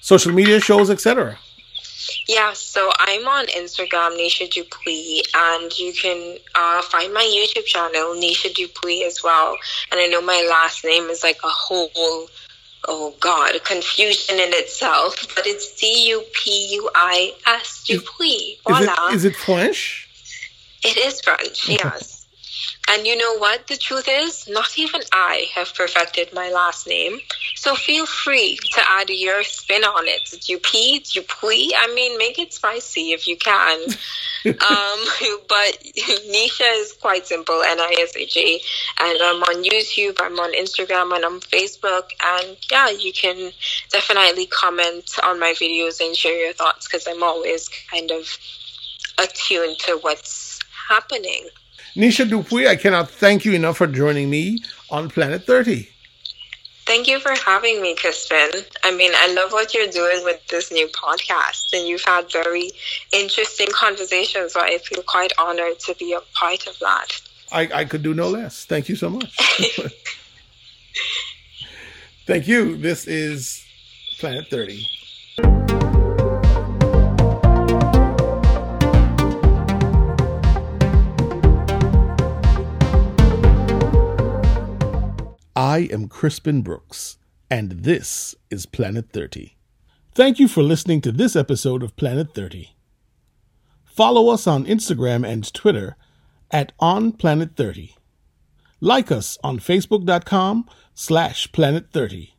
social 0.01 0.31
media 0.31 0.59
shows, 0.59 0.89
etc. 0.89 1.37
Yeah, 2.27 2.53
so 2.53 2.89
I'm 2.99 3.27
on 3.27 3.47
Instagram, 3.47 4.17
Nisha 4.17 4.49
Dupuis, 4.49 5.21
and 5.33 5.77
you 5.77 5.93
can 5.93 6.37
uh, 6.55 6.81
find 6.81 7.13
my 7.13 7.23
YouTube 7.23 7.65
channel, 7.65 8.15
Nisha 8.15 8.53
Dupuis, 8.53 9.05
as 9.05 9.23
well. 9.23 9.57
And 9.91 9.99
I 9.99 10.07
know 10.07 10.21
my 10.21 10.45
last 10.49 10.85
name 10.85 11.05
is 11.05 11.23
like 11.23 11.39
a 11.43 11.49
whole, 11.49 12.29
oh 12.87 13.13
God, 13.19 13.61
confusion 13.63 14.35
in 14.35 14.53
itself, 14.53 15.15
but 15.35 15.45
it's 15.45 15.75
D 15.75 16.09
U 16.09 16.23
P 16.33 16.67
U 16.75 16.89
I 16.95 17.33
S 17.45 17.83
Dupuis. 17.87 18.59
Voila. 18.65 19.07
Is 19.07 19.13
it, 19.13 19.15
is 19.15 19.25
it 19.25 19.35
French? 19.35 20.09
It 20.83 20.97
is 20.97 21.19
French, 21.21 21.67
yes. 21.67 22.16
And 22.89 23.05
you 23.05 23.17
know 23.17 23.37
what? 23.37 23.67
The 23.67 23.75
truth 23.75 24.07
is, 24.09 24.47
not 24.47 24.77
even 24.77 25.01
I 25.11 25.47
have 25.55 25.73
perfected 25.75 26.33
my 26.33 26.49
last 26.51 26.87
name. 26.87 27.19
So 27.55 27.75
feel 27.75 28.05
free 28.05 28.57
to 28.73 28.81
add 28.87 29.09
your 29.09 29.43
spin 29.43 29.83
on 29.83 30.07
it. 30.07 30.23
Dupuis, 30.23 31.11
Dupuis. 31.11 31.73
I 31.77 31.93
mean, 31.93 32.17
make 32.17 32.39
it 32.39 32.53
spicy 32.53 33.11
if 33.11 33.27
you 33.27 33.35
can. 33.37 33.81
um, 34.45 34.55
but 35.49 35.77
Nisha 36.29 36.81
is 36.81 36.93
quite 36.93 37.27
simple, 37.27 37.61
N-I-S-H-A. 37.61 38.61
And 39.03 39.19
I'm 39.21 39.43
on 39.43 39.63
YouTube, 39.63 40.17
I'm 40.21 40.39
on 40.39 40.53
Instagram, 40.53 41.13
and 41.13 41.25
I'm 41.25 41.33
on 41.35 41.39
Facebook. 41.41 42.11
And 42.23 42.55
yeah, 42.71 42.89
you 42.89 43.11
can 43.11 43.51
definitely 43.91 44.45
comment 44.45 45.11
on 45.23 45.39
my 45.39 45.51
videos 45.51 45.99
and 45.99 46.15
share 46.15 46.41
your 46.41 46.53
thoughts 46.53 46.87
because 46.87 47.05
I'm 47.05 47.21
always 47.21 47.69
kind 47.91 48.11
of 48.11 48.37
attuned 49.17 49.79
to 49.79 49.97
what's 49.97 50.59
happening. 50.87 51.49
Nisha 51.97 52.29
Dupuis, 52.29 52.67
I 52.67 52.75
cannot 52.75 53.09
thank 53.09 53.43
you 53.43 53.53
enough 53.53 53.77
for 53.77 53.87
joining 53.87 54.29
me 54.29 54.59
on 54.91 55.09
Planet 55.09 55.47
30. 55.47 55.89
Thank 56.85 57.07
you 57.07 57.19
for 57.19 57.31
having 57.31 57.81
me, 57.81 57.95
Crispin. 57.95 58.51
I 58.83 58.95
mean, 58.95 59.11
I 59.15 59.33
love 59.33 59.51
what 59.51 59.73
you're 59.73 59.87
doing 59.87 60.23
with 60.23 60.45
this 60.45 60.71
new 60.71 60.87
podcast, 60.89 61.73
and 61.73 61.87
you've 61.87 62.03
had 62.03 62.31
very 62.31 62.69
interesting 63.11 63.69
conversations. 63.73 64.53
So 64.53 64.61
I 64.61 64.77
feel 64.77 65.01
quite 65.01 65.31
honored 65.39 65.79
to 65.79 65.95
be 65.95 66.13
a 66.13 66.21
part 66.35 66.67
of 66.67 66.77
that. 66.79 67.19
I, 67.51 67.67
I 67.73 67.85
could 67.85 68.03
do 68.03 68.13
no 68.13 68.29
less. 68.29 68.65
Thank 68.65 68.89
you 68.89 68.95
so 68.95 69.09
much. 69.09 69.35
Thank 72.27 72.47
you. 72.47 72.77
This 72.77 73.07
is 73.07 73.65
Planet 74.19 74.45
30. 74.51 74.85
I 85.57 85.89
am 85.91 86.07
Crispin 86.07 86.61
Brooks, 86.61 87.17
and 87.49 87.71
this 87.71 88.35
is 88.51 88.67
Planet 88.67 89.09
30. 89.11 89.57
Thank 90.13 90.37
you 90.37 90.47
for 90.47 90.61
listening 90.61 91.01
to 91.01 91.11
this 91.11 91.35
episode 91.35 91.81
of 91.81 91.95
Planet 91.95 92.35
30. 92.35 92.75
Follow 93.83 94.29
us 94.29 94.45
on 94.45 94.67
Instagram 94.67 95.27
and 95.27 95.51
Twitter 95.51 95.97
at 96.51 96.73
On 96.77 97.11
Planet 97.11 97.55
30. 97.55 97.95
Like 98.79 99.11
us 99.11 99.39
on 99.43 99.57
Facebook.com 99.57 100.69
slash 100.93 101.51
Planet 101.51 101.87
30. 101.91 102.35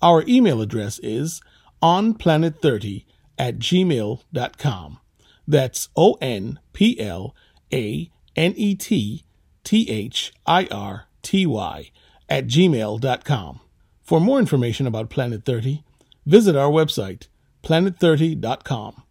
Our 0.00 0.24
email 0.26 0.62
address 0.62 0.98
is 1.00 1.42
onplanet30 1.82 3.04
at 3.36 3.58
gmail.com. 3.58 4.98
That's 5.46 5.90
O 5.94 6.14
N 6.22 6.58
P 6.72 6.98
L 6.98 7.36
A 7.70 8.10
N 8.34 8.54
E 8.56 8.74
T 8.74 9.24
T 9.62 9.90
H 9.90 10.32
I 10.46 10.66
R 10.70 11.08
T 11.20 11.44
Y 11.44 11.90
at 12.32 12.46
gmail.com. 12.46 13.60
For 14.00 14.18
more 14.18 14.38
information 14.38 14.86
about 14.86 15.10
Planet 15.10 15.44
30, 15.44 15.84
visit 16.24 16.56
our 16.56 16.70
website, 16.70 17.26
planet30.com. 17.62 19.02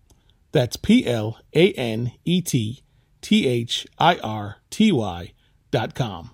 That's 0.51 0.75
P 0.75 1.05
L 1.05 1.37
A 1.53 1.71
N 1.73 2.13
E 2.25 2.41
T 2.41 2.81
T 3.21 3.47
H 3.47 3.85
I 3.99 4.17
R 4.17 4.57
T 4.71 4.91
Y 4.91 5.33
dot 5.69 5.93
com. 5.93 6.31